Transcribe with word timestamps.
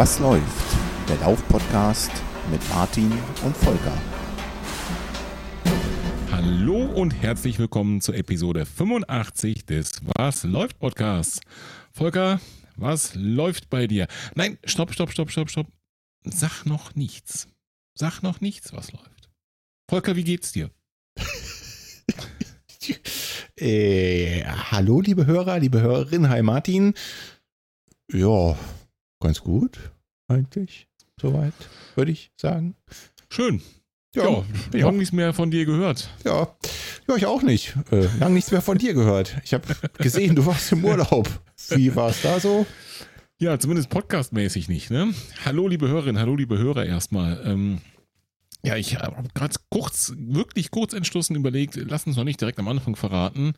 Was 0.00 0.18
läuft? 0.18 0.78
Der 1.10 1.18
Lauf-Podcast 1.18 2.10
mit 2.50 2.66
Martin 2.70 3.12
und 3.44 3.54
Volker. 3.54 3.92
Hallo 6.32 6.86
und 6.86 7.10
herzlich 7.10 7.58
willkommen 7.58 8.00
zur 8.00 8.14
Episode 8.14 8.64
85 8.64 9.66
des 9.66 10.00
Was 10.16 10.44
läuft 10.44 10.78
Podcasts. 10.78 11.40
Volker, 11.92 12.40
was 12.76 13.14
läuft 13.14 13.68
bei 13.68 13.86
dir? 13.86 14.06
Nein, 14.34 14.56
stopp, 14.64 14.94
stopp, 14.94 15.10
stopp, 15.10 15.30
stopp, 15.30 15.50
stopp. 15.50 15.66
Sag 16.24 16.64
noch 16.64 16.94
nichts. 16.94 17.46
Sag 17.92 18.22
noch 18.22 18.40
nichts, 18.40 18.72
was 18.72 18.92
läuft. 18.92 19.28
Volker, 19.86 20.16
wie 20.16 20.24
geht's 20.24 20.52
dir? 20.52 20.70
äh, 23.56 24.44
hallo, 24.44 25.02
liebe 25.02 25.26
Hörer, 25.26 25.58
liebe 25.58 25.82
Hörerin. 25.82 26.30
Hi, 26.30 26.40
Martin. 26.40 26.94
Ja, 28.10 28.56
ganz 29.20 29.40
gut, 29.40 29.78
eigentlich. 30.28 30.88
Soweit, 31.20 31.52
würde 31.94 32.10
ich 32.10 32.32
sagen. 32.36 32.74
Schön. 33.28 33.60
Ja, 34.14 34.44
ja 34.72 34.86
lange 34.86 34.98
nichts 34.98 35.12
mehr 35.12 35.32
von 35.32 35.50
dir 35.50 35.66
gehört. 35.66 36.10
Ja, 36.24 36.48
ja 37.06 37.16
ich 37.16 37.26
auch 37.26 37.42
nicht. 37.42 37.76
Äh, 37.92 38.08
lange 38.18 38.34
nichts 38.34 38.50
mehr 38.50 38.62
von 38.62 38.78
dir 38.78 38.94
gehört. 38.94 39.36
Ich 39.44 39.54
habe 39.54 39.64
gesehen, 39.98 40.34
du 40.34 40.46
warst 40.46 40.72
im 40.72 40.84
Urlaub. 40.84 41.28
Wie 41.68 41.94
war 41.94 42.08
es 42.10 42.22
da 42.22 42.40
so? 42.40 42.66
Ja, 43.38 43.58
zumindest 43.58 43.88
podcastmäßig 43.90 44.68
nicht. 44.68 44.90
Ne? 44.90 45.14
Hallo, 45.44 45.68
liebe 45.68 45.88
Hörerinnen, 45.88 46.20
hallo, 46.20 46.34
liebe 46.34 46.58
Hörer 46.58 46.86
erstmal. 46.86 47.40
Ähm, 47.44 47.80
ja, 48.62 48.76
ich 48.76 48.96
habe 48.96 49.28
gerade 49.34 49.54
kurz, 49.70 50.12
wirklich 50.16 50.70
kurz 50.70 50.92
entschlossen 50.92 51.34
überlegt, 51.36 51.76
lass 51.76 52.06
uns 52.06 52.16
noch 52.16 52.24
nicht 52.24 52.40
direkt 52.40 52.58
am 52.58 52.68
Anfang 52.68 52.94
verraten, 52.96 53.54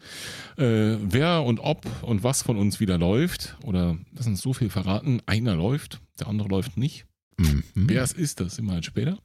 äh, 0.56 0.96
wer 1.00 1.42
und 1.42 1.60
ob 1.60 1.86
und 2.02 2.22
was 2.22 2.42
von 2.42 2.56
uns 2.56 2.78
wieder 2.78 2.98
läuft. 2.98 3.56
Oder 3.64 3.98
lass 4.12 4.26
uns 4.26 4.40
so 4.40 4.52
viel 4.52 4.70
verraten. 4.70 5.20
Einer 5.26 5.56
läuft, 5.56 6.00
der 6.20 6.28
andere 6.28 6.48
läuft 6.48 6.76
nicht. 6.76 7.06
Mhm. 7.36 7.64
Wer 7.74 8.02
es 8.02 8.12
ist, 8.12 8.40
das 8.40 8.58
immer 8.58 8.74
halt 8.74 8.84
später. 8.84 9.18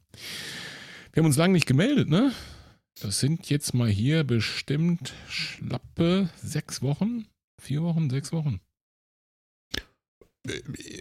Wir 1.12 1.22
haben 1.22 1.26
uns 1.26 1.36
lange 1.36 1.52
nicht 1.52 1.66
gemeldet, 1.66 2.08
ne? 2.08 2.32
Das 3.00 3.20
sind 3.20 3.48
jetzt 3.48 3.74
mal 3.74 3.88
hier 3.88 4.24
bestimmt 4.24 5.14
schlappe 5.28 6.28
sechs 6.42 6.82
Wochen, 6.82 7.26
vier 7.60 7.82
Wochen, 7.82 8.10
sechs 8.10 8.32
Wochen 8.32 8.60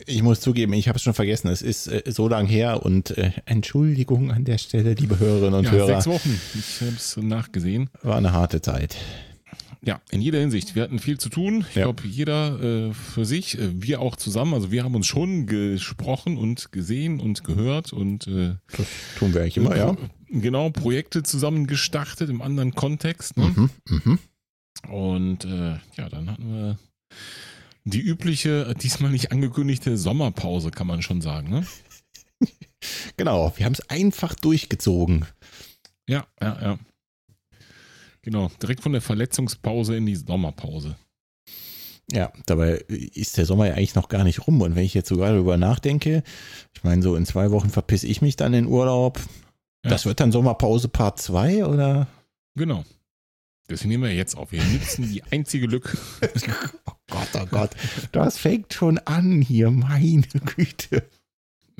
ich 0.05 0.23
muss 0.23 0.41
zugeben, 0.41 0.73
ich 0.73 0.87
habe 0.87 0.97
es 0.97 1.03
schon 1.03 1.13
vergessen. 1.13 1.47
Es 1.49 1.61
ist 1.61 1.87
äh, 1.87 2.03
so 2.07 2.27
lang 2.27 2.45
her 2.45 2.83
und 2.83 3.17
äh, 3.17 3.31
Entschuldigung 3.45 4.31
an 4.31 4.45
der 4.45 4.57
Stelle, 4.57 4.93
liebe 4.93 5.19
Hörerinnen 5.19 5.53
und 5.53 5.65
ja, 5.65 5.71
Hörer. 5.71 5.87
Sechs 5.87 6.07
Wochen. 6.07 6.39
Ich 6.53 6.81
habe 6.81 6.95
es 6.95 7.17
nachgesehen. 7.17 7.89
War 8.03 8.17
eine 8.17 8.33
harte 8.33 8.61
Zeit. 8.61 8.95
Ja, 9.81 10.01
in 10.11 10.21
jeder 10.21 10.39
Hinsicht. 10.39 10.75
Wir 10.75 10.83
hatten 10.83 10.99
viel 10.99 11.17
zu 11.17 11.29
tun. 11.29 11.65
Ich 11.69 11.75
ja. 11.75 11.83
glaube, 11.83 12.03
jeder 12.07 12.89
äh, 12.89 12.93
für 12.93 13.25
sich, 13.25 13.57
äh, 13.57 13.69
wir 13.73 14.01
auch 14.01 14.15
zusammen. 14.15 14.53
Also 14.53 14.71
wir 14.71 14.83
haben 14.83 14.95
uns 14.95 15.07
schon 15.07 15.45
gesprochen 15.45 16.37
und 16.37 16.71
gesehen 16.71 17.19
und 17.19 17.43
gehört 17.43 17.93
und 17.93 18.27
äh, 18.27 18.55
das 18.75 18.87
tun 19.17 19.33
wir 19.33 19.41
eigentlich 19.41 19.57
immer, 19.57 19.77
ja. 19.77 19.95
Genau, 20.29 20.71
Projekte 20.71 21.23
zusammen 21.23 21.67
gestartet 21.67 22.29
im 22.29 22.41
anderen 22.41 22.73
Kontext. 22.75 23.37
Ne? 23.37 23.53
Mhm, 23.55 23.69
mh. 23.87 24.17
Und 24.91 25.45
äh, 25.45 25.77
ja, 25.95 26.09
dann 26.09 26.29
hatten 26.29 26.53
wir 26.53 26.77
die 27.89 28.01
übliche, 28.01 28.73
diesmal 28.81 29.11
nicht 29.11 29.31
angekündigte 29.31 29.97
Sommerpause, 29.97 30.71
kann 30.71 30.87
man 30.87 31.01
schon 31.01 31.21
sagen, 31.21 31.49
ne? 31.49 31.65
genau, 33.17 33.53
wir 33.55 33.65
haben 33.65 33.73
es 33.73 33.89
einfach 33.89 34.35
durchgezogen. 34.35 35.25
Ja, 36.07 36.25
ja, 36.41 36.61
ja. 36.61 36.79
Genau, 38.21 38.51
direkt 38.61 38.81
von 38.81 38.91
der 38.91 39.01
Verletzungspause 39.01 39.95
in 39.95 40.05
die 40.05 40.15
Sommerpause. 40.15 40.97
Ja, 42.11 42.31
dabei 42.45 42.83
ist 42.87 43.37
der 43.37 43.45
Sommer 43.45 43.67
ja 43.67 43.73
eigentlich 43.73 43.95
noch 43.95 44.09
gar 44.09 44.23
nicht 44.23 44.47
rum. 44.47 44.61
Und 44.61 44.75
wenn 44.75 44.83
ich 44.83 44.93
jetzt 44.93 45.09
sogar 45.09 45.31
darüber 45.31 45.57
nachdenke, 45.57 46.23
ich 46.73 46.83
meine, 46.83 47.01
so 47.01 47.15
in 47.15 47.25
zwei 47.25 47.51
Wochen 47.51 47.69
verpiss 47.69 48.03
ich 48.03 48.21
mich 48.21 48.37
dann 48.37 48.53
in 48.53 48.65
Urlaub. 48.65 49.19
Ja. 49.83 49.91
Das 49.91 50.05
wird 50.05 50.19
dann 50.19 50.31
Sommerpause 50.31 50.87
Part 50.87 51.19
2 51.19 51.65
oder? 51.65 52.07
Genau. 52.55 52.83
Deswegen 53.69 53.89
nehmen 53.89 54.03
wir 54.03 54.13
jetzt 54.13 54.37
auf. 54.37 54.51
Wir 54.51 54.63
nutzen 54.63 55.11
die 55.11 55.23
einzige 55.23 55.67
Lücke. 55.67 55.97
oh 56.85 56.93
Gott, 57.09 57.27
oh 57.33 57.45
Gott. 57.51 57.71
Das 58.13 58.37
fängt 58.37 58.73
schon 58.73 58.97
an 58.99 59.41
hier, 59.41 59.71
meine 59.71 60.23
Güte. 60.55 61.03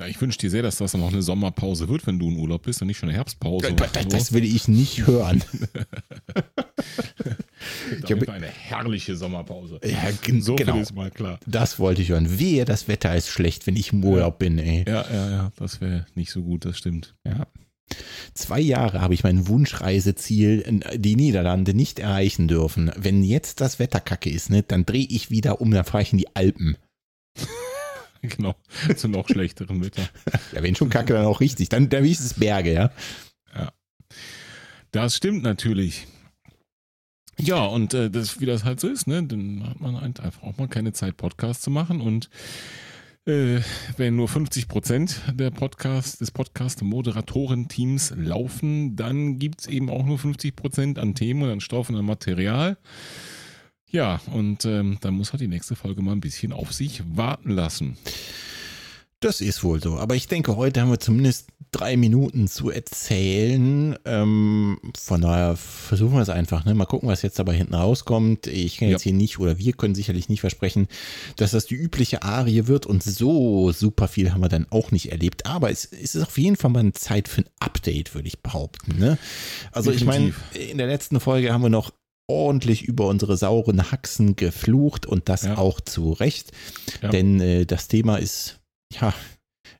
Na, 0.00 0.06
ich 0.06 0.20
wünsche 0.20 0.38
dir 0.38 0.48
sehr, 0.48 0.62
dass 0.62 0.76
das 0.76 0.94
noch 0.94 1.12
eine 1.12 1.22
Sommerpause 1.22 1.88
wird, 1.88 2.06
wenn 2.06 2.20
du 2.20 2.28
in 2.28 2.36
Urlaub 2.36 2.62
bist 2.62 2.80
und 2.80 2.86
nicht 2.86 2.98
schon 2.98 3.08
eine 3.08 3.18
Herbstpause. 3.18 3.72
Das, 3.72 3.92
das, 3.92 4.06
das 4.06 4.32
will 4.32 4.44
ich 4.44 4.68
nicht 4.68 5.08
hören. 5.08 5.42
ich 8.04 8.12
habe 8.12 8.32
eine 8.32 8.46
herrliche 8.46 9.16
Sommerpause. 9.16 9.80
Ja, 9.82 10.12
so 10.40 10.54
genau. 10.54 10.78
ist 10.78 10.94
mal 10.94 11.10
klar. 11.10 11.40
Das 11.46 11.80
wollte 11.80 12.02
ich 12.02 12.10
hören. 12.10 12.38
Wehe, 12.38 12.64
das 12.64 12.86
Wetter 12.86 13.16
ist 13.16 13.28
schlecht, 13.28 13.66
wenn 13.66 13.74
ich 13.74 13.92
im 13.92 14.04
Urlaub 14.04 14.38
bin, 14.38 14.58
ey. 14.58 14.84
Ja, 14.86 15.04
ja, 15.10 15.30
ja. 15.30 15.52
Das 15.56 15.80
wäre 15.80 16.06
nicht 16.14 16.30
so 16.30 16.42
gut, 16.42 16.64
das 16.64 16.78
stimmt. 16.78 17.16
Ja. 17.26 17.48
Zwei 18.34 18.60
Jahre 18.60 19.00
habe 19.00 19.14
ich 19.14 19.24
mein 19.24 19.48
Wunschreiseziel, 19.48 20.82
die 20.94 21.16
Niederlande, 21.16 21.74
nicht 21.74 21.98
erreichen 21.98 22.48
dürfen. 22.48 22.90
Wenn 22.96 23.22
jetzt 23.22 23.60
das 23.60 23.78
Wetter 23.78 24.00
kacke 24.00 24.30
ist, 24.30 24.50
ne, 24.50 24.62
dann 24.62 24.86
drehe 24.86 25.06
ich 25.08 25.30
wieder 25.30 25.60
um, 25.60 25.70
dann 25.70 25.84
fahre 25.84 26.02
ich 26.02 26.12
in 26.12 26.18
die 26.18 26.36
Alpen. 26.36 26.76
genau, 28.22 28.54
zu 28.96 29.08
noch 29.08 29.28
schlechteren 29.28 29.84
Wetter. 29.84 30.08
ja, 30.52 30.62
wenn 30.62 30.76
schon 30.76 30.90
kacke, 30.90 31.14
dann 31.14 31.26
auch 31.26 31.40
richtig. 31.40 31.68
Dann, 31.68 31.88
dann 31.88 32.04
ist 32.04 32.20
es 32.20 32.34
Berge, 32.34 32.72
ja. 32.72 32.90
Ja. 33.54 33.72
Das 34.92 35.16
stimmt 35.16 35.42
natürlich. 35.42 36.06
Ja, 37.40 37.64
und 37.64 37.94
äh, 37.94 38.10
das, 38.10 38.40
wie 38.40 38.46
das 38.46 38.64
halt 38.64 38.80
so 38.80 38.88
ist, 38.88 39.06
ne, 39.06 39.22
dann 39.22 39.68
hat 39.68 39.80
man 39.80 40.00
halt 40.00 40.20
einfach 40.20 40.42
auch 40.42 40.56
mal 40.56 40.68
keine 40.68 40.92
Zeit, 40.92 41.16
Podcast 41.16 41.62
zu 41.62 41.70
machen 41.70 42.00
und 42.00 42.28
äh, 43.28 43.60
wenn 43.96 44.16
nur 44.16 44.26
50 44.26 44.68
Prozent 44.68 45.20
der 45.32 45.50
Podcast, 45.50 46.20
des 46.20 46.30
Podcast-Moderatoren-Teams 46.30 48.14
laufen, 48.16 48.96
dann 48.96 49.38
gibt 49.38 49.60
es 49.60 49.66
eben 49.66 49.90
auch 49.90 50.04
nur 50.04 50.18
50 50.18 50.56
Prozent 50.56 50.98
an 50.98 51.14
Themen 51.14 51.42
und 51.42 51.50
an 51.50 51.60
Stoff 51.60 51.90
und 51.90 51.96
an 51.96 52.06
Material. 52.06 52.78
Ja, 53.90 54.20
und 54.32 54.64
ähm, 54.64 54.98
dann 55.00 55.14
muss 55.14 55.32
halt 55.32 55.40
die 55.42 55.48
nächste 55.48 55.76
Folge 55.76 56.02
mal 56.02 56.12
ein 56.12 56.20
bisschen 56.20 56.52
auf 56.52 56.72
sich 56.72 57.02
warten 57.06 57.50
lassen. 57.50 57.96
Das 59.20 59.40
ist 59.40 59.64
wohl 59.64 59.82
so. 59.82 59.98
Aber 59.98 60.14
ich 60.14 60.28
denke, 60.28 60.56
heute 60.56 60.80
haben 60.80 60.90
wir 60.90 61.00
zumindest 61.00 61.48
drei 61.70 61.96
Minuten 61.96 62.48
zu 62.48 62.70
erzählen. 62.70 63.96
Ähm, 64.04 64.78
von 64.98 65.20
daher 65.20 65.56
versuchen 65.56 66.14
wir 66.14 66.22
es 66.22 66.28
einfach. 66.28 66.64
Ne? 66.64 66.74
Mal 66.74 66.86
gucken, 66.86 67.08
was 67.08 67.22
jetzt 67.22 67.38
dabei 67.38 67.54
hinten 67.54 67.74
rauskommt. 67.74 68.46
Ich 68.46 68.78
kann 68.78 68.88
jetzt 68.88 69.04
ja. 69.04 69.10
hier 69.10 69.18
nicht 69.18 69.38
oder 69.38 69.58
wir 69.58 69.72
können 69.72 69.94
sicherlich 69.94 70.28
nicht 70.28 70.40
versprechen, 70.40 70.88
dass 71.36 71.50
das 71.52 71.66
die 71.66 71.74
übliche 71.74 72.22
Arie 72.22 72.66
wird. 72.66 72.86
Und 72.86 73.02
so 73.02 73.72
super 73.72 74.08
viel 74.08 74.32
haben 74.32 74.40
wir 74.40 74.48
dann 74.48 74.66
auch 74.70 74.90
nicht 74.90 75.12
erlebt. 75.12 75.46
Aber 75.46 75.70
es, 75.70 75.84
es 75.84 76.14
ist 76.14 76.22
auf 76.22 76.38
jeden 76.38 76.56
Fall 76.56 76.70
mal 76.70 76.80
eine 76.80 76.92
Zeit 76.92 77.28
für 77.28 77.42
ein 77.42 77.50
Update, 77.60 78.14
würde 78.14 78.28
ich 78.28 78.40
behaupten. 78.40 78.98
Ne? 78.98 79.18
Also 79.72 79.90
Definitiv. 79.90 80.36
ich 80.52 80.58
meine, 80.58 80.70
in 80.70 80.78
der 80.78 80.86
letzten 80.86 81.20
Folge 81.20 81.52
haben 81.52 81.62
wir 81.62 81.70
noch 81.70 81.92
ordentlich 82.28 82.82
über 82.82 83.06
unsere 83.08 83.36
sauren 83.36 83.90
Haxen 83.90 84.36
geflucht 84.36 85.06
und 85.06 85.28
das 85.28 85.42
ja. 85.42 85.56
auch 85.56 85.80
zu 85.80 86.12
Recht. 86.12 86.52
Ja. 87.02 87.08
Denn 87.08 87.40
äh, 87.40 87.66
das 87.66 87.88
Thema 87.88 88.16
ist 88.16 88.60
ja, 88.92 89.14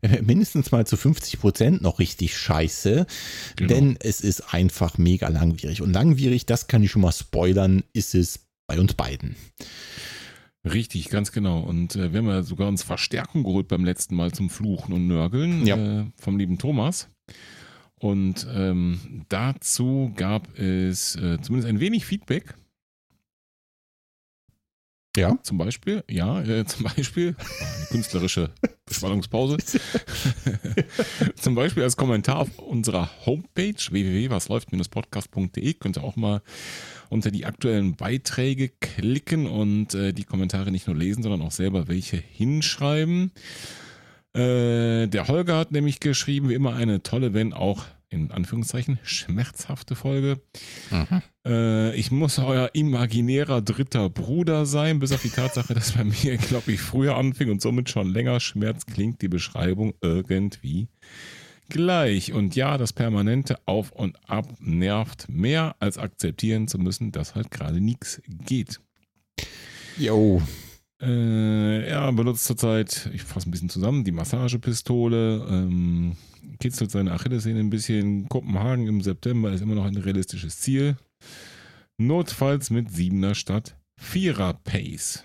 mindestens 0.22 0.70
mal 0.70 0.86
zu 0.86 0.96
50 0.96 1.40
Prozent 1.40 1.82
noch 1.82 1.98
richtig 1.98 2.36
scheiße, 2.36 3.06
genau. 3.56 3.68
denn 3.68 3.96
es 4.00 4.20
ist 4.20 4.54
einfach 4.54 4.98
mega 4.98 5.28
langwierig. 5.28 5.82
Und 5.82 5.92
langwierig, 5.92 6.46
das 6.46 6.66
kann 6.68 6.82
ich 6.82 6.90
schon 6.90 7.02
mal 7.02 7.12
spoilern, 7.12 7.82
ist 7.92 8.14
es 8.14 8.40
bei 8.66 8.78
uns 8.78 8.94
beiden. 8.94 9.36
Richtig, 10.64 11.08
ganz 11.08 11.32
genau. 11.32 11.60
Und 11.60 11.96
äh, 11.96 12.12
wir 12.12 12.18
haben 12.18 12.28
ja 12.28 12.42
sogar 12.42 12.68
uns 12.68 12.82
Verstärkung 12.82 13.44
geholt 13.44 13.68
beim 13.68 13.84
letzten 13.84 14.16
Mal 14.16 14.32
zum 14.32 14.50
Fluchen 14.50 14.92
und 14.92 15.06
Nörgeln 15.06 15.66
ja. 15.66 15.76
äh, 15.76 16.06
vom 16.16 16.36
lieben 16.36 16.58
Thomas. 16.58 17.08
Und 18.00 18.46
ähm, 18.52 19.24
dazu 19.28 20.12
gab 20.14 20.56
es 20.58 21.16
äh, 21.16 21.40
zumindest 21.40 21.68
ein 21.68 21.80
wenig 21.80 22.04
Feedback. 22.04 22.54
Ja. 25.18 25.36
Zum 25.42 25.58
Beispiel, 25.58 26.04
ja, 26.08 26.40
äh, 26.42 26.64
zum 26.64 26.84
Beispiel, 26.84 27.34
eine 27.38 27.86
künstlerische 27.90 28.50
Spannungspause. 28.88 29.56
zum 31.34 31.56
Beispiel 31.56 31.82
als 31.82 31.96
Kommentar 31.96 32.38
auf 32.38 32.58
unserer 32.58 33.10
Homepage 33.26 33.74
www.wasläuft-podcast.de 33.90 35.74
könnt 35.74 35.98
ihr 35.98 36.04
auch 36.04 36.14
mal 36.14 36.40
unter 37.08 37.32
die 37.32 37.46
aktuellen 37.46 37.96
Beiträge 37.96 38.68
klicken 38.68 39.48
und 39.48 39.94
äh, 39.94 40.12
die 40.12 40.24
Kommentare 40.24 40.70
nicht 40.70 40.86
nur 40.86 40.96
lesen, 40.96 41.24
sondern 41.24 41.42
auch 41.42 41.50
selber 41.50 41.88
welche 41.88 42.16
hinschreiben. 42.16 43.32
Äh, 44.34 45.08
der 45.08 45.26
Holger 45.26 45.56
hat 45.56 45.72
nämlich 45.72 45.98
geschrieben, 45.98 46.48
wie 46.48 46.54
immer 46.54 46.76
eine 46.76 47.02
tolle, 47.02 47.34
wenn 47.34 47.52
auch 47.52 47.86
in 48.10 48.30
Anführungszeichen 48.30 48.98
schmerzhafte 49.02 49.94
Folge. 49.94 50.40
Äh, 51.46 51.94
ich 51.96 52.10
muss 52.10 52.38
euer 52.38 52.70
imaginärer 52.74 53.60
dritter 53.62 54.08
Bruder 54.10 54.66
sein, 54.66 54.98
bis 54.98 55.12
auf 55.12 55.22
die 55.22 55.30
Tatsache, 55.30 55.74
dass 55.74 55.92
bei 55.92 56.04
mir, 56.04 56.36
glaube 56.36 56.72
ich, 56.72 56.80
früher 56.80 57.16
anfing 57.16 57.50
und 57.50 57.60
somit 57.60 57.90
schon 57.90 58.12
länger 58.12 58.40
Schmerz 58.40 58.86
klingt 58.86 59.22
die 59.22 59.28
Beschreibung 59.28 59.94
irgendwie 60.00 60.88
gleich. 61.68 62.32
Und 62.32 62.56
ja, 62.56 62.78
das 62.78 62.92
permanente 62.92 63.58
Auf 63.66 63.92
und 63.92 64.16
Ab 64.28 64.46
nervt 64.60 65.28
mehr, 65.28 65.76
als 65.80 65.98
akzeptieren 65.98 66.68
zu 66.68 66.78
müssen, 66.78 67.12
dass 67.12 67.34
halt 67.34 67.50
gerade 67.50 67.80
nichts 67.80 68.22
geht. 68.26 68.80
Jo. 69.98 70.42
Äh, 71.00 71.86
er 71.86 72.12
benutzt 72.12 72.44
zurzeit, 72.44 73.08
ich 73.12 73.22
fasse 73.22 73.48
ein 73.48 73.52
bisschen 73.52 73.68
zusammen, 73.68 74.02
die 74.02 74.12
Massagepistole, 74.12 75.46
ähm, 75.48 76.16
kitzelt 76.58 76.90
seine 76.90 77.12
Achillessehne 77.12 77.60
ein 77.60 77.70
bisschen. 77.70 78.28
Kopenhagen 78.28 78.86
im 78.86 79.00
September 79.00 79.52
ist 79.52 79.60
immer 79.60 79.74
noch 79.74 79.84
ein 79.84 79.96
realistisches 79.96 80.60
Ziel. 80.60 80.96
Notfalls 81.98 82.70
mit 82.70 82.88
7er 82.88 83.34
statt 83.34 83.76
4er 84.00 84.54
Pace. 84.64 85.24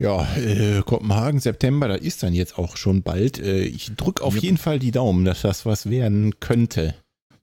Ja, 0.00 0.34
äh, 0.36 0.80
Kopenhagen, 0.82 1.40
September, 1.40 1.86
da 1.86 1.94
ist 1.94 2.22
dann 2.22 2.32
jetzt 2.32 2.58
auch 2.58 2.78
schon 2.78 3.02
bald. 3.02 3.38
Äh, 3.38 3.64
ich 3.64 3.92
drücke 3.96 4.24
auf 4.24 4.36
jeden 4.36 4.56
Fall 4.56 4.78
die 4.78 4.92
Daumen, 4.92 5.26
dass 5.26 5.42
das 5.42 5.66
was 5.66 5.90
werden 5.90 6.40
könnte. 6.40 6.94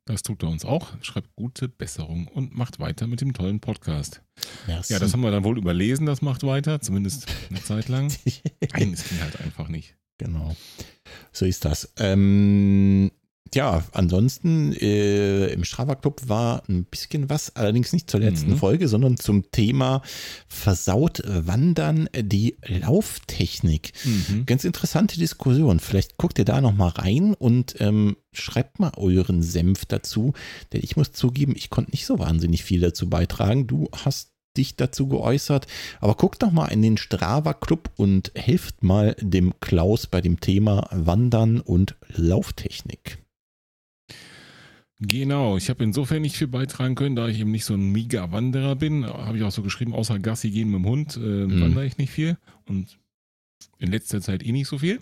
Das 0.05 0.23
tut 0.23 0.41
er 0.41 0.49
uns 0.49 0.65
auch. 0.65 0.93
Schreibt 1.01 1.35
gute 1.35 1.67
Besserung 1.67 2.27
und 2.29 2.57
macht 2.57 2.79
weiter 2.79 3.07
mit 3.07 3.21
dem 3.21 3.33
tollen 3.33 3.59
Podcast. 3.59 4.23
Merci. 4.65 4.93
Ja, 4.93 4.99
das 4.99 5.13
haben 5.13 5.21
wir 5.21 5.31
dann 5.31 5.43
wohl 5.43 5.57
überlesen, 5.57 6.05
das 6.05 6.21
macht 6.21 6.43
weiter, 6.43 6.81
zumindest 6.81 7.27
eine 7.49 7.61
Zeit 7.61 7.89
lang. 7.89 8.11
Nein, 8.73 8.93
es 8.93 9.07
ging 9.07 9.21
halt 9.21 9.39
einfach 9.41 9.67
nicht. 9.67 9.95
Genau. 10.17 10.55
So 11.31 11.45
ist 11.45 11.65
das. 11.65 11.93
Ähm, 11.97 13.11
ja, 13.53 13.83
ansonsten 13.93 14.73
äh, 14.73 15.47
im 15.47 15.63
Strava 15.63 15.95
Club 15.95 16.21
war 16.27 16.63
ein 16.67 16.83
bisschen 16.83 17.29
was, 17.29 17.55
allerdings 17.55 17.93
nicht 17.93 18.09
zur 18.09 18.19
letzten 18.19 18.51
Mhm. 18.51 18.57
Folge, 18.57 18.87
sondern 18.89 19.15
zum 19.17 19.51
Thema 19.51 20.01
versaut 20.49 21.21
Wandern 21.25 22.09
die 22.13 22.57
Lauftechnik. 22.65 23.93
Mhm. 24.03 24.45
Ganz 24.45 24.63
interessante 24.65 25.17
Diskussion. 25.17 25.79
Vielleicht 25.79 26.17
guckt 26.17 26.39
ihr 26.39 26.45
da 26.45 26.59
noch 26.59 26.73
mal 26.73 26.89
rein 26.89 27.33
und 27.35 27.75
ähm, 27.79 28.17
schreibt 28.33 28.79
mal 28.79 28.91
euren 28.97 29.41
Senf 29.41 29.85
dazu. 29.85 30.33
Denn 30.73 30.81
ich 30.83 30.97
muss 30.97 31.13
zugeben, 31.13 31.53
ich 31.55 31.69
konnte 31.69 31.91
nicht 31.91 32.05
so 32.05 32.19
wahnsinnig 32.19 32.63
viel 32.63 32.81
dazu 32.81 33.09
beitragen. 33.09 33.65
Du 33.67 33.89
hast 33.93 34.33
dich 34.57 34.75
dazu 34.75 35.07
geäußert. 35.07 35.67
Aber 36.01 36.15
guckt 36.15 36.43
doch 36.43 36.51
mal 36.51 36.67
in 36.67 36.81
den 36.81 36.97
Strava 36.97 37.53
Club 37.53 37.89
und 37.95 38.31
helft 38.35 38.83
mal 38.83 39.15
dem 39.19 39.53
Klaus 39.59 40.07
bei 40.07 40.21
dem 40.21 40.39
Thema 40.39 40.87
Wandern 40.91 41.59
und 41.61 41.95
Lauftechnik. 42.15 43.19
Genau, 44.99 45.57
ich 45.57 45.69
habe 45.69 45.83
insofern 45.83 46.23
nicht 46.23 46.37
viel 46.37 46.47
beitragen 46.47 46.95
können, 46.95 47.15
da 47.15 47.27
ich 47.27 47.39
eben 47.39 47.51
nicht 47.51 47.65
so 47.65 47.75
ein 47.75 47.91
Mega-Wanderer 47.91 48.75
bin. 48.75 49.05
Habe 49.05 49.37
ich 49.37 49.43
auch 49.43 49.51
so 49.51 49.61
geschrieben, 49.61 49.93
außer 49.93 50.17
Gassi 50.17 50.49
gehen 50.49 50.71
mit 50.71 50.79
dem 50.79 50.87
Hund, 50.87 51.15
äh, 51.17 51.19
Mhm. 51.19 51.61
wandere 51.61 51.85
ich 51.85 51.97
nicht 51.99 52.09
viel. 52.09 52.37
Und 52.65 52.97
in 53.77 53.91
letzter 53.91 54.21
Zeit 54.21 54.43
eh 54.43 54.51
nicht 54.51 54.67
so 54.67 54.79
viel. 54.79 54.99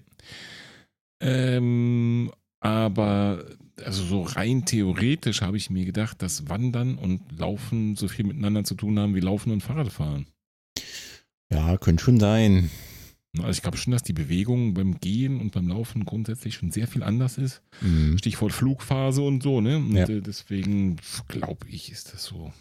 Ähm, 1.22 2.30
aber 2.60 3.46
also 3.84 4.04
so 4.04 4.22
rein 4.22 4.66
theoretisch 4.66 5.42
habe 5.42 5.58
ich 5.58 5.70
mir 5.70 5.86
gedacht, 5.86 6.22
dass 6.22 6.48
Wandern 6.50 6.98
und 6.98 7.22
Laufen 7.38 7.96
so 7.96 8.08
viel 8.08 8.26
miteinander 8.26 8.64
zu 8.64 8.76
tun 8.76 8.98
haben 9.00 9.16
wie 9.16 9.20
Laufen 9.20 9.52
und 9.52 9.62
Fahrradfahren. 9.62 10.28
Ja, 11.52 11.78
könnte 11.78 12.04
schon 12.04 12.20
sein. 12.20 12.70
Also 13.38 13.50
ich 13.52 13.62
glaube 13.62 13.78
schon, 13.78 13.92
dass 13.92 14.04
die 14.04 14.14
Bewegung 14.14 14.74
beim 14.74 15.00
Gehen 15.00 15.42
und 15.42 15.52
beim 15.52 15.68
Laufen 15.68 16.06
grundsätzlich 16.06 16.56
schon 16.56 16.72
sehr 16.72 16.88
viel 16.88 17.04
anders 17.04 17.38
ist. 17.38 17.62
Hm. 17.80 18.18
Stichwort 18.18 18.54
Flugphase 18.54 19.22
und 19.22 19.44
so, 19.44 19.60
ne? 19.60 19.78
Und 19.78 19.94
Ja. 19.96 20.08
äh, 20.08 20.22
deswegen 20.22 20.96
glaube 21.28 21.68
ich, 21.70 21.92
ist 21.92 22.14
das 22.14 22.24
so. 22.24 22.54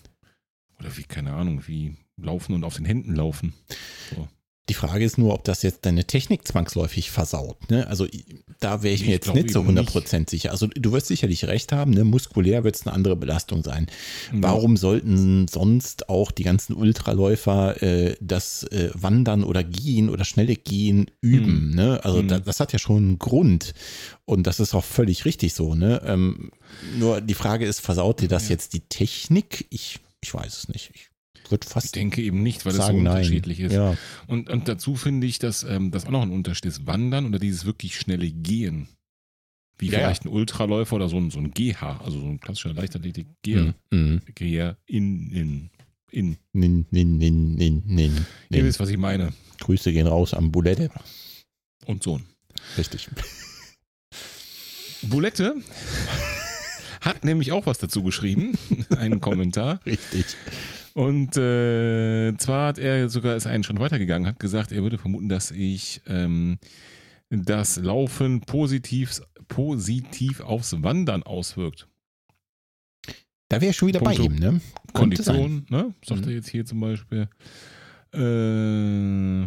Oder 0.81 0.97
wie, 0.97 1.05
keine 1.05 1.33
Ahnung, 1.35 1.63
wie 1.69 1.95
laufen 2.17 2.55
und 2.55 2.65
auf 2.65 2.75
den 2.77 2.85
Händen 2.87 3.15
laufen. 3.15 3.55
Die 4.71 4.75
Frage 4.75 5.05
ist 5.05 5.19
nur, 5.19 5.35
ob 5.35 5.45
das 5.45 5.61
jetzt 5.63 5.85
deine 5.85 6.07
Technik 6.07 6.49
zwangsläufig 6.49 7.11
versaut. 7.11 7.71
Ne? 7.71 7.87
Also 7.87 8.07
da 8.61 8.83
wäre 8.83 8.95
ich 8.95 9.01
Nee, 9.03 9.09
mir 9.09 9.15
ich 9.17 9.27
jetzt 9.27 9.35
nicht 9.35 9.51
so 9.51 9.61
eben 9.61 9.75
nicht. 9.75 9.91
100% 9.95 10.31
sicher. 10.31 10.53
Also 10.53 10.69
du 10.69 10.93
wirst 10.93 11.09
sicherlich 11.09 11.45
recht 11.45 11.71
haben, 11.71 11.91
ne? 11.91 12.03
muskulär 12.05 12.65
wird 12.65 12.75
es 12.75 12.87
eine 12.87 12.95
andere 12.95 13.15
Belastung 13.15 13.63
sein. 13.63 13.89
Ja. 14.33 14.39
Warum 14.43 14.79
sollten 14.79 15.49
sonst 15.49 16.09
auch 16.09 16.31
die 16.31 16.45
ganzen 16.45 16.75
Ultraläufer 16.75 17.83
äh, 17.83 18.17
das 18.23 18.63
äh, 18.65 18.89
Wandern 18.95 19.45
oder 19.45 19.63
Gehen 19.63 20.09
oder 20.09 20.25
schnelle 20.25 20.57
Gehen 20.57 21.11
üben? 21.21 21.69
Mhm. 21.71 21.75
Ne? 21.75 22.01
Also 22.03 22.23
Mhm. 22.23 22.29
da, 22.29 22.39
das 22.39 22.59
hat 22.59 22.73
ja 22.73 22.79
schon 22.79 22.97
einen 22.97 23.19
Grund. 23.19 23.75
Und 24.25 24.47
das 24.47 24.61
ist 24.61 24.75
auch 24.75 24.85
völlig 24.85 25.27
richtig 25.27 25.53
so. 25.53 25.75
Ne? 25.75 26.01
Ähm, 26.07 26.51
nur 26.99 27.21
die 27.21 27.35
Frage 27.35 27.67
ist, 27.67 27.81
versaut 27.81 28.23
dir 28.23 28.29
das 28.29 28.45
Ja. 28.45 28.51
jetzt 28.55 28.73
die 28.73 28.81
Technik? 28.81 29.67
Ich, 29.69 29.99
ich 30.23 30.33
weiß 30.33 30.57
es 30.57 30.69
nicht. 30.69 30.91
Ich 30.95 31.09
würde 31.51 31.67
Ich 31.67 31.73
fast 31.73 31.95
denke 31.95 32.23
eben 32.23 32.43
nicht, 32.43 32.65
weil 32.65 32.73
es 32.73 32.79
so 32.79 32.85
sagen, 32.85 33.03
nein. 33.03 33.17
unterschiedlich 33.17 33.61
ist. 33.61 33.73
Ja. 33.73 33.97
Und, 34.27 34.51
und 34.51 34.69
dazu 34.69 34.97
finde 34.97 35.27
ich, 35.27 35.39
dass 35.39 35.63
ähm, 35.65 35.91
das 35.91 36.07
auch 36.07 36.11
noch 36.11 36.23
ein 36.23 36.31
Unterschied 36.31 36.67
ist. 36.67 36.87
Wandern 36.87 37.27
oder 37.27 37.39
dieses 37.39 37.65
wirklich 37.65 37.99
schnelle 37.99 38.31
Gehen. 38.31 38.89
Wie 39.79 39.87
Ja, 39.87 39.99
vielleicht 39.99 40.25
ein 40.25 40.29
Ultraläufer 40.29 40.97
oder 40.97 41.09
so 41.09 41.19
ein, 41.19 41.31
so 41.31 41.39
ein 41.41 41.51
GH, 41.51 42.01
also 42.05 42.21
so 42.21 42.27
ein 42.27 42.41
klassischer 42.41 42.73
Leichtathletik-Geher. 42.75 43.75
Mhm. 43.91 44.21
Geher 44.35 44.77
in, 44.87 45.31
in, 45.31 45.71
in. 46.11 46.37
Nin, 46.53 46.87
nin, 46.91 47.19
nin, 47.19 47.55
nin, 47.55 47.83
nin, 47.87 48.27
Ihr 48.51 48.65
wisst, 48.65 48.79
was 48.79 48.89
ich 48.89 48.99
meine. 48.99 49.33
Grüße 49.59 49.93
gehen 49.93 50.07
raus 50.07 50.33
an 50.33 50.53
Bulette. 50.53 50.91
Und 51.87 52.03
so. 52.03 52.21
Richtig. 52.79 53.09
Bulette 55.03 55.57
hat 57.01 57.25
nämlich 57.25 57.53
auch 57.53 57.67
was 57.67 57.79
dazu 57.79 58.03
geschrieben, 58.03 58.57
einen 58.97 59.21
Kommentar. 59.21 59.81
Richtig. 59.85 60.37
Und 60.95 61.37
äh, 61.37 62.37
zwar 62.39 62.69
hat 62.69 62.79
er 62.79 63.09
sogar 63.09 63.35
ist 63.37 63.47
einen 63.47 63.65
schon 63.65 63.81
weitergegangen, 63.81 64.29
hat 64.29 64.39
gesagt, 64.39 64.71
er 64.71 64.83
würde 64.83 64.97
vermuten, 64.97 65.29
dass 65.29 65.51
ich 65.51 66.01
ähm, 66.07 66.59
das 67.31 67.77
Laufen 67.79 68.41
positiv, 68.43 69.21
positiv 69.49 70.41
aufs 70.41 70.83
Wandern 70.83 71.25
auswirkt. 71.25 71.89
Da 73.49 73.61
wäre 73.61 73.71
ich 73.73 73.77
schon 73.77 73.89
wieder 73.89 74.01
bei 74.01 74.15
Punkto 74.15 74.33
ihm, 74.33 74.37
ne? 74.39 74.61
Könnte 74.95 75.23
sein. 75.23 75.37
Kondition, 75.37 75.67
ne? 75.69 75.95
Sagt 76.07 76.23
Mhm. 76.23 76.29
er 76.29 76.35
jetzt 76.37 76.49
hier 76.49 76.65
zum 76.65 76.81
Beispiel. 76.81 77.29
Äh, 78.15 79.43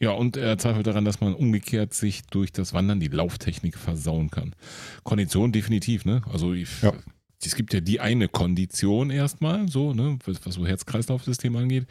ja, 0.00 0.10
und 0.12 0.36
er 0.36 0.56
zweifelt 0.58 0.86
daran, 0.86 1.04
dass 1.04 1.20
man 1.20 1.34
umgekehrt 1.34 1.92
sich 1.92 2.22
durch 2.26 2.52
das 2.52 2.72
Wandern 2.72 3.00
die 3.00 3.08
Lauftechnik 3.08 3.76
versauen 3.76 4.30
kann. 4.30 4.54
Kondition 5.02 5.50
definitiv, 5.50 6.04
ne? 6.04 6.22
Also 6.30 6.52
ich, 6.54 6.80
Ja. 6.82 6.92
Es 7.44 7.54
gibt 7.54 7.72
ja 7.72 7.80
die 7.80 8.00
eine 8.00 8.28
Kondition 8.28 9.10
erstmal, 9.10 9.68
so, 9.68 9.94
ne, 9.94 10.18
was, 10.24 10.44
was 10.44 10.54
so 10.54 10.66
Herz-Kreislauf-System 10.66 11.54
angeht. 11.56 11.86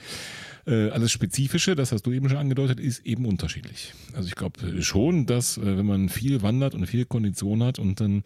Äh, 0.65 0.89
alles 0.89 1.11
Spezifische, 1.11 1.75
das 1.75 1.91
hast 1.93 2.03
du 2.05 2.11
eben 2.11 2.27
schon 2.27 2.37
angedeutet, 2.37 2.79
ist 2.79 3.05
eben 3.05 3.25
unterschiedlich. 3.25 3.93
Also 4.13 4.27
ich 4.27 4.35
glaube 4.35 4.81
schon, 4.83 5.25
dass 5.25 5.57
äh, 5.57 5.77
wenn 5.77 5.85
man 5.85 6.09
viel 6.09 6.41
wandert 6.41 6.75
und 6.75 6.85
viel 6.87 7.05
Kondition 7.05 7.63
hat 7.63 7.79
und 7.79 8.01
dann 8.01 8.23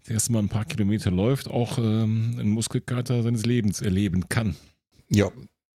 das 0.00 0.10
erste 0.14 0.32
Mal 0.32 0.38
ein 0.40 0.48
paar 0.48 0.64
Kilometer 0.64 1.10
läuft, 1.10 1.48
auch 1.48 1.76
ähm, 1.78 2.36
einen 2.38 2.50
Muskelkater 2.50 3.22
seines 3.22 3.44
Lebens 3.44 3.82
erleben 3.82 4.28
kann. 4.30 4.56
Ja, 5.10 5.30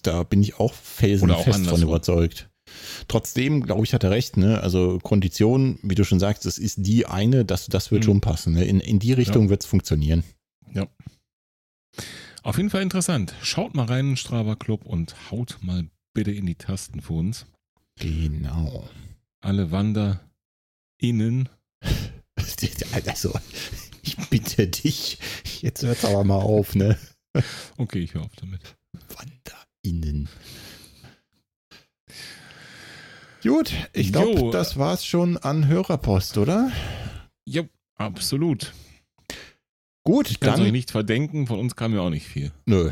da 0.04 0.22
bin 0.24 0.44
ich 0.44 0.60
auch 0.60 0.74
felsenfest 0.74 1.66
von 1.66 1.82
überzeugt. 1.82 2.50
Trotzdem, 3.08 3.64
glaube 3.64 3.84
ich, 3.84 3.94
hat 3.94 4.04
er 4.04 4.12
recht, 4.12 4.38
ne? 4.38 4.62
Also 4.62 5.00
Kondition, 5.02 5.80
wie 5.82 5.96
du 5.96 6.04
schon 6.06 6.20
sagst, 6.20 6.46
das 6.46 6.58
ist 6.58 6.78
die 6.86 7.06
eine, 7.06 7.46
das, 7.46 7.66
das 7.68 7.92
wird 7.92 8.04
Mhm. 8.04 8.06
schon 8.06 8.22
passen. 8.22 8.54
Ne? 8.54 8.66
In, 8.66 8.80
in 8.80 9.00
die 9.00 9.14
Richtung 9.14 9.50
wird 9.50 9.62
es 9.62 9.68
funktionieren. 9.68 10.24
Auf 12.44 12.58
jeden 12.58 12.70
Fall 12.70 12.82
interessant. 12.82 13.34
Schaut 13.42 13.74
mal 13.74 13.86
rein 13.86 14.00
in 14.00 14.12
den 14.12 14.18
Strava 14.18 14.56
Club 14.56 14.86
und 14.86 15.32
haut 15.32 15.60
mal 15.62 15.88
bitte 16.14 16.32
in 16.32 16.46
die 16.46 16.56
Tasten 16.56 17.02
für 17.02 17.14
uns. 17.14 17.46
Genau. 18.00 18.90
Alle 19.40 19.72
WanderInnen. 19.72 21.50
Also, 23.06 23.34
ich 24.02 24.18
bitte 24.30 24.68
dich, 24.68 25.18
jetzt 25.62 25.84
hört's 25.84 26.04
aber 26.04 26.24
mal 26.24 26.40
auf, 26.42 26.76
ne? 26.76 26.98
Okay, 27.78 28.00
ich 28.00 28.14
höre 28.14 28.24
auf 28.24 28.36
damit. 28.36 28.76
WanderInnen. 29.10 30.28
Gut, 33.44 33.74
ich 33.94 34.12
glaube, 34.12 34.52
das 34.52 34.78
war's 34.78 35.06
schon 35.06 35.38
an 35.38 35.68
Hörerpost, 35.68 36.38
oder? 36.38 36.72
Ja, 37.46 37.64
absolut. 37.96 38.74
Gut, 40.04 40.30
Ich 40.30 40.40
kann 40.40 40.56
es 40.56 40.60
euch 40.60 40.72
nicht 40.72 40.92
verdenken, 40.92 41.48
von 41.48 41.60
uns 41.60 41.76
kam 41.76 41.94
ja 41.94 42.02
auch 42.02 42.10
nicht 42.10 42.28
viel. 42.28 42.52
Nö. 42.66 42.92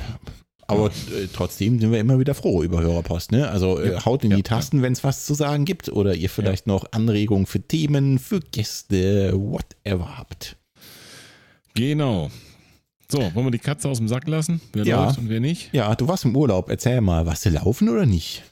Aber 0.68 0.88
äh, 0.88 1.27
trotzdem 1.34 1.80
sind 1.80 1.91
wir 1.91 2.00
immer 2.00 2.18
wieder 2.20 2.34
froh 2.34 2.63
über 2.63 2.82
Hörerpost. 2.82 3.34
Ne? 3.34 3.50
Also 3.50 3.80
äh, 3.80 3.91
Ja, 3.94 4.06
haut 4.06 4.24
in 4.24 4.32
ja, 4.32 4.38
die 4.38 4.44
Tasten, 4.44 4.82
wenn 4.82 4.94
es 4.94 5.03
was 5.03 5.25
zu 5.25 5.34
sagen 5.34 5.65
gibt 5.65 5.89
oder 5.89 6.15
ihr 6.15 6.30
vielleicht 6.30 6.68
noch 6.68 6.86
Anregungen 6.94 7.46
für 7.46 7.60
Themen, 7.60 8.20
für 8.20 8.39
Gäste, 8.39 9.34
whatever 9.36 10.18
habt. 10.18 10.56
Genau. 11.74 12.32
So, 13.12 13.20
wollen 13.36 13.48
wir 13.48 13.51
die 13.51 13.60
Katze 13.60 13.89
aus 13.89 13.98
dem 13.98 14.08
Sack 14.08 14.25
lassen? 14.30 14.62
Wer 14.72 14.86
Ja. 14.86 15.03
läuft 15.06 15.18
und 15.20 15.27
wer 15.27 15.41
nicht? 15.41 15.74
Ja, 15.74 15.94
du 15.96 16.08
warst 16.08 16.24
im 16.24 16.34
Urlaub. 16.34 16.70
Erzähl 16.70 17.01
mal, 17.01 17.25
warst 17.25 17.44
du 17.46 17.50
laufen 17.50 17.89
oder 17.89 18.06
nicht? 18.06 18.44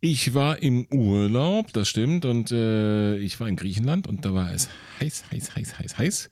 Ich 0.00 0.32
war 0.32 0.62
im 0.62 0.86
Urlaub, 0.92 1.72
das 1.72 1.88
stimmt, 1.88 2.24
und 2.24 2.52
äh, 2.52 3.16
ich 3.18 3.40
war 3.40 3.48
in 3.48 3.56
Griechenland 3.56 4.06
und 4.06 4.24
da 4.24 4.32
war 4.32 4.52
es 4.52 4.68
heiß, 5.00 5.24
heiß, 5.32 5.56
heiß, 5.56 5.78
heiß, 5.78 5.98
heiß. 5.98 6.30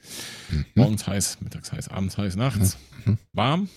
Morgens 0.77 1.07
heiß, 1.07 1.39
mittags 1.41 1.73
heiß, 1.73 1.89
abends 1.89 2.17
heiß, 2.17 2.37
nachts 2.37 2.79
Mhm. 3.05 3.19
warm, 3.33 3.69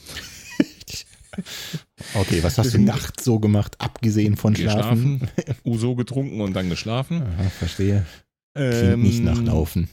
Okay, 2.15 2.41
was 2.43 2.58
hast 2.58 2.74
du 2.74 2.79
nachts 2.81 3.24
so 3.24 3.39
gemacht, 3.39 3.79
abgesehen 3.79 4.36
von 4.38 4.55
Schlafen? 4.55 5.19
geschlafen, 5.19 5.55
Uso 5.63 5.96
getrunken 5.96 6.41
und 6.41 6.53
dann 6.53 6.69
geschlafen. 6.69 7.22
Aha, 7.22 7.50
verstehe. 7.50 8.05
Klingt 8.55 8.93
Ähm, 8.93 9.01
nicht 9.03 9.24
nach 9.24 9.41
Laufen. 9.43 9.89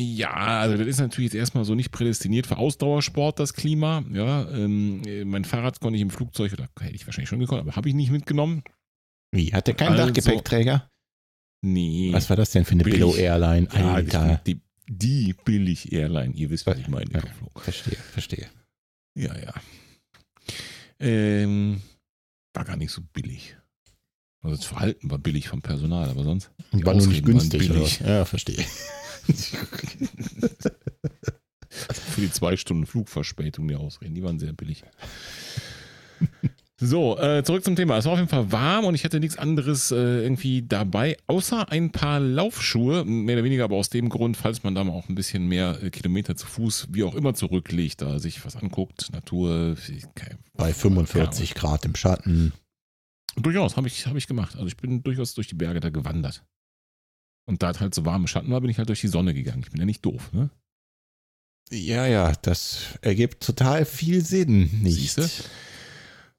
Ja, 0.00 0.32
also 0.32 0.76
das 0.76 0.86
ist 0.86 0.98
natürlich 1.00 1.32
jetzt 1.32 1.38
erstmal 1.38 1.64
so 1.64 1.74
nicht 1.74 1.92
prädestiniert 1.92 2.46
für 2.46 2.56
Ausdauersport, 2.56 3.38
das 3.38 3.52
Klima. 3.54 4.02
Ja, 4.12 4.48
ähm, 4.50 5.02
mein 5.28 5.44
Fahrrad 5.44 5.78
konnte 5.80 5.96
ich 5.96 6.02
im 6.02 6.10
Flugzeug, 6.10 6.52
oder 6.54 6.68
hätte 6.80 6.94
ich 6.94 7.06
wahrscheinlich 7.06 7.28
schon 7.28 7.38
gekonnt, 7.40 7.60
aber 7.60 7.76
habe 7.76 7.88
ich 7.88 7.94
nicht 7.94 8.10
mitgenommen. 8.10 8.62
Wie? 9.32 9.52
Hat 9.52 9.66
der 9.66 9.74
keinen 9.74 9.98
Also- 9.98 10.06
Dachgepäckträger? 10.12 10.88
Nee. 11.64 12.10
Was 12.12 12.28
war 12.28 12.36
das 12.36 12.50
denn 12.50 12.64
für 12.64 12.72
eine 12.72 12.82
Billig. 12.84 12.98
Billow 13.00 13.14
Airline? 13.14 13.68
Ja, 13.72 13.94
Alter. 13.94 14.40
die, 14.46 14.60
die 14.88 15.32
Billig-Airline, 15.44 16.34
ihr 16.34 16.50
wisst, 16.50 16.66
was 16.66 16.76
ich 16.78 16.88
meine. 16.88 17.10
Ja. 17.12 17.22
Verstehe, 17.56 17.96
verstehe. 17.96 18.48
Ja, 19.14 19.36
ja. 19.38 19.54
Ähm, 20.98 21.80
war 22.52 22.64
gar 22.64 22.76
nicht 22.76 22.90
so 22.90 23.00
billig. 23.12 23.56
Also 24.42 24.56
das 24.56 24.64
Verhalten 24.64 25.08
war 25.10 25.18
billig 25.18 25.48
vom 25.48 25.62
Personal, 25.62 26.08
aber 26.08 26.24
sonst. 26.24 26.50
Die 26.72 26.84
War 26.84 26.94
nur 26.94 27.06
nicht 27.06 27.24
günstig. 27.24 27.68
Billig. 27.68 28.00
Ja, 28.00 28.24
verstehe. 28.24 28.64
Für 31.70 32.20
die 32.20 32.30
zwei 32.32 32.56
Stunden 32.56 32.86
Flugverspätung 32.86 33.68
die 33.68 33.76
Ausreden, 33.76 34.14
die 34.16 34.22
waren 34.22 34.38
sehr 34.40 34.52
billig. 34.52 34.82
So, 36.84 37.16
äh, 37.16 37.44
zurück 37.44 37.62
zum 37.62 37.76
Thema. 37.76 37.96
Es 37.96 38.06
war 38.06 38.14
auf 38.14 38.18
jeden 38.18 38.28
Fall 38.28 38.50
warm 38.50 38.86
und 38.86 38.96
ich 38.96 39.04
hatte 39.04 39.20
nichts 39.20 39.38
anderes 39.38 39.92
äh, 39.92 40.22
irgendwie 40.22 40.62
dabei, 40.62 41.16
außer 41.28 41.70
ein 41.70 41.92
paar 41.92 42.18
Laufschuhe. 42.18 43.04
Mehr 43.04 43.36
oder 43.36 43.44
weniger 43.44 43.62
aber 43.62 43.76
aus 43.76 43.88
dem 43.88 44.08
Grund, 44.08 44.36
falls 44.36 44.64
man 44.64 44.74
da 44.74 44.82
mal 44.82 44.92
auch 44.92 45.08
ein 45.08 45.14
bisschen 45.14 45.46
mehr 45.46 45.80
äh, 45.80 45.90
Kilometer 45.90 46.34
zu 46.34 46.44
Fuß, 46.44 46.88
wie 46.90 47.04
auch 47.04 47.14
immer, 47.14 47.34
zurücklegt, 47.34 48.02
da 48.02 48.18
sich 48.18 48.44
was 48.44 48.56
anguckt, 48.56 49.12
Natur, 49.12 49.76
kein, 50.16 50.38
Bei 50.54 50.74
45 50.74 51.54
Grad 51.54 51.84
im 51.84 51.94
Schatten. 51.94 52.52
Durchaus, 53.36 53.76
habe 53.76 53.86
ich, 53.86 54.08
hab 54.08 54.16
ich 54.16 54.26
gemacht. 54.26 54.56
Also 54.56 54.66
ich 54.66 54.76
bin 54.76 55.04
durchaus 55.04 55.34
durch 55.34 55.46
die 55.46 55.54
Berge 55.54 55.78
da 55.78 55.90
gewandert. 55.90 56.44
Und 57.46 57.62
da 57.62 57.70
es 57.70 57.78
halt 57.78 57.94
so 57.94 58.04
warm 58.04 58.22
im 58.22 58.26
Schatten 58.26 58.50
war, 58.50 58.60
bin 58.60 58.70
ich 58.70 58.78
halt 58.78 58.88
durch 58.88 59.00
die 59.00 59.08
Sonne 59.08 59.34
gegangen. 59.34 59.62
Ich 59.64 59.70
bin 59.70 59.78
ja 59.78 59.86
nicht 59.86 60.04
doof, 60.04 60.32
ne? 60.32 60.50
Ja, 61.70 62.06
ja, 62.06 62.32
das 62.42 62.98
ergibt 63.02 63.44
total 63.44 63.84
viel 63.84 64.24
Sinn, 64.24 64.68
nicht? 64.82 65.14
Siehste? 65.14 65.30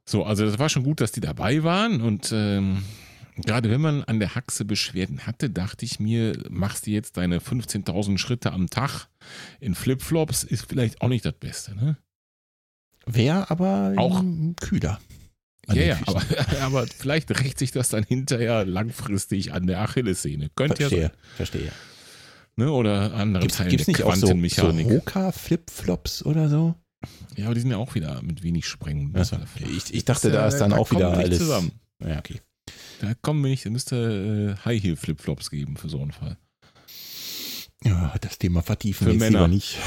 So, 0.05 0.23
also 0.23 0.45
das 0.45 0.59
war 0.59 0.69
schon 0.69 0.83
gut, 0.83 1.01
dass 1.01 1.11
die 1.11 1.21
dabei 1.21 1.63
waren. 1.63 2.01
Und 2.01 2.31
ähm, 2.33 2.83
gerade 3.37 3.69
wenn 3.69 3.81
man 3.81 4.03
an 4.03 4.19
der 4.19 4.35
Haxe 4.35 4.65
Beschwerden 4.65 5.25
hatte, 5.25 5.49
dachte 5.49 5.85
ich 5.85 5.99
mir, 5.99 6.37
machst 6.49 6.87
du 6.87 6.91
jetzt 6.91 7.17
deine 7.17 7.39
15.000 7.39 8.17
Schritte 8.17 8.51
am 8.51 8.69
Tag 8.69 9.07
in 9.59 9.75
Flipflops, 9.75 10.43
ist 10.43 10.65
vielleicht 10.67 11.01
auch 11.01 11.09
nicht 11.09 11.25
das 11.25 11.33
Beste, 11.33 11.75
ne? 11.75 11.97
Wäre 13.05 13.49
aber 13.51 13.93
Auch- 13.97 14.23
kühler. 14.59 14.99
Ja, 15.67 15.75
ja, 15.81 15.99
aber, 16.05 16.21
aber 16.61 16.87
vielleicht 16.87 17.31
rächt 17.39 17.57
sich 17.59 17.71
das 17.71 17.89
dann 17.89 18.03
hinterher 18.03 18.65
langfristig 18.65 19.53
an 19.53 19.67
der 19.67 19.81
Achillessehne. 19.81 20.49
Könnte 20.55 20.83
ja 20.83 20.89
Verstehe, 20.89 21.07
sein. 21.07 21.17
verstehe. 21.35 21.71
Ne? 22.55 22.71
Oder 22.71 23.13
anderen 23.13 23.41
Gibt 23.41 23.55
Teilen 23.55 23.73
es 23.73 23.85
der 23.85 23.93
nicht 23.93 24.03
auch 24.03 24.15
so, 24.15 24.27
so. 24.27 24.89
Hoka-Flipflops 24.89 26.25
oder 26.25 26.49
so? 26.49 26.75
Ja, 27.35 27.45
aber 27.45 27.55
die 27.55 27.61
sind 27.61 27.71
ja 27.71 27.77
auch 27.77 27.95
wieder 27.95 28.21
mit 28.21 28.43
wenig 28.43 28.67
Sprengen. 28.67 29.15
Also, 29.15 29.37
ich, 29.59 29.93
ich 29.93 30.05
dachte, 30.05 30.31
da 30.31 30.47
ist 30.47 30.57
dann 30.57 30.73
auch 30.73 30.89
kommen 30.89 31.01
wieder 31.01 31.17
alles. 31.17 31.37
Zusammen. 31.39 31.71
Ja, 32.05 32.19
okay. 32.19 32.41
Da 33.01 33.13
kommen 33.15 33.43
wir 33.43 33.49
nicht, 33.49 33.65
da 33.65 33.69
müsste 33.69 34.55
äh, 34.57 34.65
High 34.65 34.81
Heel 34.81 34.95
Flipflops 34.95 35.49
geben 35.49 35.75
für 35.75 35.89
so 35.89 36.01
einen 36.01 36.11
Fall. 36.11 36.37
Ja, 37.83 38.13
das 38.21 38.37
Thema 38.37 38.61
vertiefen 38.61 39.07
Für 39.07 39.13
wir 39.13 39.19
Männer. 39.19 39.39
lieber 39.39 39.47
nicht. 39.49 39.77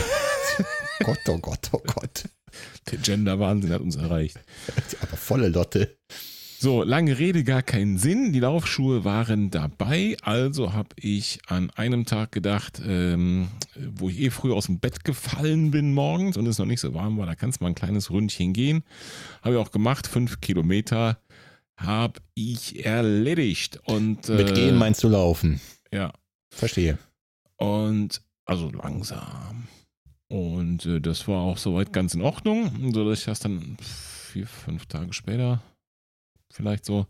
Gott, 1.01 1.19
oh 1.29 1.39
Gott, 1.39 1.71
oh 1.73 1.83
Gott. 1.87 2.25
Der 2.91 2.99
Gender-Wahnsinn 2.99 3.73
hat 3.73 3.81
uns 3.81 3.97
erreicht. 3.97 4.39
Aber 5.01 5.17
volle 5.17 5.49
Lotte. 5.49 5.97
So, 6.59 6.83
lange 6.83 7.19
Rede, 7.19 7.45
gar 7.45 7.63
keinen 7.63 7.99
Sinn. 7.99 8.33
Die 8.33 8.41
Laufschuhe 8.41 9.05
waren 9.05 9.51
dabei. 9.51 10.17
Also 10.23 10.73
habe 10.73 10.89
ich 10.97 11.39
an 11.49 11.71
einem 11.71 12.07
Tag 12.07 12.33
gedacht, 12.33 12.81
ähm, 12.85 13.49
wo 13.95 14.09
ich 14.09 14.21
eh 14.21 14.31
früh 14.31 14.53
aus 14.53 14.67
dem 14.67 14.81
Bett 14.81 15.05
gefallen 15.05 15.71
bin 15.71 15.93
morgens 15.93 16.39
und 16.39 16.47
es 16.47 16.59
noch 16.59 16.65
nicht 16.65 16.81
so 16.81 16.95
warm 16.95 17.19
war, 17.19 17.27
da 17.27 17.35
kannst 17.35 17.61
du 17.61 17.65
mal 17.65 17.71
ein 17.71 17.75
kleines 17.75 18.11
Ründchen 18.11 18.55
gehen. 18.55 18.85
Habe 19.43 19.57
ich 19.57 19.61
auch 19.61 19.71
gemacht. 19.71 20.07
Fünf 20.07 20.41
Kilometer 20.41 21.19
habe 21.77 22.21
ich 22.35 22.87
erledigt. 22.87 23.79
Und, 23.85 24.27
Mit 24.29 24.51
äh, 24.51 24.55
gehen 24.55 24.77
meinst 24.77 25.05
du 25.05 25.09
laufen. 25.09 25.61
Ja, 25.93 26.13
Verstehe. 26.51 26.99
Und 27.59 28.23
also 28.47 28.71
langsam. 28.71 29.69
Und 30.29 30.87
äh, 30.87 31.01
das 31.01 31.29
war 31.29 31.43
auch 31.43 31.59
soweit 31.59 31.93
ganz 31.93 32.15
in 32.15 32.23
Ordnung, 32.23 32.93
sodass 32.95 33.21
ich 33.21 33.25
das 33.27 33.41
dann 33.41 33.77
vier, 34.33 34.47
fünf 34.47 34.87
Tage 34.87 35.13
später 35.13 35.63
vielleicht 36.57 36.85
so 36.85 37.07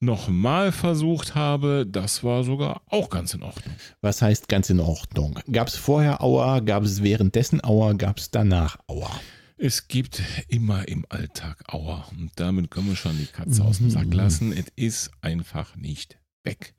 nochmal 0.00 0.72
versucht 0.72 1.34
habe. 1.34 1.86
Das 1.88 2.22
war 2.24 2.44
sogar 2.44 2.82
auch 2.86 3.08
ganz 3.08 3.34
in 3.34 3.42
Ordnung. 3.42 3.74
Was 4.00 4.20
heißt 4.20 4.48
ganz 4.48 4.68
in 4.68 4.80
Ordnung? 4.80 5.38
Gab 5.50 5.68
es 5.68 5.76
vorher 5.76 6.22
Aua? 6.22 6.60
Gab 6.60 6.82
es 6.82 7.02
währenddessen 7.02 7.62
Aua? 7.64 7.94
Gab 7.94 8.18
es 8.18 8.30
danach 8.30 8.78
Aua? 8.88 9.10
Es 9.56 9.86
gibt 9.86 10.22
immer 10.48 10.88
im 10.88 11.06
Alltag 11.08 11.62
Aua. 11.72 12.08
Und 12.10 12.32
damit 12.36 12.70
können 12.70 12.88
wir 12.88 12.96
schon 12.96 13.16
die 13.16 13.26
Katze 13.26 13.62
aus 13.62 13.78
dem 13.78 13.90
Sack 13.90 14.12
lassen. 14.12 14.52
Es 14.52 14.66
ist 14.74 15.10
einfach 15.20 15.76
nicht 15.76 16.18
weg. 16.42 16.74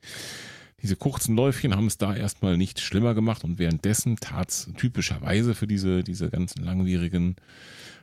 Diese 0.83 0.95
kurzen 0.97 1.35
Läufchen 1.35 1.75
haben 1.75 1.87
es 1.87 1.97
da 1.97 2.13
erstmal 2.13 2.57
nicht 2.57 2.79
schlimmer 2.81 3.13
gemacht 3.15 3.43
und 3.43 3.57
währenddessen 3.57 4.17
tat 4.17 4.49
es 4.49 4.69
typischerweise 4.77 5.55
für 5.55 5.65
diese, 5.65 6.03
diese 6.03 6.29
ganzen 6.29 6.63
langwierigen 6.63 7.37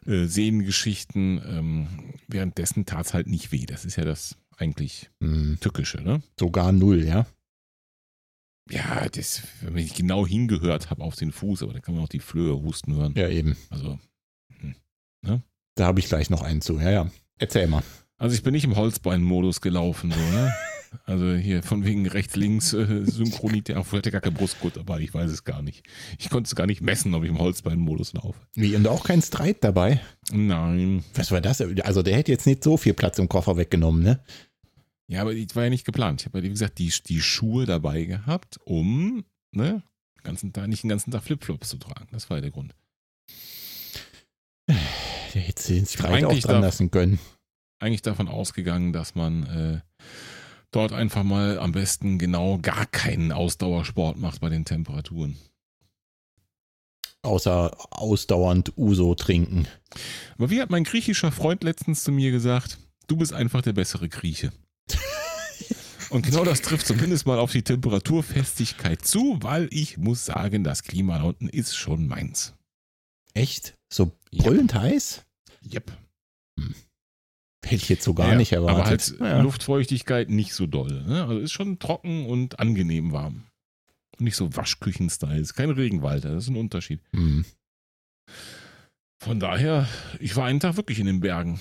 äh, 0.07 0.25
Sehnengeschichten, 0.25 1.41
ähm, 1.47 1.87
währenddessen 2.27 2.87
tat 2.87 3.07
es 3.07 3.15
halt 3.15 3.27
nicht 3.27 3.53
weh. 3.53 3.67
Das 3.67 3.85
ist 3.85 3.97
ja 3.97 4.05
das 4.05 4.37
eigentlich 4.57 5.11
Hm, 5.23 5.59
Tückische, 5.61 6.01
ne? 6.01 6.23
sogar 6.39 6.73
null, 6.73 7.05
ja? 7.05 7.27
Ja, 8.71 9.09
das, 9.09 9.43
wenn 9.61 9.77
ich 9.77 9.95
genau 9.95 10.27
hingehört 10.27 10.91
habe 10.91 11.03
auf 11.03 11.17
den 11.17 11.33
Fuß, 11.33 11.63
aber 11.63 11.75
da 11.75 11.81
kann 11.81 11.95
man 11.95 12.05
auch 12.05 12.09
die 12.09 12.21
Flöhe 12.21 12.55
husten 12.55 12.95
hören. 12.95 13.15
Ja, 13.17 13.29
eben. 13.29 13.57
Also, 13.69 13.99
Da 15.77 15.87
habe 15.87 16.01
ich 16.01 16.09
gleich 16.09 16.29
noch 16.29 16.43
einen 16.43 16.61
zu. 16.61 16.79
Ja, 16.79 16.91
ja. 16.91 17.11
Erzähl 17.39 17.67
mal. 17.67 17.83
Also 18.19 18.35
ich 18.35 18.43
bin 18.43 18.53
nicht 18.53 18.65
im 18.65 18.77
Holzbein-Modus 18.77 19.61
gelaufen, 19.63 20.13
so, 20.13 20.19
ne? 20.19 20.55
Also 21.05 21.35
hier 21.35 21.63
von 21.63 21.85
wegen 21.85 22.07
rechts-links 22.09 22.73
äh, 22.73 23.05
vielleicht 23.05 24.11
gar 24.11 24.21
kein 24.21 24.35
Brustgurt 24.35 24.77
dabei, 24.77 25.01
ich 25.01 25.15
weiß 25.15 25.31
es 25.31 25.45
gar 25.45 25.63
nicht. 25.63 25.87
Ich 26.19 26.31
konnte 26.31 26.49
es 26.49 26.57
gar 26.57 26.67
nicht 26.67 26.81
messen, 26.81 27.15
ob 27.15 27.23
ich 27.23 27.29
im 27.29 27.39
Holzbein-Modus 27.39 28.13
laufe. 28.15 28.39
Wie, 28.55 28.75
und 28.75 28.89
auch 28.89 29.05
kein 29.05 29.23
Streit 29.23 29.63
dabei? 29.63 30.01
Nein. 30.33 31.05
Was 31.15 31.31
war 31.31 31.41
das? 31.41 31.61
Also 31.61 32.03
der 32.03 32.17
hätte 32.17 32.33
jetzt 32.33 32.47
nicht 32.47 32.65
so 32.65 32.77
viel 32.77 32.95
Platz 32.95 33.19
im 33.19 33.29
Koffer 33.29 33.57
weggenommen, 33.57 34.03
ne? 34.03 34.21
Ja, 35.07 35.23
aber 35.23 35.35
das 35.35 35.57
war 35.57 35.65
ja 35.65 35.71
nicht 35.71 35.85
geplant. 35.85 36.21
Ich 36.23 36.27
habe 36.27 36.39
ja, 36.39 36.45
wie 36.45 36.51
gesagt, 36.51 36.79
die, 36.79 36.93
die 37.07 37.21
Schuhe 37.21 37.67
dabei 37.67 38.05
gehabt, 38.05 38.59
um 38.65 39.25
ne, 39.53 39.83
den 40.17 40.23
ganzen 40.25 40.53
Tag, 40.53 40.69
nicht 40.69 40.83
den 40.83 40.91
ganzen 40.91 41.11
Tag 41.11 41.23
Flipflops 41.23 41.69
zu 41.69 41.79
tragen. 41.79 42.09
Das 42.13 42.31
war 42.31 42.37
ja 42.39 42.41
der 42.43 42.51
Grund. 42.51 42.75
Der 44.69 45.41
hätte 45.41 45.73
den 45.73 45.87
Streit 45.87 46.25
auch 46.25 46.33
dran 46.39 46.55
darf- 46.55 46.63
lassen 46.63 46.91
können. 46.91 47.19
Eigentlich 47.81 48.03
davon 48.03 48.29
ausgegangen, 48.29 48.93
dass 48.93 49.15
man 49.15 49.47
äh, 49.47 49.81
dort 50.71 50.93
einfach 50.93 51.23
mal 51.23 51.59
am 51.59 51.73
besten 51.73 52.19
genau 52.19 52.59
gar 52.59 52.87
keinen 52.87 53.33
Ausdauersport 53.33 54.19
macht 54.19 54.41
bei 54.41 54.49
den 54.49 54.65
Temperaturen. 54.65 55.37
Außer 57.23 57.77
ausdauernd 57.91 58.73
Uso 58.79 59.15
trinken. 59.15 59.67
Aber 60.39 60.51
wie 60.51 60.61
hat 60.61 60.71
mein 60.71 60.85
griechischer 60.85 61.33
Freund 61.33 61.63
letztens 61.63 62.03
zu 62.03 62.13
mir 62.13 62.31
gesagt, 62.31 62.79
du 63.09 63.17
bist 63.17 63.33
einfach 63.33 63.61
der 63.61 63.75
bessere 63.75 64.09
Grieche. 64.09 64.53
Und 66.11 66.25
genau 66.25 66.45
das 66.45 66.63
trifft 66.63 66.87
zumindest 66.87 67.27
mal 67.27 67.39
auf 67.39 67.53
die 67.53 67.63
Temperaturfestigkeit 67.63 69.05
zu, 69.05 69.39
weil 69.43 69.69
ich 69.71 69.99
muss 69.99 70.25
sagen, 70.25 70.65
das 70.65 70.83
Klima 70.83 71.19
da 71.19 71.25
unten 71.25 71.49
ist 71.49 71.77
schon 71.77 72.09
meins. 72.09 72.55
Echt? 73.35 73.75
So 73.93 74.13
brüllend 74.33 74.75
heiß? 74.75 75.25
Yep. 75.73 75.93
Hätte 77.65 77.77
ich 77.83 77.89
jetzt 77.89 78.05
so 78.05 78.15
gar 78.15 78.31
Ja, 78.31 78.35
nicht 78.37 78.53
erwartet. 78.53 78.79
Aber 79.19 79.29
halt 79.29 79.37
ja. 79.37 79.43
Luftfeuchtigkeit 79.43 80.31
nicht 80.31 80.55
so 80.55 80.67
doll. 80.67 81.03
Ne? 81.07 81.23
Also 81.25 81.39
ist 81.39 81.53
schon 81.53 81.79
trocken 81.79 82.27
und 82.27 82.59
angenehm 82.59 83.13
warm. 83.13 83.45
Nicht 84.19 84.37
so 84.37 84.55
Waschküchen-Style. 84.55 85.39
Ist 85.39 85.55
kein 85.55 85.71
Regenwald, 85.71 86.25
das 86.25 86.45
ist 86.45 86.49
ein 86.49 86.57
Unterschied. 86.57 87.01
Hm. 87.13 87.45
Von 89.23 89.41
daher, 89.41 89.87
ich 90.19 90.37
war 90.37 90.47
einen 90.47 90.61
Tag 90.61 90.77
wirklich 90.77 90.99
in 90.99 91.07
den 91.07 91.21
Bergen. 91.21 91.61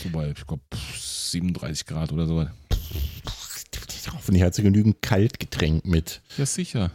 So 0.00 0.08
bei, 0.10 0.30
ich 0.30 0.46
glaube, 0.46 0.62
37 0.96 1.86
Grad 1.86 2.12
oder 2.12 2.26
so. 2.26 2.46
Hoffentlich 4.12 4.42
hat 4.42 4.54
sie 4.54 4.62
genügend 4.62 5.02
Kaltgetränk 5.02 5.84
mit. 5.86 6.22
Ja, 6.36 6.46
sicher. 6.46 6.90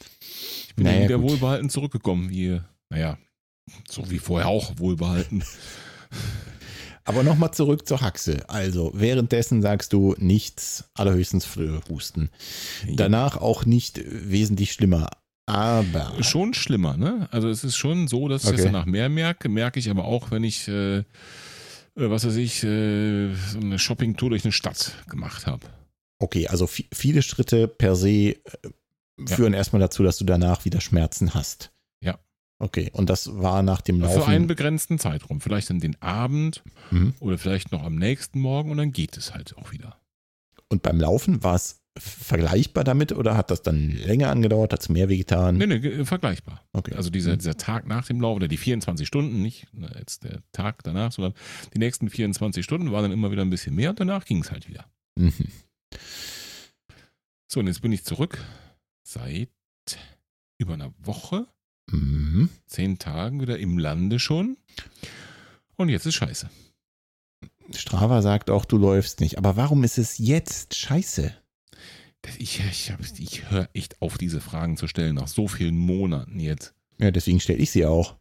Ich 0.00 0.74
bin 0.76 0.84
Naja, 0.84 1.16
gut. 1.16 1.30
wohlbehalten 1.30 1.70
zurückgekommen, 1.70 2.30
wie, 2.30 2.60
naja, 2.90 3.18
so 3.88 4.08
wie 4.10 4.18
vorher 4.18 4.48
auch 4.48 4.78
wohlbehalten. 4.78 5.42
Aber 7.08 7.22
nochmal 7.22 7.52
zurück 7.52 7.88
zur 7.88 8.00
Haxe. 8.02 8.48
Also, 8.48 8.90
währenddessen 8.94 9.62
sagst 9.62 9.92
du 9.92 10.14
nichts, 10.18 10.84
allerhöchstens 10.94 11.48
husten. 11.88 12.28
Danach 12.86 13.36
auch 13.38 13.64
nicht 13.64 14.00
wesentlich 14.06 14.72
schlimmer. 14.72 15.08
Aber. 15.46 16.12
Schon 16.22 16.52
schlimmer, 16.52 16.98
ne? 16.98 17.26
Also 17.30 17.48
es 17.48 17.64
ist 17.64 17.76
schon 17.76 18.06
so, 18.08 18.28
dass 18.28 18.42
ich 18.44 18.50
Okay. 18.50 18.58
es 18.58 18.64
danach 18.64 18.84
mehr 18.84 19.08
merke. 19.08 19.48
Merke 19.48 19.78
ich 19.80 19.88
aber 19.88 20.04
auch, 20.04 20.30
wenn 20.30 20.44
ich, 20.44 20.68
äh, 20.68 20.98
äh, 20.98 21.04
was 21.94 22.26
weiß 22.26 22.36
ich, 22.36 22.62
äh, 22.62 23.34
so 23.34 23.58
eine 23.58 23.78
Shoppingtour 23.78 24.28
durch 24.28 24.44
eine 24.44 24.52
Stadt 24.52 24.92
gemacht 25.08 25.46
habe. 25.46 25.66
Okay, 26.20 26.46
also 26.48 26.66
vi- 26.66 26.88
viele 26.92 27.22
Schritte 27.22 27.66
per 27.68 27.96
se 27.96 28.10
äh, 28.10 28.36
führen 29.26 29.54
erstmal 29.54 29.80
dazu, 29.80 30.02
dass 30.02 30.18
du 30.18 30.24
danach 30.26 30.66
wieder 30.66 30.82
Schmerzen 30.82 31.32
hast. 31.32 31.70
Okay, 32.60 32.90
und 32.92 33.08
das 33.08 33.38
war 33.40 33.62
nach 33.62 33.80
dem 33.80 34.00
Laufen. 34.00 34.22
Für 34.22 34.26
einen 34.28 34.46
begrenzten 34.48 34.98
Zeitraum. 34.98 35.40
Vielleicht 35.40 35.70
dann 35.70 35.78
den 35.80 36.00
Abend 36.02 36.62
Mhm. 36.90 37.14
oder 37.20 37.38
vielleicht 37.38 37.70
noch 37.72 37.82
am 37.84 37.94
nächsten 37.96 38.40
Morgen 38.40 38.70
und 38.70 38.78
dann 38.78 38.90
geht 38.92 39.16
es 39.16 39.32
halt 39.34 39.56
auch 39.56 39.70
wieder. 39.72 40.00
Und 40.68 40.82
beim 40.82 40.98
Laufen 41.00 41.42
war 41.44 41.54
es 41.54 41.80
vergleichbar 41.98 42.84
damit 42.84 43.12
oder 43.12 43.36
hat 43.36 43.50
das 43.50 43.62
dann 43.62 43.90
länger 43.90 44.30
angedauert? 44.30 44.72
Hat 44.72 44.80
es 44.82 44.88
mehr 44.88 45.08
wehgetan? 45.08 45.56
Nee, 45.56 45.66
nee, 45.66 45.78
ge- 45.80 46.04
vergleichbar. 46.04 46.64
Okay. 46.72 46.94
Also 46.94 47.10
dieser, 47.10 47.36
dieser 47.36 47.56
Tag 47.56 47.86
nach 47.86 48.06
dem 48.06 48.20
Lauf 48.20 48.36
oder 48.36 48.46
die 48.48 48.56
24 48.56 49.06
Stunden, 49.06 49.40
nicht 49.42 49.72
ne, 49.72 49.90
jetzt 49.98 50.22
der 50.24 50.42
Tag 50.52 50.82
danach, 50.84 51.10
sondern 51.12 51.34
die 51.74 51.78
nächsten 51.78 52.08
24 52.10 52.64
Stunden 52.64 52.92
waren 52.92 53.02
dann 53.04 53.12
immer 53.12 53.30
wieder 53.32 53.42
ein 53.42 53.50
bisschen 53.50 53.74
mehr 53.74 53.90
und 53.90 54.00
danach 54.00 54.24
ging 54.26 54.42
es 54.42 54.50
halt 54.52 54.68
wieder. 54.68 54.84
Mhm. 55.18 55.32
So, 57.50 57.60
und 57.60 57.66
jetzt 57.66 57.80
bin 57.82 57.92
ich 57.92 58.04
zurück 58.04 58.38
seit 59.06 59.48
über 60.58 60.74
einer 60.74 60.92
Woche, 60.98 61.46
Mhm. 61.90 62.48
zehn 62.66 62.98
Tagen 62.98 63.40
wieder 63.40 63.58
im 63.58 63.78
Lande 63.78 64.18
schon. 64.18 64.56
Und 65.76 65.88
jetzt 65.88 66.06
ist 66.06 66.14
scheiße. 66.14 66.50
Strava 67.74 68.22
sagt 68.22 68.50
auch, 68.50 68.64
du 68.64 68.78
läufst 68.78 69.20
nicht. 69.20 69.38
Aber 69.38 69.56
warum 69.56 69.84
ist 69.84 69.98
es 69.98 70.18
jetzt 70.18 70.74
scheiße? 70.74 71.34
Ich, 72.38 72.60
ich, 72.60 72.92
ich 73.18 73.50
höre 73.50 73.68
echt 73.74 74.02
auf, 74.02 74.18
diese 74.18 74.40
Fragen 74.40 74.76
zu 74.76 74.88
stellen, 74.88 75.14
nach 75.14 75.28
so 75.28 75.48
vielen 75.48 75.76
Monaten 75.76 76.40
jetzt. 76.40 76.74
Ja, 76.98 77.10
deswegen 77.10 77.40
stelle 77.40 77.60
ich 77.60 77.70
sie 77.70 77.86
auch. 77.86 78.16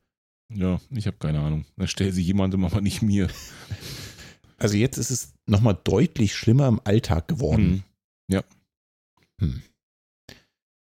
Ja, 0.54 0.80
ich 0.92 1.08
habe 1.08 1.18
keine 1.18 1.40
Ahnung. 1.40 1.66
Da 1.76 1.88
stellt 1.88 2.14
sie 2.14 2.22
jemandem, 2.22 2.64
aber 2.66 2.82
nicht 2.82 3.02
mir. 3.02 3.28
Also 4.60 4.76
jetzt 4.76 4.98
ist 4.98 5.12
es 5.12 5.36
nochmal 5.46 5.78
deutlich 5.84 6.36
schlimmer 6.36 6.68
im 6.68 6.82
Alltag 6.84 7.28
geworden. 7.28 7.84
Hm. 9.40 9.62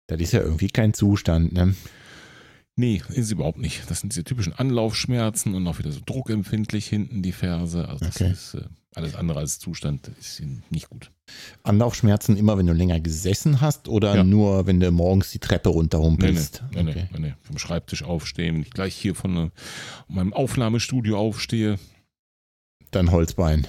Das 0.07 0.21
ist 0.21 0.33
ja 0.33 0.40
irgendwie 0.40 0.69
kein 0.69 0.95
Zustand, 0.95 1.52
ne? 1.52 1.75
Nee, 2.78 3.02
ist 3.09 3.30
überhaupt 3.30 3.56
nicht. 3.59 3.90
Das 3.90 4.00
sind 4.00 4.12
diese 4.12 4.23
typischen 4.25 4.52
Anlaufschmerzen 4.52 5.54
und 5.54 5.66
auch 5.66 5.78
wieder 5.78 5.92
so 5.92 6.00
druckempfindlich 6.04 6.87
hinten 6.87 7.23
die 7.23 7.33
Ferse. 7.33 7.88
Also 7.88 8.04
das 8.04 8.16
Okay. 8.21 8.30
ist 8.30 8.54
äh, 8.54 8.64
alles 8.95 9.14
andere 9.14 9.38
als 9.38 9.59
Zustand, 9.59 10.11
ist 10.21 10.42
nicht 10.71 10.90
gut. 10.90 11.11
Anlaufschmerzen 11.62 12.37
immer, 12.37 12.59
wenn 12.59 12.66
du 12.66 12.75
länger 12.75 13.00
gesessen 13.00 13.62
hast 13.62 13.88
oder 13.88 14.16
Ja. 14.16 14.25
nur, 14.25 14.66
wenn 14.66 14.78
du 14.80 14.90
morgens 14.90 15.30
die 15.30 15.38
Treppe 15.38 15.71
runterhumpelst? 15.71 16.64
nee, 16.75 16.83
nee, 16.83 16.90
Okay. 16.90 17.09
nee, 17.14 17.18
nee. 17.18 17.35
Vom 17.40 17.56
Schreibtisch 17.59 18.02
aufstehen, 18.02 18.56
wenn 18.56 18.62
ich 18.62 18.71
gleich 18.71 18.95
hier 18.95 19.14
von 19.14 19.37
äh, 19.37 19.50
meinem 20.09 20.35
Aufnahmestudio 20.35 21.16
aufstehe. 21.18 21.78
Dann 22.90 23.11
Holzbein. 23.11 23.66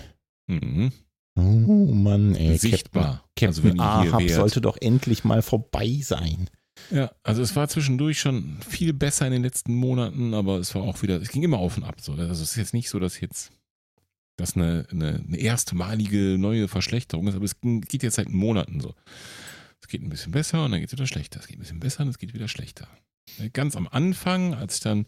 Mhm. 0.47 0.91
Oh 1.37 1.93
Mann, 1.93 2.35
ey. 2.35 2.57
Sichtbar. 2.57 3.23
Captain, 3.35 3.47
also 3.47 3.63
wenn 3.63 3.77
Captain 3.77 4.01
hier 4.01 4.11
Ahab 4.11 4.19
wärt. 4.21 4.31
sollte 4.35 4.59
doch 4.59 4.77
endlich 4.81 5.23
mal 5.23 5.41
vorbei 5.41 5.99
sein. 6.01 6.49
Ja, 6.91 7.11
also 7.23 7.41
es 7.41 7.55
war 7.55 7.67
zwischendurch 7.67 8.19
schon 8.19 8.57
viel 8.67 8.93
besser 8.93 9.25
in 9.25 9.33
den 9.33 9.43
letzten 9.43 9.75
Monaten, 9.75 10.33
aber 10.33 10.57
es 10.57 10.73
war 10.75 10.83
auch 10.83 11.01
wieder, 11.01 11.21
es 11.21 11.29
ging 11.29 11.43
immer 11.43 11.59
auf 11.59 11.77
und 11.77 11.83
ab. 11.83 12.01
So. 12.01 12.13
Also 12.13 12.43
es 12.43 12.51
ist 12.51 12.55
jetzt 12.55 12.73
nicht 12.73 12.89
so, 12.89 12.99
dass 12.99 13.19
jetzt 13.19 13.51
das 14.37 14.55
eine, 14.55 14.87
eine, 14.91 15.23
eine 15.27 15.37
erstmalige 15.37 16.37
neue 16.37 16.67
Verschlechterung 16.67 17.27
ist, 17.27 17.35
aber 17.35 17.45
es 17.45 17.59
ging, 17.59 17.81
geht 17.81 18.03
jetzt 18.03 18.15
seit 18.15 18.29
Monaten 18.29 18.79
so. 18.79 18.93
Es 19.81 19.87
geht 19.87 20.01
ein 20.01 20.09
bisschen 20.09 20.31
besser 20.31 20.65
und 20.65 20.71
dann 20.71 20.79
geht 20.79 20.89
es 20.89 20.93
wieder 20.93 21.07
schlechter. 21.07 21.39
Es 21.39 21.47
geht 21.47 21.57
ein 21.57 21.61
bisschen 21.61 21.79
besser 21.79 22.03
und 22.03 22.09
es 22.09 22.17
geht 22.17 22.33
wieder 22.33 22.47
schlechter. 22.47 22.87
Ganz 23.53 23.75
am 23.75 23.87
Anfang, 23.87 24.53
als 24.53 24.75
ich 24.75 24.79
dann, 24.81 25.05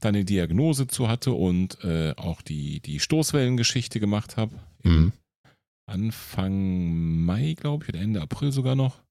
dann 0.00 0.14
eine 0.14 0.24
Diagnose 0.24 0.86
zu 0.86 1.08
hatte 1.08 1.32
und 1.32 1.82
äh, 1.82 2.12
auch 2.16 2.42
die, 2.42 2.80
die 2.80 3.00
Stoßwellengeschichte 3.00 3.98
gemacht 3.98 4.36
habe, 4.36 4.54
Mhm. 4.82 5.12
Anfang 5.86 7.24
Mai, 7.24 7.54
glaube 7.54 7.84
ich, 7.84 7.88
oder 7.90 8.00
Ende 8.00 8.22
April 8.22 8.52
sogar 8.52 8.74
noch, 8.74 9.01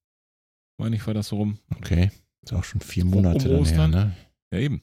meine 0.78 0.96
ich, 0.96 1.06
war 1.08 1.14
das 1.14 1.28
so 1.30 1.38
rum. 1.38 1.58
Okay. 1.78 2.12
Ist 2.44 2.54
auch 2.54 2.64
schon 2.64 2.82
vier 2.82 3.04
Um- 3.06 3.12
Monate 3.12 3.38
um 3.38 3.44
dann 3.44 3.52
her, 3.52 3.60
Ostern? 3.62 3.92
ne? 3.92 4.16
Ja, 4.54 4.60
eben. 4.60 4.82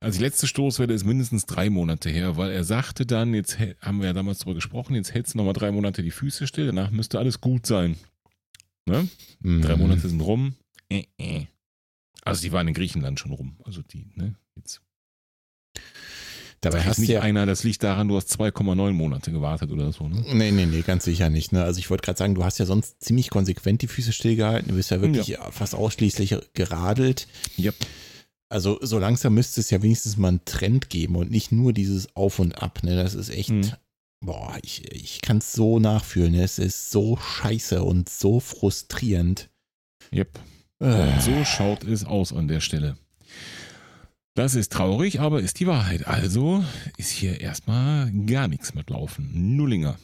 Also 0.00 0.18
die 0.18 0.24
letzte 0.24 0.46
Stoßwelle 0.46 0.92
ist 0.92 1.04
mindestens 1.04 1.46
drei 1.46 1.70
Monate 1.70 2.10
her, 2.10 2.36
weil 2.36 2.50
er 2.52 2.64
sagte 2.64 3.06
dann, 3.06 3.32
jetzt 3.32 3.58
haben 3.80 4.00
wir 4.00 4.06
ja 4.08 4.12
damals 4.12 4.40
darüber 4.40 4.54
gesprochen, 4.56 4.94
jetzt 4.94 5.14
hältst 5.14 5.32
du 5.32 5.38
nochmal 5.38 5.54
drei 5.54 5.72
Monate 5.72 6.02
die 6.02 6.10
Füße 6.10 6.46
still, 6.46 6.66
danach 6.66 6.90
müsste 6.90 7.18
alles 7.18 7.40
gut 7.40 7.64
sein. 7.66 7.96
Ne? 8.86 9.08
Mhm. 9.40 9.62
Drei 9.62 9.76
Monate 9.76 10.06
sind 10.06 10.20
rum. 10.20 10.56
Äh, 10.90 11.04
äh. 11.18 11.46
Also 12.22 12.42
die 12.42 12.52
waren 12.52 12.68
in 12.68 12.74
Griechenland 12.74 13.18
schon 13.18 13.32
rum. 13.32 13.56
Also 13.64 13.80
die, 13.80 14.10
ne? 14.14 14.34
Jetzt 14.56 14.82
Dabei 16.64 16.82
hast 16.82 16.96
du 16.98 17.02
nicht 17.02 17.10
ja. 17.10 17.20
einer, 17.20 17.46
das 17.46 17.62
liegt 17.64 17.82
daran, 17.82 18.08
du 18.08 18.16
hast 18.16 18.30
2,9 18.40 18.92
Monate 18.92 19.30
gewartet 19.32 19.70
oder 19.70 19.92
so. 19.92 20.08
Ne? 20.08 20.24
Nee, 20.32 20.50
nee, 20.50 20.66
nee, 20.66 20.82
ganz 20.82 21.04
sicher 21.04 21.30
nicht. 21.30 21.52
Ne? 21.52 21.62
Also 21.64 21.78
ich 21.78 21.90
wollte 21.90 22.02
gerade 22.04 22.18
sagen, 22.18 22.34
du 22.34 22.44
hast 22.44 22.58
ja 22.58 22.66
sonst 22.66 23.02
ziemlich 23.02 23.30
konsequent 23.30 23.82
die 23.82 23.86
Füße 23.88 24.12
stillgehalten. 24.12 24.68
Du 24.68 24.74
bist 24.76 24.90
ja 24.90 25.00
wirklich 25.00 25.36
fast 25.50 25.74
ausschließlich 25.74 26.36
geradelt. 26.54 27.28
Yep. 27.58 27.74
Also 28.48 28.78
so 28.82 28.98
langsam 28.98 29.34
müsste 29.34 29.60
es 29.60 29.70
ja 29.70 29.82
wenigstens 29.82 30.16
mal 30.16 30.28
einen 30.28 30.44
Trend 30.44 30.88
geben 30.90 31.16
und 31.16 31.30
nicht 31.30 31.50
nur 31.52 31.72
dieses 31.72 32.14
Auf 32.14 32.38
und 32.38 32.62
Ab. 32.62 32.82
Ne? 32.82 32.94
Das 32.96 33.14
ist 33.14 33.30
echt, 33.30 33.50
Mhm. 33.50 33.72
boah, 34.20 34.56
ich, 34.62 34.90
ich 34.92 35.20
kann 35.22 35.38
es 35.38 35.52
so 35.52 35.78
nachfühlen. 35.78 36.32
Ne? 36.32 36.42
Es 36.44 36.58
ist 36.58 36.90
so 36.90 37.16
scheiße 37.16 37.82
und 37.82 38.08
so 38.08 38.40
frustrierend. 38.40 39.48
Yep. 40.12 40.38
Äh, 40.80 41.20
So 41.20 41.44
schaut 41.44 41.84
es 41.84 42.04
aus 42.04 42.32
an 42.32 42.48
der 42.48 42.60
Stelle. 42.60 42.96
Das 44.34 44.56
ist 44.56 44.72
traurig, 44.72 45.20
aber 45.20 45.40
ist 45.40 45.60
die 45.60 45.68
Wahrheit. 45.68 46.08
Also 46.08 46.64
ist 46.96 47.10
hier 47.10 47.40
erstmal 47.40 48.10
gar 48.26 48.48
nichts 48.48 48.74
mit 48.74 48.90
Laufen. 48.90 49.56
Nullinger. 49.56 49.96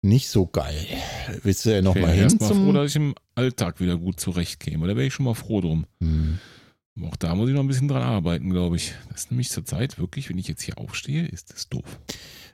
nicht 0.00 0.28
so 0.28 0.46
geil. 0.46 0.86
Willst 1.42 1.66
du 1.66 1.70
ja 1.70 1.78
Ich 1.78 1.84
noch 1.84 1.94
wäre 1.94 2.06
mal 2.06 2.14
hin 2.14 2.22
erstmal 2.24 2.48
zum... 2.48 2.64
froh, 2.64 2.72
dass 2.72 2.90
ich 2.90 2.96
im 2.96 3.14
Alltag 3.34 3.80
wieder 3.80 3.98
gut 3.98 4.18
zurechtkäme. 4.18 4.86
Da 4.86 4.96
wäre 4.96 5.06
ich 5.06 5.12
schon 5.12 5.26
mal 5.26 5.34
froh 5.34 5.60
drum. 5.60 5.84
Hm. 6.00 6.38
Auch 7.02 7.16
da 7.16 7.34
muss 7.34 7.48
ich 7.48 7.54
noch 7.54 7.62
ein 7.62 7.68
bisschen 7.68 7.88
dran 7.88 8.02
arbeiten, 8.02 8.48
glaube 8.48 8.76
ich. 8.76 8.94
Das 9.10 9.22
ist 9.22 9.30
nämlich 9.30 9.50
zur 9.50 9.66
Zeit 9.66 9.98
wirklich, 9.98 10.30
wenn 10.30 10.38
ich 10.38 10.48
jetzt 10.48 10.62
hier 10.62 10.78
aufstehe, 10.78 11.26
ist 11.26 11.52
das 11.52 11.68
doof. 11.68 11.98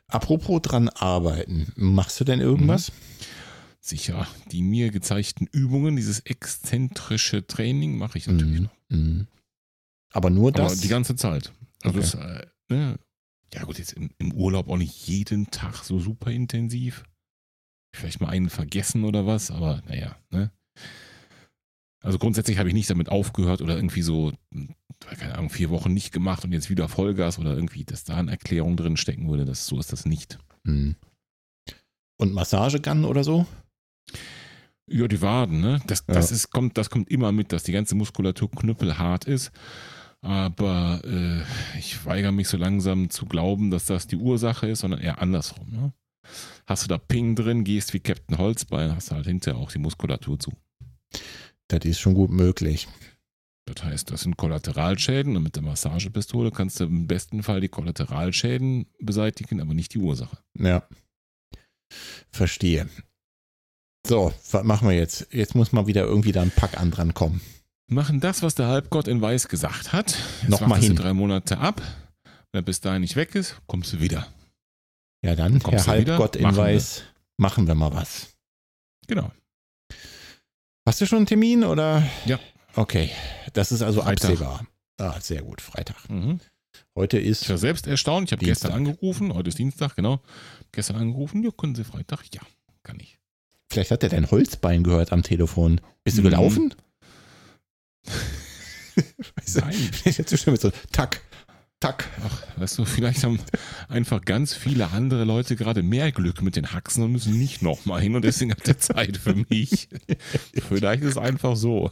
Apropos 0.08 0.60
dran 0.62 0.88
arbeiten. 0.88 1.72
Machst 1.76 2.18
du 2.18 2.24
denn 2.24 2.40
irgendwas? 2.40 2.90
Sicher, 3.82 4.26
die 4.52 4.62
mir 4.62 4.90
gezeigten 4.90 5.46
Übungen, 5.46 5.96
dieses 5.96 6.20
exzentrische 6.20 7.46
Training 7.46 7.96
mache 7.96 8.18
ich 8.18 8.26
natürlich 8.26 8.60
Mhm. 8.60 8.64
noch. 8.64 8.76
Mhm. 8.90 9.26
Aber 10.12 10.30
nur 10.30 10.48
Aber 10.48 10.68
das? 10.68 10.80
die 10.80 10.88
ganze 10.88 11.16
Zeit. 11.16 11.52
Also 11.82 11.98
Okay. 11.98 12.00
das, 12.00 12.14
äh, 12.14 12.46
ne? 12.68 12.98
Ja 13.54 13.64
gut, 13.64 13.78
jetzt 13.78 13.92
im, 13.94 14.10
im 14.18 14.32
Urlaub 14.32 14.68
auch 14.68 14.76
nicht 14.76 15.06
jeden 15.08 15.50
Tag 15.50 15.82
so 15.84 15.98
super 15.98 16.30
intensiv. 16.30 17.04
Vielleicht 17.96 18.20
mal 18.20 18.28
einen 18.28 18.50
vergessen 18.50 19.04
oder 19.04 19.26
was, 19.26 19.50
aber 19.50 19.82
naja, 19.88 20.16
ne? 20.30 20.52
Also 22.02 22.18
grundsätzlich 22.18 22.58
habe 22.58 22.68
ich 22.68 22.74
nicht 22.74 22.88
damit 22.88 23.08
aufgehört 23.08 23.60
oder 23.60 23.76
irgendwie 23.76 24.02
so, 24.02 24.32
hm, 24.52 24.74
keine 25.00 25.34
Ahnung, 25.34 25.50
vier 25.50 25.70
Wochen 25.70 25.92
nicht 25.92 26.12
gemacht 26.12 26.44
und 26.44 26.52
jetzt 26.52 26.70
wieder 26.70 26.88
Vollgas 26.88 27.38
oder 27.38 27.54
irgendwie, 27.54 27.84
dass 27.84 28.04
da 28.04 28.16
eine 28.16 28.30
Erklärung 28.30 28.76
drin 28.76 28.96
stecken 28.96 29.28
würde. 29.28 29.44
Das, 29.44 29.66
so 29.66 29.78
ist 29.78 29.92
das 29.92 30.06
nicht. 30.06 30.38
Mhm. 30.64 30.96
Und 32.18 32.32
Massagegun 32.32 33.04
oder 33.04 33.24
so? 33.24 33.46
Ja, 34.88 35.06
die 35.06 35.22
Waden, 35.22 35.60
ne? 35.60 35.80
Das, 35.86 36.04
Ja. 36.08 36.14
das, 36.14 36.32
ist, 36.32 36.50
kommt, 36.50 36.76
das 36.76 36.90
kommt 36.90 37.10
immer 37.10 37.32
mit, 37.32 37.52
dass 37.52 37.62
die 37.62 37.72
ganze 37.72 37.94
Muskulatur 37.94 38.50
knüppelhart 38.50 39.24
ist. 39.24 39.52
Aber 40.22 41.00
äh, 41.04 41.78
ich 41.78 42.04
weigere 42.04 42.32
mich 42.32 42.48
so 42.48 42.56
langsam 42.56 43.08
zu 43.08 43.24
glauben, 43.26 43.70
dass 43.70 43.86
das 43.86 44.06
die 44.06 44.16
Ursache 44.16 44.68
ist, 44.68 44.80
sondern 44.80 45.00
eher 45.00 45.22
andersrum. 45.22 45.70
Ne? 45.70 45.92
Hast 46.66 46.84
du 46.84 46.88
da 46.88 46.98
Ping 46.98 47.34
drin, 47.36 47.64
gehst 47.64 47.94
wie 47.94 48.00
Captain 48.00 48.36
Holzbein, 48.36 48.94
hast 48.94 49.10
du 49.10 49.14
halt 49.14 49.26
hinterher 49.26 49.58
auch 49.58 49.72
die 49.72 49.78
Muskulatur 49.78 50.38
zu. 50.38 50.52
Das 51.68 51.84
ist 51.84 52.00
schon 52.00 52.14
gut 52.14 52.30
möglich. 52.30 52.88
Das 53.64 53.84
heißt, 53.84 54.10
das 54.10 54.22
sind 54.22 54.36
Kollateralschäden 54.36 55.36
und 55.36 55.44
mit 55.44 55.56
der 55.56 55.62
Massagepistole 55.62 56.50
kannst 56.50 56.80
du 56.80 56.84
im 56.84 57.06
besten 57.06 57.42
Fall 57.42 57.60
die 57.60 57.68
Kollateralschäden 57.68 58.86
beseitigen, 58.98 59.60
aber 59.60 59.74
nicht 59.74 59.94
die 59.94 59.98
Ursache. 59.98 60.38
Ja. 60.58 60.82
Verstehe. 62.30 62.88
So, 64.06 64.32
was 64.50 64.64
machen 64.64 64.88
wir 64.88 64.96
jetzt? 64.96 65.28
Jetzt 65.32 65.54
muss 65.54 65.72
mal 65.72 65.86
wieder 65.86 66.04
irgendwie 66.04 66.32
da 66.32 66.42
ein 66.42 66.50
Pack 66.50 66.78
an 66.80 66.90
dran 66.90 67.14
kommen. 67.14 67.40
Machen 67.86 68.20
das, 68.20 68.42
was 68.42 68.54
der 68.54 68.66
Halbgott 68.68 69.08
in 69.08 69.20
Weiß 69.20 69.48
gesagt 69.48 69.92
hat. 69.92 70.16
Jetzt 70.42 70.50
Noch 70.50 70.60
mal 70.60 70.70
wartest 70.70 70.88
du 70.88 70.92
hin. 70.94 70.96
drei 71.02 71.12
Monate 71.12 71.58
ab. 71.58 71.82
Wenn 72.52 72.60
er 72.60 72.62
bis 72.62 72.80
dahin 72.80 73.02
nicht 73.02 73.16
weg 73.16 73.34
ist, 73.34 73.56
kommst 73.66 73.92
du 73.92 74.00
wieder. 74.00 74.26
Ja, 75.24 75.36
dann, 75.36 75.60
Kommst 75.60 75.86
Herr 75.86 75.94
du 75.96 76.00
wieder? 76.00 76.12
Halbgott 76.14 76.36
in 76.36 76.42
Machen 76.42 76.56
wir. 76.56 76.62
Weiß, 76.64 77.02
machen 77.36 77.66
wir 77.66 77.74
mal 77.74 77.92
was. 77.92 78.28
Genau. 79.06 79.30
Hast 80.86 81.00
du 81.00 81.06
schon 81.06 81.18
einen 81.18 81.26
Termin 81.26 81.62
oder? 81.64 82.02
Ja. 82.26 82.38
Okay, 82.74 83.10
das 83.52 83.70
ist 83.72 83.82
also 83.82 84.02
Freitag. 84.02 84.30
absehbar. 84.30 84.66
Ah, 84.98 85.20
sehr 85.20 85.42
gut, 85.42 85.60
Freitag. 85.60 86.08
Mhm. 86.08 86.40
Heute 86.96 87.18
Ich 87.18 87.28
ist, 87.28 87.48
war 87.50 87.58
selbst 87.58 87.86
erstaunt. 87.86 88.28
Ich 88.28 88.32
habe 88.32 88.44
gestern 88.44 88.72
angerufen. 88.72 89.34
Heute 89.34 89.48
ist 89.48 89.58
Dienstag, 89.58 89.96
genau. 89.96 90.20
Gestern 90.72 90.96
angerufen. 90.96 91.42
Ja, 91.42 91.50
können 91.50 91.74
Sie 91.74 91.84
Freitag? 91.84 92.22
Ja, 92.34 92.40
kann 92.82 92.98
ich. 93.00 93.18
Vielleicht 93.70 93.90
hat 93.90 94.02
er 94.02 94.08
dein 94.08 94.30
Holzbein 94.30 94.82
gehört 94.84 95.12
am 95.12 95.22
Telefon. 95.22 95.80
Bist 96.04 96.18
du 96.18 96.22
Mhm. 96.22 96.24
gelaufen? 96.26 96.74
weißt 99.36 99.56
du, 99.56 99.60
Nein. 99.60 99.90
jetzt 100.04 100.28
so 100.30 100.36
schön 100.36 100.52
mit 100.52 100.60
so, 100.60 100.70
tack. 100.92 101.20
Tack. 101.82 102.06
Ach, 102.26 102.42
weißt 102.58 102.76
du, 102.76 102.84
vielleicht 102.84 103.24
haben 103.24 103.38
einfach 103.88 104.22
ganz 104.22 104.52
viele 104.52 104.88
andere 104.90 105.24
Leute 105.24 105.56
gerade 105.56 105.82
mehr 105.82 106.12
Glück 106.12 106.42
mit 106.42 106.54
den 106.56 106.72
Haxen 106.74 107.02
und 107.02 107.12
müssen 107.12 107.38
nicht 107.38 107.62
nochmal 107.62 108.02
hin 108.02 108.14
und 108.14 108.22
deswegen 108.22 108.50
hat 108.52 108.68
er 108.68 108.78
Zeit 108.78 109.16
für 109.16 109.34
mich. 109.48 109.88
vielleicht 110.68 111.02
ist 111.02 111.12
es 111.12 111.16
einfach 111.16 111.56
so. 111.56 111.90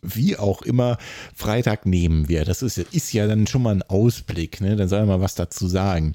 Wie 0.00 0.36
auch 0.36 0.62
immer, 0.62 0.96
Freitag 1.34 1.86
nehmen 1.86 2.28
wir. 2.28 2.44
Das 2.44 2.62
ist, 2.62 2.78
ist 2.78 3.12
ja 3.12 3.26
dann 3.26 3.48
schon 3.48 3.62
mal 3.62 3.74
ein 3.74 3.82
Ausblick, 3.82 4.60
ne? 4.60 4.76
Dann 4.76 4.88
soll 4.88 5.00
er 5.00 5.06
mal 5.06 5.20
was 5.20 5.34
dazu 5.34 5.66
sagen. 5.66 6.14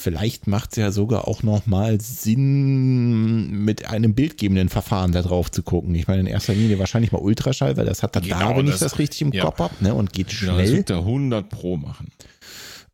Vielleicht 0.00 0.46
macht 0.46 0.70
es 0.70 0.76
ja 0.76 0.92
sogar 0.92 1.26
auch 1.26 1.42
nochmal 1.42 2.00
Sinn, 2.00 3.50
mit 3.64 3.86
einem 3.86 4.14
bildgebenden 4.14 4.68
Verfahren 4.68 5.12
da 5.12 5.22
drauf 5.22 5.50
zu 5.50 5.62
gucken. 5.62 5.94
Ich 5.94 6.06
meine, 6.06 6.20
in 6.20 6.26
erster 6.26 6.54
Linie 6.54 6.78
wahrscheinlich 6.78 7.10
mal 7.12 7.18
Ultraschall, 7.18 7.76
weil 7.76 7.86
das 7.86 8.02
hat 8.02 8.14
er 8.16 8.22
Genau, 8.22 8.38
da, 8.38 8.56
wenn 8.56 8.66
ich 8.66 8.72
das- 8.72 8.80
das 8.80 8.98
richtig 8.98 9.22
im 9.22 9.32
ja. 9.32 9.44
Kopf 9.44 9.58
habe, 9.58 9.74
ne? 9.80 9.94
Und 9.94 10.12
geht 10.12 10.28
Ja, 10.32 10.54
das 10.56 10.66
schnell. 10.66 10.76
wird 10.78 10.90
er 10.90 11.04
100 11.04 11.48
Pro 11.50 11.76
machen. 11.76 12.08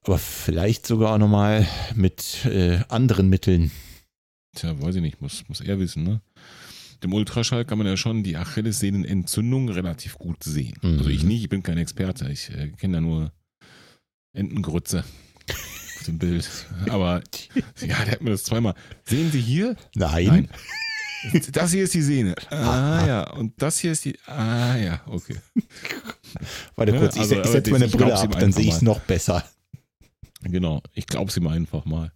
Aber 0.03 0.19
vielleicht 0.19 0.87
sogar 0.87 1.15
auch 1.15 1.19
nochmal 1.19 1.67
mit 1.95 2.45
äh, 2.47 2.79
anderen 2.89 3.29
Mitteln. 3.29 3.71
Tja, 4.57 4.81
weiß 4.81 4.95
ich 4.97 5.03
nicht, 5.03 5.21
muss, 5.21 5.45
muss 5.49 5.61
er 5.61 5.79
wissen, 5.79 6.05
ne? 6.05 6.21
Dem 7.03 7.13
Ultraschall 7.13 7.65
kann 7.67 7.77
man 7.79 7.87
ja 7.87 7.97
schon 7.99 8.23
die 8.23 8.37
Achillessehnenentzündung 8.37 9.69
relativ 9.69 10.17
gut 10.17 10.43
sehen. 10.43 10.79
Mhm. 10.81 10.99
Also 10.99 11.11
ich 11.11 11.23
nicht, 11.23 11.43
ich 11.43 11.49
bin 11.51 11.63
kein 11.63 11.77
Experte, 11.79 12.31
ich 12.31 12.51
äh, 12.51 12.69
kenne 12.79 12.95
da 12.97 13.01
nur 13.03 13.33
Entengrütze 14.33 15.05
dem 16.07 16.19
Bild. 16.19 16.49
Aber 16.91 17.23
ja, 17.81 18.05
der 18.05 18.13
hat 18.13 18.23
mir 18.23 18.31
das 18.31 18.45
zweimal. 18.45 18.75
Sehen 19.05 19.31
Sie 19.31 19.41
hier? 19.41 19.77
Nein. 19.95 20.49
Das 21.53 21.73
hier 21.73 21.85
ist 21.85 21.95
die 21.95 22.03
Sehne. 22.03 22.35
Ah 22.51 23.07
ja, 23.07 23.31
und 23.31 23.55
das 23.57 23.79
hier 23.79 23.93
ist 23.93 24.05
die. 24.05 24.19
Ah 24.27 24.77
ja, 24.77 25.01
okay. 25.07 25.37
Warte 26.77 26.93
Ja, 26.93 26.99
kurz, 26.99 27.15
ich, 27.15 27.23
also, 27.23 27.35
ich 27.35 27.41
aber 27.41 27.49
setze 27.49 27.71
meine 27.71 27.87
ich 27.87 27.93
Brille 27.93 28.15
ab, 28.15 28.39
dann 28.39 28.53
sehe 28.53 28.67
ich 28.67 28.75
es 28.75 28.83
noch 28.83 29.01
besser. 29.01 29.43
Genau, 30.43 30.83
ich 30.93 31.07
glaube 31.07 31.31
es 31.31 31.37
ihm 31.37 31.47
einfach 31.47 31.87
mal. 31.87 32.13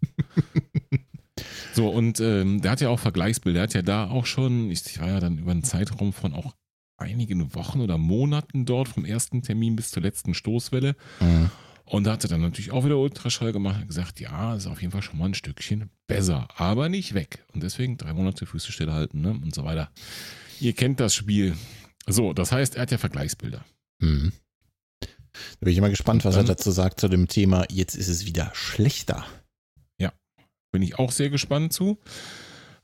so, 1.73 1.89
und 1.89 2.21
ähm, 2.21 2.61
der 2.61 2.73
hat 2.73 2.81
ja 2.81 2.91
auch 2.91 3.01
Vergleichsbilder. 3.01 3.61
Der 3.61 3.63
hat 3.63 3.75
ja 3.75 3.83
da 3.83 4.11
auch 4.11 4.27
schon, 4.27 4.71
ich, 4.71 4.85
ich 4.85 5.01
war 5.01 5.09
ja 5.09 5.21
dann 5.21 5.39
über 5.39 5.53
einen 5.53 5.65
Zeitraum 5.65 6.13
von 6.13 6.35
auch 6.35 6.55
einigen 6.99 7.55
Wochen 7.55 7.81
oder 7.81 7.97
Monaten 7.97 8.67
dort, 8.67 8.89
vom 8.89 9.05
ersten 9.05 9.43
Termin 9.43 9.77
bis 9.77 9.91
zur 9.91 10.03
letzten 10.03 10.35
Stoßwelle. 10.35 10.97
Mhm. 11.21 11.51
Und 11.89 12.05
da 12.05 12.13
hat 12.13 12.25
er 12.25 12.29
dann 12.29 12.43
natürlich 12.43 12.71
auch 12.71 12.85
wieder 12.85 12.99
Ultraschall 12.99 13.53
gemacht 13.53 13.81
und 13.81 13.89
gesagt, 13.89 14.21
ja, 14.21 14.55
ist 14.55 14.67
auf 14.67 14.81
jeden 14.81 14.93
Fall 14.93 15.03
schon 15.03 15.19
mal 15.19 15.27
ein 15.27 15.35
Stückchen 15.35 15.91
besser, 16.07 16.49
aber 16.57 16.89
nicht 16.89 17.15
weg. 17.15 17.45
Und 17.55 17.63
deswegen 17.63 17.97
drei 17.97 18.13
Monate 18.13 18.47
Füße 18.47 18.73
stillhalten 18.73 19.21
ne? 19.21 19.31
und 19.31 19.55
so 19.55 19.65
weiter. 19.65 19.91
Ihr 20.61 20.75
kennt 20.75 21.01
das 21.01 21.15
Spiel. 21.15 21.57
So, 22.07 22.33
das 22.33 22.53
heißt, 22.53 22.77
er 22.77 22.83
hat 22.83 22.91
ja 22.91 22.99
Vergleichsbilder. 22.99 23.65
Hm. 24.03 24.33
Da 25.01 25.09
bin 25.61 25.73
ich 25.73 25.81
mal 25.81 25.91
gespannt, 25.91 26.25
was 26.25 26.35
er 26.35 26.41
Dann- 26.41 26.57
dazu 26.57 26.71
sagt 26.71 27.01
zu 27.01 27.09
dem 27.09 27.29
Thema, 27.29 27.65
jetzt 27.71 27.95
ist 27.95 28.09
es 28.09 28.27
wieder 28.27 28.51
schlechter. 28.55 29.25
Bin 30.71 30.83
ich 30.83 30.99
auch 30.99 31.13
sehr 31.13 31.31
gespannt 31.31 31.73
zu. 31.73 31.99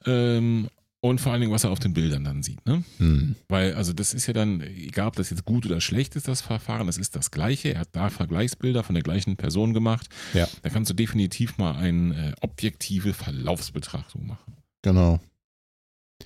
Ähm, 0.06 0.68
und 1.04 1.20
vor 1.20 1.32
allen 1.32 1.42
Dingen, 1.42 1.52
was 1.52 1.64
er 1.64 1.70
auf 1.70 1.80
den 1.80 1.92
Bildern 1.92 2.24
dann 2.24 2.42
sieht. 2.42 2.64
Ne? 2.64 2.82
Hm. 2.96 3.36
Weil, 3.48 3.74
also 3.74 3.92
das 3.92 4.14
ist 4.14 4.26
ja 4.26 4.32
dann, 4.32 4.62
egal 4.62 5.08
ob 5.08 5.16
das 5.16 5.28
jetzt 5.28 5.44
gut 5.44 5.66
oder 5.66 5.82
schlecht 5.82 6.16
ist, 6.16 6.28
das 6.28 6.40
Verfahren, 6.40 6.86
das 6.86 6.96
ist 6.96 7.14
das 7.14 7.30
gleiche. 7.30 7.74
Er 7.74 7.80
hat 7.80 7.90
da 7.92 8.08
Vergleichsbilder 8.08 8.82
von 8.82 8.94
der 8.94 9.02
gleichen 9.02 9.36
Person 9.36 9.74
gemacht. 9.74 10.08
Ja. 10.32 10.48
Da 10.62 10.70
kannst 10.70 10.90
du 10.90 10.94
definitiv 10.94 11.58
mal 11.58 11.76
eine 11.76 12.30
äh, 12.30 12.32
objektive 12.40 13.12
Verlaufsbetrachtung 13.12 14.26
machen. 14.26 14.56
Genau. 14.80 15.20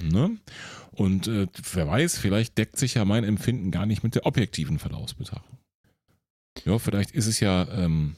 Ne? 0.00 0.38
Und 0.92 1.26
äh, 1.26 1.48
wer 1.72 1.88
weiß, 1.88 2.16
vielleicht 2.16 2.56
deckt 2.56 2.78
sich 2.78 2.94
ja 2.94 3.04
mein 3.04 3.24
Empfinden 3.24 3.72
gar 3.72 3.84
nicht 3.84 4.04
mit 4.04 4.14
der 4.14 4.26
objektiven 4.26 4.78
Verlaufsbetrachtung. 4.78 5.58
Ja, 6.64 6.78
vielleicht 6.78 7.10
ist 7.10 7.26
es 7.26 7.40
ja 7.40 7.66
ähm, 7.72 8.14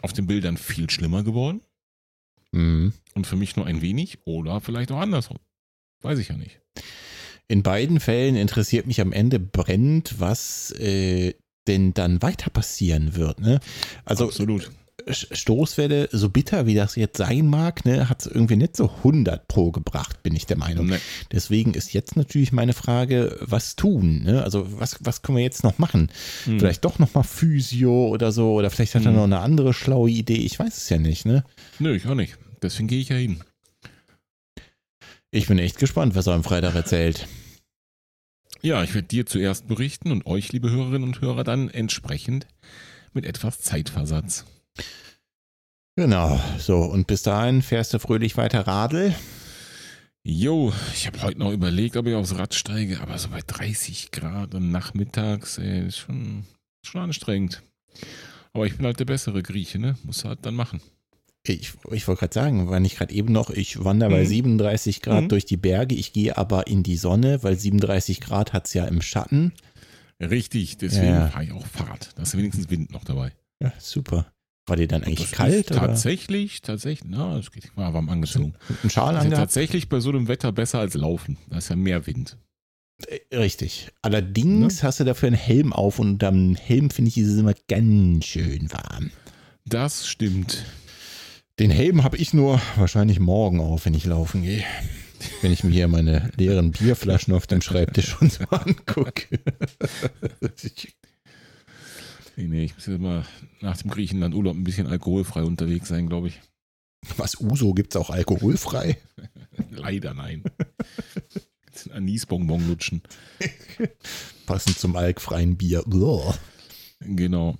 auf 0.00 0.14
den 0.14 0.26
Bildern 0.26 0.56
viel 0.56 0.88
schlimmer 0.88 1.22
geworden 1.22 1.60
Hm. 2.54 2.94
und 3.14 3.26
für 3.26 3.36
mich 3.36 3.56
nur 3.56 3.66
ein 3.66 3.82
wenig 3.82 4.20
oder 4.24 4.62
vielleicht 4.62 4.90
auch 4.90 5.00
andersrum. 5.00 5.36
Weiß 6.02 6.18
ich 6.18 6.28
ja 6.28 6.36
nicht. 6.36 6.60
In 7.48 7.62
beiden 7.62 7.98
Fällen 8.00 8.36
interessiert 8.36 8.86
mich 8.86 9.00
am 9.00 9.12
Ende 9.12 9.38
brennend, 9.38 10.16
was 10.18 10.70
äh, 10.72 11.34
denn 11.66 11.94
dann 11.94 12.20
weiter 12.22 12.50
passieren 12.50 13.16
wird. 13.16 13.40
Ne? 13.40 13.60
Also 14.04 14.26
Absolut. 14.26 14.70
Sch- 15.06 15.34
Stoßwelle, 15.34 16.08
so 16.12 16.28
bitter 16.28 16.66
wie 16.66 16.74
das 16.74 16.96
jetzt 16.96 17.16
sein 17.16 17.46
mag, 17.46 17.86
ne, 17.86 18.08
hat 18.10 18.20
es 18.20 18.26
irgendwie 18.26 18.56
nicht 18.56 18.76
so 18.76 18.90
100 18.90 19.48
pro 19.48 19.70
gebracht, 19.70 20.22
bin 20.22 20.34
ich 20.36 20.44
der 20.44 20.58
Meinung. 20.58 20.86
Ne, 20.88 21.00
Deswegen 21.32 21.72
ist 21.72 21.92
jetzt 21.94 22.16
natürlich 22.16 22.52
meine 22.52 22.74
Frage, 22.74 23.38
was 23.40 23.76
tun? 23.76 24.22
Ne? 24.24 24.42
Also 24.42 24.78
was, 24.78 24.96
was 25.00 25.22
können 25.22 25.38
wir 25.38 25.44
jetzt 25.44 25.62
noch 25.64 25.78
machen? 25.78 26.10
hm. 26.44 26.58
Vielleicht 26.58 26.84
doch 26.84 26.98
nochmal 26.98 27.24
Physio 27.24 28.08
oder 28.08 28.32
so, 28.32 28.52
oder 28.54 28.70
vielleicht 28.70 28.94
hat 28.96 29.04
er 29.04 29.10
Hm. 29.10 29.16
noch 29.16 29.24
eine 29.24 29.38
andere 29.38 29.72
schlaue 29.72 30.10
Idee, 30.10 30.34
ich 30.36 30.58
weiß 30.58 30.76
es 30.76 30.88
ja 30.90 30.98
nicht. 30.98 31.24
Ne? 31.24 31.44
Nö, 31.78 31.94
ich 31.94 32.04
auch 32.06 32.14
nicht. 32.14 32.36
Deswegen 32.60 32.88
gehe 32.88 33.00
ich 33.00 33.08
ja 33.08 33.16
hin. 33.16 33.42
Ich 35.30 35.46
bin 35.46 35.58
echt 35.58 35.78
gespannt, 35.78 36.14
was 36.14 36.26
er 36.26 36.34
am 36.34 36.44
Freitag 36.44 36.74
erzählt. 36.74 37.28
Ja, 38.62 38.82
ich 38.82 38.94
werde 38.94 39.08
dir 39.08 39.26
zuerst 39.26 39.68
berichten 39.68 40.10
und 40.10 40.26
euch, 40.26 40.52
liebe 40.52 40.70
Hörerinnen 40.70 41.04
und 41.04 41.20
Hörer, 41.20 41.44
dann 41.44 41.68
entsprechend 41.68 42.46
mit 43.12 43.26
etwas 43.26 43.60
Zeitversatz. 43.60 44.46
Genau, 45.96 46.40
so, 46.58 46.78
und 46.78 47.06
bis 47.06 47.22
dahin 47.22 47.60
fährst 47.60 47.92
du 47.92 47.98
fröhlich 47.98 48.36
weiter 48.36 48.66
Radl. 48.66 49.14
Jo, 50.24 50.72
ich 50.94 51.06
habe 51.06 51.22
heute 51.22 51.38
noch 51.38 51.52
überlegt, 51.52 51.96
ob 51.96 52.06
ich 52.06 52.14
aufs 52.14 52.36
Rad 52.36 52.54
steige, 52.54 53.00
aber 53.00 53.18
so 53.18 53.28
bei 53.28 53.40
30 53.46 54.10
Grad 54.10 54.54
und 54.54 54.70
nachmittags, 54.70 55.58
ey, 55.58 55.86
ist 55.86 55.98
schon, 55.98 56.44
schon 56.84 57.02
anstrengend. 57.02 57.62
Aber 58.52 58.66
ich 58.66 58.76
bin 58.76 58.86
halt 58.86 58.98
der 58.98 59.04
bessere 59.04 59.42
Grieche, 59.42 59.78
ne? 59.78 59.96
Muss 60.04 60.24
halt 60.24 60.46
dann 60.46 60.54
machen. 60.54 60.80
Ich, 61.54 61.72
ich 61.92 62.06
wollte 62.08 62.20
gerade 62.20 62.34
sagen, 62.34 62.68
war 62.68 62.80
nicht 62.80 62.96
gerade 62.98 63.12
eben 63.14 63.32
noch, 63.32 63.50
ich 63.50 63.84
wandere 63.84 64.10
bei 64.10 64.22
Mhm. 64.24 64.26
37 64.28 65.02
Grad 65.02 65.24
Mhm. 65.24 65.28
durch 65.28 65.44
die 65.46 65.56
Berge, 65.56 65.94
ich 65.94 66.12
gehe 66.12 66.36
aber 66.36 66.66
in 66.66 66.82
die 66.82 66.96
Sonne, 66.96 67.42
weil 67.42 67.58
37 67.58 68.20
Grad 68.20 68.52
hat 68.52 68.66
es 68.66 68.74
ja 68.74 68.84
im 68.86 69.00
Schatten. 69.02 69.52
Richtig, 70.20 70.78
deswegen 70.78 71.06
Ja, 71.14 71.28
fahre 71.28 71.44
ich 71.44 71.52
auch 71.52 71.66
Fahrrad. 71.66 72.10
Da 72.16 72.22
ist 72.22 72.36
wenigstens 72.36 72.70
Wind 72.70 72.90
noch 72.92 73.04
dabei. 73.04 73.32
Ja, 73.62 73.72
super. 73.78 74.26
War 74.66 74.76
dir 74.76 74.88
dann 74.88 75.02
eigentlich 75.04 75.30
kalt 75.32 75.68
tatsächlich, 75.68 76.60
tatsächlich, 76.60 77.08
na, 77.08 77.38
es 77.38 77.50
geht, 77.52 77.64
ich 77.64 77.76
war 77.76 77.94
warm 77.94 78.08
angezogen. 78.10 78.52
einem 78.68 78.90
Schal 78.90 78.90
Das 78.90 78.90
ist 78.90 79.00
ja 79.00 79.08
angehabt? 79.20 79.36
tatsächlich 79.36 79.88
bei 79.88 80.00
so 80.00 80.10
einem 80.10 80.28
Wetter 80.28 80.52
besser 80.52 80.78
als 80.80 80.94
Laufen. 80.94 81.38
Da 81.48 81.58
ist 81.58 81.70
ja 81.70 81.76
mehr 81.76 82.06
Wind. 82.06 82.36
Äh, 83.06 83.36
Richtig. 83.36 83.88
Allerdings 84.02 84.82
hast 84.82 85.00
du 85.00 85.04
dafür 85.04 85.28
einen 85.28 85.36
Helm 85.36 85.72
auf 85.72 85.98
und 86.00 86.22
am 86.24 86.54
Helm 86.56 86.90
finde 86.90 87.08
ich 87.10 87.16
ist 87.18 87.28
es 87.28 87.38
immer 87.38 87.54
ganz 87.68 88.26
schön 88.26 88.70
warm. 88.72 89.10
Das 89.64 90.06
stimmt. 90.08 90.64
Den 91.58 91.70
Helm 91.70 92.04
habe 92.04 92.16
ich 92.16 92.32
nur 92.34 92.60
wahrscheinlich 92.76 93.18
morgen 93.18 93.60
auf, 93.60 93.86
wenn 93.86 93.94
ich 93.94 94.04
laufen 94.04 94.42
gehe. 94.42 94.62
Wenn 95.42 95.52
ich 95.52 95.64
mir 95.64 95.72
hier 95.72 95.88
meine 95.88 96.30
leeren 96.36 96.70
Bierflaschen 96.70 97.34
auf 97.34 97.48
dem 97.48 97.60
Schreibtisch 97.60 98.10
schon 98.10 98.30
so 98.30 98.44
angucke. 98.44 99.40
Nee, 102.36 102.46
nee, 102.46 102.64
ich 102.64 102.74
muss 102.76 102.86
jetzt 102.86 103.00
mal 103.00 103.24
nach 103.60 103.76
dem 103.78 103.90
Griechenland-Urlaub 103.90 104.54
ein 104.54 104.62
bisschen 104.62 104.86
alkoholfrei 104.86 105.42
unterwegs 105.42 105.88
sein, 105.88 106.08
glaube 106.08 106.28
ich. 106.28 106.40
Was 107.16 107.40
Uso 107.40 107.74
gibt 107.74 107.94
es 107.94 108.00
auch 108.00 108.10
alkoholfrei? 108.10 108.96
Leider 109.70 110.14
nein. 110.14 110.44
Jetzt 111.66 111.88
ein 111.90 111.96
Anisbonbon 111.96 112.68
lutschen. 112.68 113.02
Passend 114.46 114.78
zum 114.78 114.94
alkfreien 114.94 115.56
Bier. 115.56 115.82
Genau. 117.00 117.56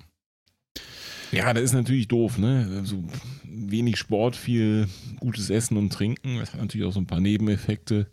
Ja, 1.31 1.53
das 1.53 1.63
ist 1.63 1.73
natürlich 1.73 2.07
doof, 2.07 2.37
ne? 2.37 2.81
So 2.85 3.03
wenig 3.43 3.97
Sport, 3.97 4.35
viel 4.35 4.87
gutes 5.19 5.49
Essen 5.49 5.77
und 5.77 5.91
Trinken. 5.91 6.37
Das 6.37 6.53
hat 6.53 6.61
natürlich 6.61 6.87
auch 6.87 6.93
so 6.93 6.99
ein 6.99 7.07
paar 7.07 7.19
Nebeneffekte. 7.19 8.07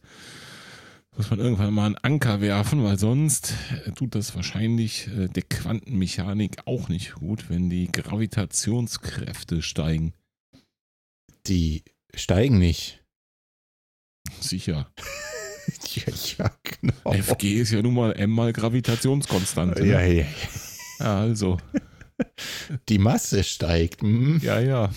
Muss 1.16 1.30
man 1.30 1.38
irgendwann 1.38 1.72
mal 1.72 1.86
einen 1.86 1.96
Anker 1.96 2.42
werfen, 2.42 2.84
weil 2.84 2.98
sonst 2.98 3.54
äh, 3.86 3.92
tut 3.92 4.14
das 4.14 4.34
wahrscheinlich 4.36 5.08
äh, 5.08 5.28
der 5.28 5.44
Quantenmechanik 5.44 6.58
auch 6.66 6.90
nicht 6.90 7.14
gut, 7.14 7.48
wenn 7.48 7.70
die 7.70 7.90
Gravitationskräfte 7.90 9.62
steigen. 9.62 10.12
Die 11.46 11.84
steigen 12.14 12.58
nicht. 12.58 13.02
Sicher. 14.40 14.90
Ja, 15.94 16.12
ja 16.38 16.50
genau. 16.62 17.12
FG 17.12 17.60
ist 17.60 17.72
ja 17.72 17.82
nun 17.82 17.94
mal 17.94 18.12
M 18.12 18.30
mal 18.30 18.52
Gravitationskonstante. 18.52 19.82
ne? 19.82 19.88
Ja, 19.88 20.00
ja. 20.00 20.24
ja, 21.00 21.20
also. 21.22 21.58
Die 22.88 22.98
Masse 22.98 23.44
steigt. 23.44 24.02
Hm. 24.02 24.40
Ja, 24.42 24.60
ja. 24.60 24.90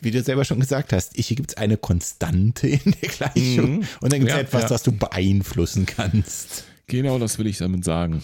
Wie 0.00 0.10
du 0.10 0.22
selber 0.22 0.44
schon 0.44 0.60
gesagt 0.60 0.92
hast, 0.92 1.12
hier 1.14 1.36
gibt 1.36 1.50
es 1.52 1.56
eine 1.56 1.76
Konstante 1.76 2.68
in 2.68 2.94
der 3.00 3.08
Gleichung. 3.08 3.76
Mhm. 3.76 3.84
Und 4.00 4.12
dann 4.12 4.20
gibt 4.20 4.30
es 4.30 4.36
Ja, 4.36 4.40
etwas, 4.40 4.62
ja. 4.62 4.68
das 4.68 4.82
du 4.82 4.92
beeinflussen 4.92 5.86
kannst. 5.86 6.64
Genau 6.88 7.18
das 7.18 7.38
will 7.38 7.46
ich 7.46 7.58
damit 7.58 7.84
sagen. 7.84 8.22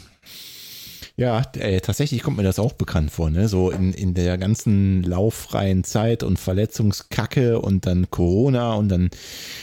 Ja, 1.18 1.42
äh, 1.58 1.80
tatsächlich 1.80 2.22
kommt 2.22 2.36
mir 2.36 2.44
das 2.44 2.60
auch 2.60 2.74
bekannt 2.74 3.10
vor, 3.10 3.28
ne? 3.28 3.48
So 3.48 3.72
in, 3.72 3.92
in 3.92 4.14
der 4.14 4.38
ganzen 4.38 5.02
lauffreien 5.02 5.82
Zeit 5.82 6.22
und 6.22 6.38
Verletzungskacke 6.38 7.60
und 7.60 7.86
dann 7.86 8.08
Corona 8.08 8.74
und 8.74 8.88
dann 8.88 9.10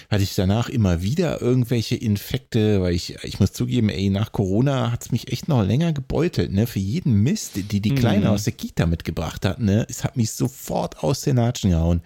hatte 0.09 0.23
ich 0.23 0.35
danach 0.35 0.67
immer 0.67 1.01
wieder 1.01 1.41
irgendwelche 1.41 1.95
Infekte, 1.95 2.81
weil 2.81 2.93
ich, 2.93 3.23
ich 3.23 3.39
muss 3.39 3.53
zugeben, 3.53 3.87
ey, 3.87 4.09
nach 4.09 4.33
Corona 4.33 4.91
hat 4.91 5.03
es 5.03 5.13
mich 5.13 5.31
echt 5.31 5.47
noch 5.47 5.63
länger 5.63 5.93
gebeutelt, 5.93 6.51
ne? 6.51 6.67
Für 6.67 6.79
jeden 6.79 7.23
Mist, 7.23 7.53
die 7.55 7.79
die 7.79 7.95
Kleine 7.95 8.25
mhm. 8.25 8.31
aus 8.31 8.43
der 8.43 8.51
Kita 8.51 8.85
mitgebracht 8.85 9.45
hat, 9.45 9.61
ne? 9.61 9.85
Es 9.89 10.03
hat 10.03 10.17
mich 10.17 10.31
sofort 10.31 11.05
aus 11.05 11.21
den 11.21 11.37
Latschen 11.37 11.69
gehauen. 11.69 12.01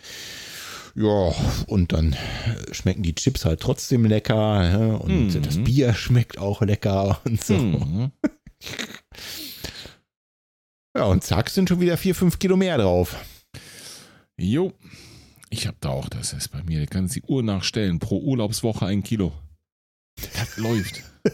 Ja, 0.94 1.34
und 1.66 1.92
dann 1.92 2.16
schmecken 2.72 3.02
die 3.02 3.16
Chips 3.16 3.46
halt 3.46 3.62
trotzdem 3.62 4.06
lecker 4.06 4.36
ja, 4.70 4.96
und 4.98 5.34
mhm. 5.34 5.42
das 5.42 5.58
Bier 5.58 5.96
schmeckt 5.96 6.38
auch 6.38 6.62
lecker 6.62 7.20
und 7.26 7.44
so. 7.44 7.56
Mhm. 7.56 8.12
Ja, 10.96 11.06
und 11.06 11.24
zack, 11.24 11.50
sind 11.50 11.70
schon 11.70 11.80
wieder 11.80 11.98
vier, 11.98 12.16
fünf 12.16 12.40
Kilo 12.40 12.58
mehr 12.58 12.78
drauf. 12.78 13.16
Jo, 14.38 14.74
ich 15.50 15.68
hab 15.68 15.80
da 15.82 15.90
auch, 15.90 16.10
das 16.10 16.34
ist 16.34 16.50
bei 16.50 16.62
mir, 16.64 16.80
da 16.80 16.86
kannst 16.86 17.16
die 17.16 17.24
Uhr 17.24 17.44
nachstellen, 17.44 18.00
pro 18.00 18.20
Urlaubswoche 18.20 18.86
ein 18.86 19.04
Kilo. 19.04 19.34
Das 20.34 20.58
läuft. 20.58 21.04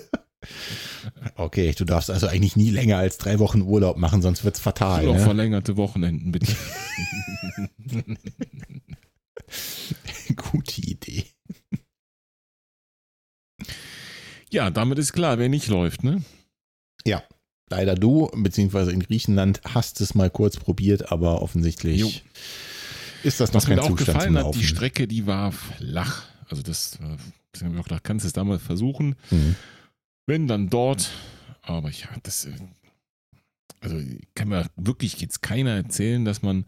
Okay, 1.36 1.74
du 1.76 1.86
darfst 1.86 2.12
also 2.12 2.28
eigentlich 2.28 2.56
nie 2.56 2.70
länger 2.70 2.98
als 2.98 3.18
drei 3.18 3.40
Wochen 3.40 3.62
Urlaub 3.62 3.98
machen, 3.98 4.22
sonst 4.22 4.44
wird's 4.44 4.60
fatal. 4.60 5.06
Noch 5.06 5.16
ne? 5.16 5.20
verlängerte 5.20 5.76
Wochenenden, 5.76 6.32
bitte. 6.32 6.56
Gute 10.36 10.82
Idee. 10.82 11.26
Ja, 14.52 14.70
damit 14.70 15.00
ist 15.00 15.14
klar, 15.14 15.40
wer 15.40 15.50
nicht 15.50 15.68
läuft, 15.68 16.04
ne? 16.04 16.24
Ja, 17.06 17.24
leider 17.70 17.96
du, 17.96 18.30
beziehungsweise 18.36 18.92
in 18.92 19.00
Griechenland 19.02 19.62
hast 19.66 20.02
es 20.02 20.16
mal 20.16 20.30
kurz 20.30 20.58
probiert, 20.58 21.12
aber 21.12 21.42
offensichtlich 21.42 22.00
jo. 22.00 22.12
ist 23.24 23.40
das 23.40 23.50
noch 23.50 23.56
Was 23.56 23.66
kein 23.66 23.76
mir 23.78 23.84
auch 23.84 23.90
Zustand 23.90 24.18
gefallen 24.18 24.38
hat, 24.38 24.56
die 24.56 24.64
Strecke, 24.64 25.08
die 25.08 25.26
war 25.26 25.52
flach. 25.52 26.24
Also 26.50 26.62
das, 26.62 26.96
äh, 26.96 27.18
das 27.52 27.64
haben 27.64 27.74
wir 27.74 27.82
auch 27.82 27.86
gedacht, 27.86 28.04
kannst 28.04 28.24
du 28.24 28.28
es 28.28 28.34
da 28.34 28.44
mal 28.44 28.60
versuchen. 28.60 29.16
Mhm. 29.32 29.56
Wenn 30.28 30.48
dann 30.48 30.70
dort, 30.70 31.12
aber 31.62 31.90
ja, 31.90 32.10
das, 32.24 32.46
äh, 32.46 32.54
also 33.80 34.00
kann 34.34 34.50
mir 34.50 34.68
wirklich 34.76 35.20
jetzt 35.22 35.42
keiner 35.42 35.72
erzählen, 35.72 36.26
dass 36.26 36.42
man 36.42 36.66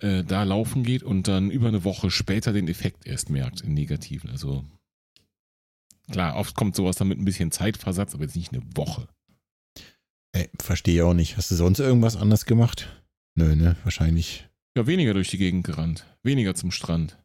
äh, 0.00 0.24
da 0.24 0.42
laufen 0.42 0.82
geht 0.82 1.02
und 1.02 1.28
dann 1.28 1.50
über 1.50 1.68
eine 1.68 1.84
Woche 1.84 2.10
später 2.10 2.52
den 2.52 2.68
Effekt 2.68 3.06
erst 3.06 3.30
merkt, 3.30 3.60
im 3.60 3.74
Negativen. 3.74 4.30
Also 4.30 4.64
klar, 6.10 6.36
oft 6.36 6.54
kommt 6.54 6.74
sowas 6.74 6.96
dann 6.96 7.08
mit 7.08 7.18
ein 7.18 7.24
bisschen 7.24 7.52
Zeitversatz, 7.52 8.14
aber 8.14 8.24
jetzt 8.24 8.36
nicht 8.36 8.52
eine 8.52 8.62
Woche. 8.74 9.08
Ey, 10.32 10.48
verstehe 10.60 11.04
auch 11.04 11.14
nicht. 11.14 11.36
Hast 11.36 11.50
du 11.50 11.54
sonst 11.54 11.80
irgendwas 11.80 12.16
anders 12.16 12.46
gemacht? 12.46 12.88
Nö, 13.34 13.56
ne? 13.56 13.76
Wahrscheinlich. 13.84 14.48
Ja, 14.76 14.86
weniger 14.86 15.14
durch 15.14 15.28
die 15.28 15.38
Gegend 15.38 15.64
gerannt. 15.64 16.06
Weniger 16.22 16.54
zum 16.54 16.70
Strand. 16.70 17.18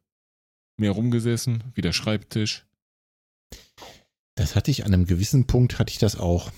Mehr 0.78 0.92
rumgesessen, 0.92 1.64
wie 1.74 1.82
der 1.82 1.94
Schreibtisch. 1.94 2.66
Das 4.36 4.56
hatte 4.56 4.72
ich 4.72 4.86
an 4.86 4.94
einem 4.94 5.06
gewissen 5.06 5.46
Punkt, 5.46 5.80
hatte 5.80 5.92
ich 5.92 6.00
das 6.00 6.18
auch. 6.18 6.52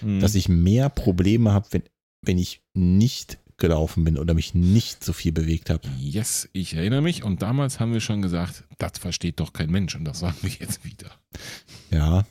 Hm. 0.00 0.20
Dass 0.20 0.34
ich 0.34 0.48
mehr 0.48 0.88
Probleme 0.88 1.52
habe, 1.52 1.66
wenn, 1.70 1.82
wenn 2.22 2.38
ich 2.38 2.62
nicht 2.74 3.38
gelaufen 3.56 4.04
bin 4.04 4.18
oder 4.18 4.34
mich 4.34 4.54
nicht 4.54 5.04
so 5.04 5.12
viel 5.12 5.32
bewegt 5.32 5.70
habe. 5.70 5.86
Yes, 5.98 6.48
ich 6.52 6.74
erinnere 6.74 7.02
mich. 7.02 7.22
Und 7.22 7.42
damals 7.42 7.78
haben 7.78 7.92
wir 7.92 8.00
schon 8.00 8.22
gesagt, 8.22 8.64
das 8.78 8.98
versteht 8.98 9.40
doch 9.40 9.52
kein 9.52 9.70
Mensch. 9.70 9.94
Und 9.94 10.04
das 10.04 10.20
sagen 10.20 10.38
wir 10.42 10.50
jetzt 10.50 10.84
wieder. 10.84 11.10
Ja, 11.90 12.24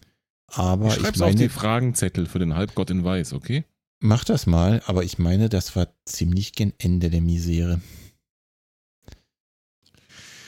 aber 0.54 0.88
ich 0.88 0.94
schreib's 0.96 1.18
ich 1.18 1.20
meine, 1.22 1.32
auf 1.32 1.40
die 1.40 1.50
Fragenzettel 1.50 2.26
für 2.26 2.40
den 2.40 2.56
Halbgott 2.56 2.90
in 2.90 3.04
Weiß, 3.04 3.34
okay? 3.34 3.64
Mach 4.02 4.24
das 4.24 4.46
mal, 4.46 4.82
aber 4.86 5.04
ich 5.04 5.20
meine, 5.20 5.50
das 5.50 5.76
war 5.76 5.88
ziemlich 6.06 6.54
gen 6.54 6.74
Ende 6.78 7.10
der 7.10 7.22
Misere. 7.22 7.82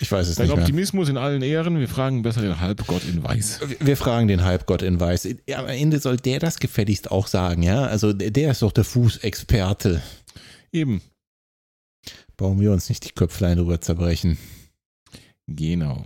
Ich 0.02 0.12
weiß 0.12 0.28
es 0.28 0.36
Dein 0.36 0.48
nicht. 0.48 0.56
Dein 0.56 0.64
Optimismus 0.64 1.10
in 1.10 1.18
allen 1.18 1.44
Ehren. 1.44 1.80
Wir 1.80 1.88
fragen 1.88 2.24
besser 2.24 2.42
den 2.42 2.60
Halbgott 2.60 3.04
in 3.06 3.24
Weiß. 3.24 3.60
Wir 3.80 3.96
fragen 3.96 4.28
den 4.28 4.44
Halbgott 4.44 4.82
in 4.82 5.00
Weiß. 5.00 5.28
Am 5.54 5.68
Ende 5.68 6.00
soll 6.00 6.18
der 6.18 6.40
das 6.40 6.60
gefälligst 6.60 7.12
auch 7.12 7.28
sagen, 7.28 7.62
ja? 7.62 7.86
Also 7.86 8.12
der 8.12 8.52
ist 8.52 8.64
doch 8.64 8.72
der 8.72 8.84
Fußexperte. 8.84 10.02
Eben. 10.72 11.02
Brauchen 12.36 12.60
wir 12.60 12.72
uns 12.72 12.90
nicht 12.90 13.06
die 13.06 13.12
Köpflein 13.12 13.58
drüber 13.58 13.80
zerbrechen. 13.80 14.40
Genau. 15.46 16.06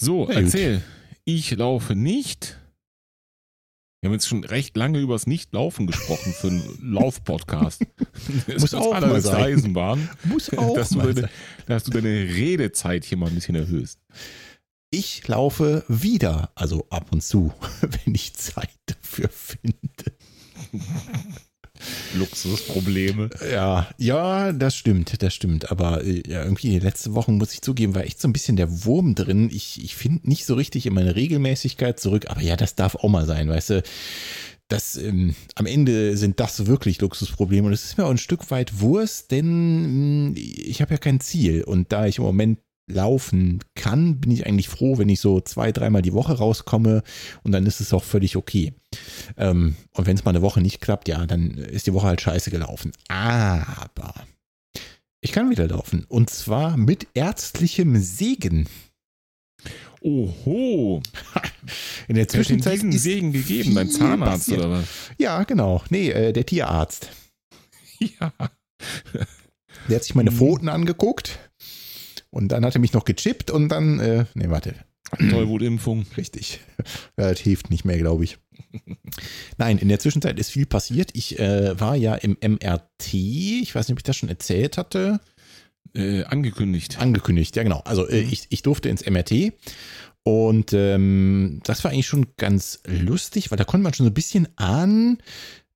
So, 0.00 0.26
Na 0.28 0.40
erzähl. 0.40 0.76
Gut. 0.76 0.84
Ich 1.30 1.54
laufe 1.54 1.94
nicht. 1.94 2.58
Wir 4.00 4.08
haben 4.08 4.14
jetzt 4.14 4.28
schon 4.28 4.44
recht 4.44 4.74
lange 4.78 4.98
über 4.98 5.14
das 5.14 5.26
Nicht-Laufen 5.26 5.86
gesprochen 5.86 6.32
für 6.32 6.46
einen 6.46 6.78
Lauf-Podcast. 6.94 7.84
Muss 8.58 8.72
auch 8.72 8.98
mal 8.98 9.20
sein. 9.20 9.44
Eisenbahn, 9.44 10.08
Muss 10.24 10.48
auch 10.56 10.74
dass 10.74 10.92
mal 10.92 11.12
deine, 11.12 11.28
Dass 11.66 11.84
du 11.84 11.90
deine 11.90 12.08
Redezeit 12.08 13.04
hier 13.04 13.18
mal 13.18 13.28
ein 13.28 13.34
bisschen 13.34 13.56
erhöhst. 13.56 14.00
Ich 14.88 15.28
laufe 15.28 15.84
wieder, 15.86 16.50
also 16.54 16.86
ab 16.88 17.08
und 17.12 17.22
zu, 17.22 17.52
wenn 17.82 18.14
ich 18.14 18.32
Zeit 18.32 18.70
dafür 18.86 19.28
finde. 19.28 19.87
Luxusprobleme. 22.14 23.30
Ja, 23.52 23.88
ja, 23.98 24.52
das 24.52 24.76
stimmt, 24.76 25.22
das 25.22 25.34
stimmt. 25.34 25.70
Aber 25.70 26.04
äh, 26.04 26.22
ja, 26.26 26.42
irgendwie 26.44 26.70
die 26.70 26.78
letzte 26.78 27.14
Woche, 27.14 27.32
muss 27.32 27.52
ich 27.52 27.62
zugeben, 27.62 27.94
war 27.94 28.04
echt 28.04 28.20
so 28.20 28.28
ein 28.28 28.32
bisschen 28.32 28.56
der 28.56 28.84
Wurm 28.84 29.14
drin. 29.14 29.50
Ich, 29.52 29.82
ich 29.82 29.96
finde 29.96 30.28
nicht 30.28 30.44
so 30.44 30.54
richtig 30.54 30.86
in 30.86 30.94
meine 30.94 31.16
Regelmäßigkeit 31.16 31.98
zurück. 32.00 32.26
Aber 32.28 32.40
ja, 32.40 32.56
das 32.56 32.74
darf 32.74 32.96
auch 32.96 33.08
mal 33.08 33.26
sein, 33.26 33.48
weißt 33.48 33.70
du. 33.70 33.82
Das, 34.68 34.96
ähm, 34.96 35.34
am 35.54 35.64
Ende 35.64 36.16
sind 36.18 36.40
das 36.40 36.66
wirklich 36.66 37.00
Luxusprobleme 37.00 37.66
und 37.66 37.72
es 37.72 37.84
ist 37.86 37.96
mir 37.96 38.04
auch 38.04 38.10
ein 38.10 38.18
Stück 38.18 38.50
weit 38.50 38.80
Wurst, 38.80 39.30
denn 39.30 40.26
mh, 40.26 40.28
hm, 40.28 40.34
ich 40.36 40.82
habe 40.82 40.92
ja 40.92 40.98
kein 40.98 41.20
Ziel 41.20 41.64
und 41.64 41.90
da 41.90 42.06
ich 42.06 42.18
im 42.18 42.24
Moment 42.24 42.58
laufen 42.88 43.60
kann, 43.74 44.20
bin 44.20 44.30
ich 44.30 44.46
eigentlich 44.46 44.68
froh, 44.68 44.98
wenn 44.98 45.08
ich 45.08 45.20
so 45.20 45.40
zwei, 45.40 45.72
dreimal 45.72 46.02
die 46.02 46.12
Woche 46.12 46.34
rauskomme 46.38 47.02
und 47.42 47.52
dann 47.52 47.66
ist 47.66 47.80
es 47.80 47.92
auch 47.92 48.04
völlig 48.04 48.36
okay. 48.36 48.72
Ähm, 49.36 49.76
und 49.92 50.06
wenn 50.06 50.16
es 50.16 50.24
mal 50.24 50.30
eine 50.30 50.42
Woche 50.42 50.60
nicht 50.60 50.80
klappt, 50.80 51.08
ja, 51.08 51.26
dann 51.26 51.52
ist 51.52 51.86
die 51.86 51.94
Woche 51.94 52.06
halt 52.06 52.20
scheiße 52.20 52.50
gelaufen. 52.50 52.92
Aber 53.08 54.14
ich 55.20 55.32
kann 55.32 55.50
wieder 55.50 55.68
laufen 55.68 56.04
und 56.08 56.30
zwar 56.30 56.76
mit 56.76 57.06
ärztlichem 57.14 57.96
Segen. 58.00 58.68
Oho. 60.00 61.02
In 62.06 62.14
der 62.14 62.28
Zwischenzeit 62.28 62.82
ist 62.82 63.02
Segen 63.02 63.32
gegeben, 63.32 63.74
dein 63.74 63.90
Zahnarzt 63.90 64.46
passiert. 64.46 64.60
oder 64.60 64.70
was? 64.70 64.86
Ja, 65.18 65.42
genau. 65.42 65.82
Nee, 65.90 66.10
äh, 66.10 66.32
der 66.32 66.46
Tierarzt. 66.46 67.10
Ja. 68.20 68.32
Der 69.88 69.96
hat 69.96 70.04
sich 70.04 70.14
meine 70.14 70.30
Pfoten 70.30 70.68
angeguckt 70.68 71.47
und 72.30 72.48
dann 72.48 72.64
hat 72.64 72.74
er 72.74 72.80
mich 72.80 72.92
noch 72.92 73.04
gechippt 73.04 73.50
und 73.50 73.68
dann, 73.68 74.00
äh, 74.00 74.24
nee, 74.34 74.48
warte. 74.50 74.74
Tollwutimpfung. 75.16 76.06
Richtig. 76.16 76.60
Das 77.16 77.38
hilft 77.40 77.70
nicht 77.70 77.84
mehr, 77.84 77.98
glaube 77.98 78.24
ich. 78.24 78.38
Nein, 79.56 79.78
in 79.78 79.88
der 79.88 80.00
Zwischenzeit 80.00 80.38
ist 80.38 80.50
viel 80.50 80.66
passiert. 80.66 81.10
Ich 81.14 81.38
äh, 81.38 81.78
war 81.80 81.96
ja 81.96 82.14
im 82.14 82.36
MRT. 82.40 83.14
Ich 83.14 83.74
weiß 83.74 83.88
nicht, 83.88 83.94
ob 83.94 83.98
ich 84.00 84.04
das 84.04 84.16
schon 84.16 84.28
erzählt 84.28 84.76
hatte. 84.76 85.20
Äh, 85.94 86.24
angekündigt. 86.24 86.98
Angekündigt, 87.00 87.56
ja 87.56 87.62
genau. 87.62 87.80
Also 87.84 88.06
äh, 88.06 88.22
mhm. 88.22 88.32
ich, 88.32 88.46
ich 88.50 88.62
durfte 88.62 88.90
ins 88.90 89.06
MRT 89.08 89.54
und 90.22 90.74
ähm, 90.74 91.60
das 91.64 91.82
war 91.84 91.90
eigentlich 91.90 92.06
schon 92.06 92.26
ganz 92.36 92.82
lustig, 92.86 93.50
weil 93.50 93.56
da 93.56 93.64
konnte 93.64 93.84
man 93.84 93.94
schon 93.94 94.04
so 94.04 94.10
ein 94.10 94.14
bisschen 94.14 94.46
ahnen, 94.56 95.22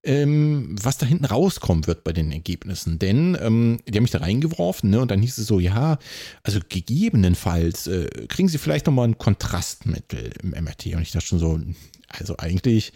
ähm, 0.04 0.76
was 0.82 0.98
da 0.98 1.06
hinten 1.06 1.24
rauskommen 1.24 1.86
wird 1.86 2.04
bei 2.04 2.12
den 2.12 2.32
Ergebnissen. 2.32 2.98
Denn 2.98 3.36
ähm, 3.40 3.78
die 3.86 3.96
haben 3.96 4.02
mich 4.02 4.10
da 4.10 4.18
reingeworfen 4.18 4.90
ne, 4.90 5.00
und 5.00 5.10
dann 5.10 5.20
hieß 5.20 5.38
es 5.38 5.46
so, 5.46 5.60
ja, 5.60 5.98
also 6.42 6.60
gegebenenfalls 6.68 7.86
äh, 7.86 8.08
kriegen 8.28 8.48
sie 8.48 8.58
vielleicht 8.58 8.86
nochmal 8.86 9.08
ein 9.08 9.18
Kontrastmittel 9.18 10.32
im 10.42 10.50
MRT. 10.50 10.86
Und 10.94 11.02
ich 11.02 11.12
dachte 11.12 11.26
schon 11.26 11.38
so, 11.38 11.60
also 12.08 12.36
eigentlich, 12.38 12.92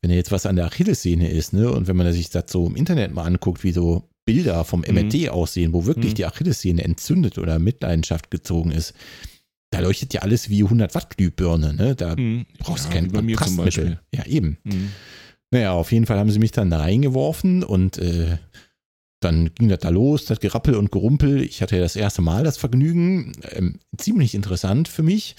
wenn 0.00 0.10
da 0.10 0.16
jetzt 0.16 0.32
was 0.32 0.46
an 0.46 0.56
der 0.56 0.66
Achillessehne 0.66 1.30
ist, 1.30 1.52
ne, 1.52 1.70
und 1.70 1.88
wenn 1.88 1.96
man 1.96 2.10
sich 2.12 2.30
das 2.30 2.44
so 2.48 2.66
im 2.66 2.76
Internet 2.76 3.12
mal 3.12 3.24
anguckt, 3.24 3.62
wie 3.62 3.72
so 3.72 4.08
Bilder 4.24 4.64
vom 4.64 4.80
MRT 4.80 5.14
mhm. 5.14 5.28
aussehen, 5.30 5.72
wo 5.72 5.84
wirklich 5.84 6.12
mhm. 6.12 6.16
die 6.16 6.26
Achillessehne 6.26 6.84
entzündet 6.84 7.36
oder 7.36 7.58
Mitleidenschaft 7.58 8.30
gezogen 8.30 8.70
ist, 8.70 8.94
da 9.70 9.80
leuchtet 9.80 10.14
ja 10.14 10.22
alles 10.22 10.48
wie 10.48 10.64
100 10.64 10.94
Watt 10.94 11.16
Glühbirne, 11.16 11.74
ne? 11.74 11.94
Da 11.94 12.16
mhm. 12.16 12.46
brauchst 12.58 12.86
du 12.86 12.88
ja, 12.88 12.94
kein 12.94 13.12
Kontrastmittel. 13.12 14.00
Ja, 14.12 14.26
eben. 14.26 14.58
Naja, 15.50 15.72
auf 15.72 15.92
jeden 15.92 16.06
Fall 16.06 16.18
haben 16.18 16.30
sie 16.30 16.38
mich 16.38 16.52
dann 16.52 16.70
da 16.70 16.78
reingeworfen 16.78 17.64
und 17.64 17.98
äh, 17.98 18.38
dann 19.20 19.50
ging 19.54 19.68
das 19.68 19.80
da 19.80 19.90
los, 19.90 20.24
das 20.24 20.40
Gerappel 20.40 20.74
und 20.74 20.90
Gerumpel. 20.90 21.42
Ich 21.42 21.60
hatte 21.60 21.76
ja 21.76 21.82
das 21.82 21.96
erste 21.96 22.22
Mal 22.22 22.42
das 22.42 22.56
Vergnügen. 22.56 23.32
Ähm, 23.50 23.78
ziemlich 23.98 24.34
interessant 24.34 24.88
für 24.88 25.02
mich. 25.02 25.36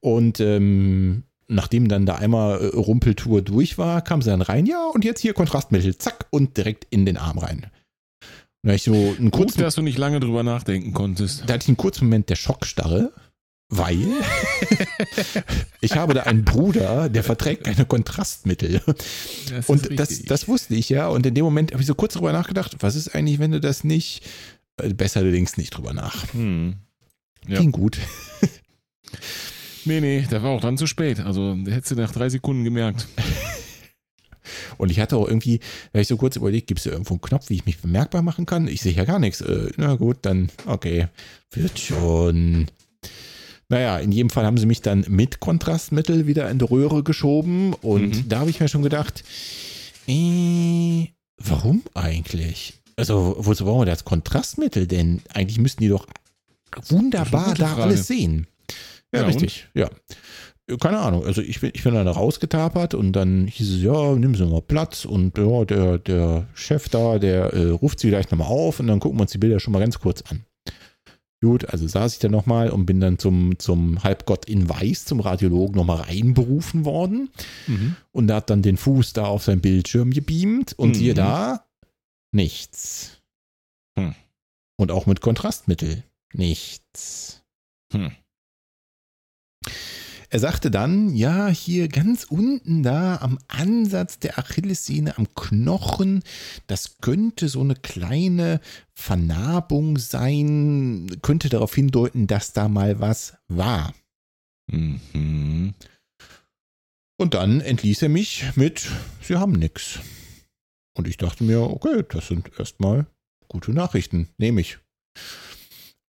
Und 0.00 0.38
ähm, 0.38 1.24
nachdem 1.48 1.88
dann 1.88 2.06
da 2.06 2.14
einmal 2.16 2.60
äh, 2.60 2.66
Rumpeltour 2.66 3.42
durch 3.42 3.76
war, 3.76 4.02
kam 4.02 4.22
sie 4.22 4.30
dann 4.30 4.42
rein, 4.42 4.66
ja, 4.66 4.86
und 4.92 5.04
jetzt 5.04 5.20
hier 5.20 5.34
Kontrastmittel, 5.34 5.96
zack, 5.98 6.26
und 6.30 6.56
direkt 6.56 6.86
in 6.90 7.06
den 7.06 7.16
Arm 7.16 7.38
rein. 7.38 7.66
Da 8.62 8.72
ich 8.72 8.82
so 8.82 8.94
einen 8.94 9.30
kurzen, 9.30 9.58
Gut, 9.58 9.66
dass 9.66 9.74
du 9.74 9.82
nicht 9.82 9.98
lange 9.98 10.20
drüber 10.20 10.42
nachdenken 10.42 10.94
konntest. 10.94 11.42
Da 11.46 11.54
hatte 11.54 11.64
ich 11.64 11.68
einen 11.68 11.76
kurzen 11.76 12.06
Moment 12.06 12.30
der 12.30 12.36
Schockstarre, 12.36 13.12
weil 13.76 14.08
ich 15.80 15.96
habe 15.96 16.14
da 16.14 16.22
einen 16.22 16.44
Bruder, 16.44 17.08
der 17.08 17.24
verträgt 17.24 17.64
keine 17.64 17.84
Kontrastmittel. 17.84 18.80
Das 19.50 19.68
und 19.68 19.98
das, 19.98 20.22
das 20.22 20.48
wusste 20.48 20.74
ich 20.74 20.88
ja. 20.88 21.08
Und 21.08 21.26
in 21.26 21.34
dem 21.34 21.44
Moment 21.44 21.72
habe 21.72 21.82
ich 21.82 21.86
so 21.86 21.94
kurz 21.94 22.14
drüber 22.14 22.32
nachgedacht, 22.32 22.76
was 22.80 22.96
ist 22.96 23.14
eigentlich, 23.14 23.38
wenn 23.38 23.52
du 23.52 23.60
das 23.60 23.84
nicht, 23.84 24.22
äh, 24.76 24.92
besser 24.92 25.20
allerdings 25.20 25.56
nicht 25.56 25.70
drüber 25.70 25.92
nach. 25.92 26.32
Hm. 26.32 26.74
Ja. 27.46 27.60
Ging 27.60 27.72
gut. 27.72 27.98
Nee, 29.86 30.00
nee, 30.00 30.26
der 30.30 30.42
war 30.42 30.50
auch 30.50 30.60
dann 30.60 30.78
zu 30.78 30.86
spät. 30.86 31.20
Also 31.20 31.56
hättest 31.66 31.90
du 31.92 31.96
nach 31.96 32.12
drei 32.12 32.28
Sekunden 32.28 32.64
gemerkt. 32.64 33.06
Und 34.78 34.90
ich 34.90 35.00
hatte 35.00 35.16
auch 35.16 35.28
irgendwie, 35.28 35.58
da 35.58 35.94
habe 35.94 36.02
ich 36.02 36.08
so 36.08 36.16
kurz 36.16 36.36
überlegt, 36.36 36.66
gibt 36.66 36.78
es 36.78 36.84
da 36.84 36.90
irgendwo 36.90 37.14
einen 37.14 37.20
Knopf, 37.20 37.48
wie 37.50 37.54
ich 37.54 37.66
mich 37.66 37.78
bemerkbar 37.80 38.22
machen 38.22 38.46
kann? 38.46 38.68
Ich 38.68 38.82
sehe 38.82 38.92
ja 38.92 39.04
gar 39.04 39.18
nichts. 39.18 39.40
Äh, 39.40 39.70
na 39.76 39.94
gut, 39.96 40.18
dann, 40.22 40.50
okay, 40.66 41.08
wird 41.50 41.78
schon. 41.78 42.66
Naja, 43.68 43.98
in 43.98 44.12
jedem 44.12 44.30
Fall 44.30 44.44
haben 44.44 44.58
sie 44.58 44.66
mich 44.66 44.82
dann 44.82 45.04
mit 45.08 45.40
Kontrastmittel 45.40 46.26
wieder 46.26 46.50
in 46.50 46.58
die 46.58 46.64
Röhre 46.64 47.02
geschoben 47.02 47.74
und 47.74 48.16
mhm. 48.16 48.28
da 48.28 48.40
habe 48.40 48.50
ich 48.50 48.60
mir 48.60 48.68
schon 48.68 48.82
gedacht, 48.82 49.24
äh, 50.06 51.06
warum 51.38 51.82
eigentlich? 51.94 52.74
Also, 52.96 53.36
wozu 53.38 53.64
brauchen 53.64 53.82
wir 53.82 53.86
das 53.86 54.04
Kontrastmittel 54.04 54.86
denn? 54.86 55.22
Eigentlich 55.32 55.58
müssten 55.58 55.82
die 55.82 55.88
doch 55.88 56.06
wunderbar 56.88 57.54
da 57.54 57.76
alles 57.76 58.06
sehen. 58.06 58.46
Ja, 59.12 59.20
ja 59.20 59.26
richtig, 59.26 59.68
und? 59.74 59.80
ja. 59.80 59.90
Keine 60.80 60.98
Ahnung, 60.98 61.26
also 61.26 61.42
ich 61.42 61.60
bin, 61.60 61.72
ich 61.74 61.82
bin 61.82 61.92
dann 61.92 62.08
rausgetapert 62.08 62.94
und 62.94 63.12
dann 63.12 63.46
hieß 63.48 63.70
es, 63.70 63.82
ja, 63.82 64.14
nimm 64.14 64.34
sie 64.34 64.46
mal 64.46 64.62
Platz 64.62 65.04
und 65.04 65.36
ja, 65.36 65.64
der, 65.66 65.98
der 65.98 66.46
Chef 66.54 66.88
da, 66.88 67.18
der 67.18 67.52
äh, 67.52 67.68
ruft 67.68 68.00
sie 68.00 68.08
vielleicht 68.08 68.30
nochmal 68.30 68.48
auf 68.48 68.80
und 68.80 68.86
dann 68.86 68.98
gucken 68.98 69.18
wir 69.18 69.22
uns 69.22 69.32
die 69.32 69.38
Bilder 69.38 69.60
schon 69.60 69.74
mal 69.74 69.80
ganz 69.80 69.98
kurz 69.98 70.22
an. 70.22 70.46
Gut, 71.44 71.68
also 71.68 71.86
saß 71.86 72.14
ich 72.14 72.18
dann 72.20 72.30
nochmal 72.30 72.70
und 72.70 72.86
bin 72.86 73.00
dann 73.00 73.18
zum, 73.18 73.58
zum 73.58 74.02
Halbgott 74.02 74.46
in 74.46 74.66
Weiß, 74.66 75.04
zum 75.04 75.20
Radiologen 75.20 75.76
nochmal 75.76 76.00
reinberufen 76.00 76.86
worden. 76.86 77.28
Mhm. 77.66 77.96
Und 78.12 78.30
er 78.30 78.36
hat 78.36 78.48
dann 78.48 78.62
den 78.62 78.78
Fuß 78.78 79.12
da 79.12 79.26
auf 79.26 79.42
sein 79.44 79.60
Bildschirm 79.60 80.10
gebeamt 80.10 80.72
und 80.72 80.88
mhm. 80.88 80.94
siehe 80.94 81.12
da, 81.12 81.66
nichts. 82.32 83.20
Hm. 83.98 84.14
Und 84.76 84.90
auch 84.90 85.04
mit 85.04 85.20
Kontrastmittel, 85.20 86.02
nichts. 86.32 87.42
Hm. 87.92 88.12
Er 90.34 90.40
sagte 90.40 90.68
dann, 90.68 91.14
ja, 91.14 91.46
hier 91.46 91.86
ganz 91.86 92.24
unten 92.24 92.82
da 92.82 93.18
am 93.18 93.38
Ansatz 93.46 94.18
der 94.18 94.36
Achillessehne 94.36 95.16
am 95.16 95.32
Knochen, 95.32 96.24
das 96.66 96.98
könnte 96.98 97.48
so 97.48 97.60
eine 97.60 97.76
kleine 97.76 98.60
Vernarbung 98.94 99.96
sein, 99.96 101.06
könnte 101.22 101.50
darauf 101.50 101.72
hindeuten, 101.72 102.26
dass 102.26 102.52
da 102.52 102.66
mal 102.66 102.98
was 102.98 103.36
war. 103.46 103.94
Mhm. 104.66 105.74
Und 107.16 107.34
dann 107.34 107.60
entließ 107.60 108.02
er 108.02 108.08
mich 108.08 108.56
mit, 108.56 108.90
Sie 109.20 109.36
haben 109.36 109.52
nichts. 109.52 110.00
Und 110.96 111.06
ich 111.06 111.16
dachte 111.16 111.44
mir, 111.44 111.60
okay, 111.60 112.02
das 112.08 112.26
sind 112.26 112.50
erstmal 112.58 113.06
gute 113.46 113.70
Nachrichten, 113.70 114.30
nehme 114.38 114.62
ich. 114.62 114.78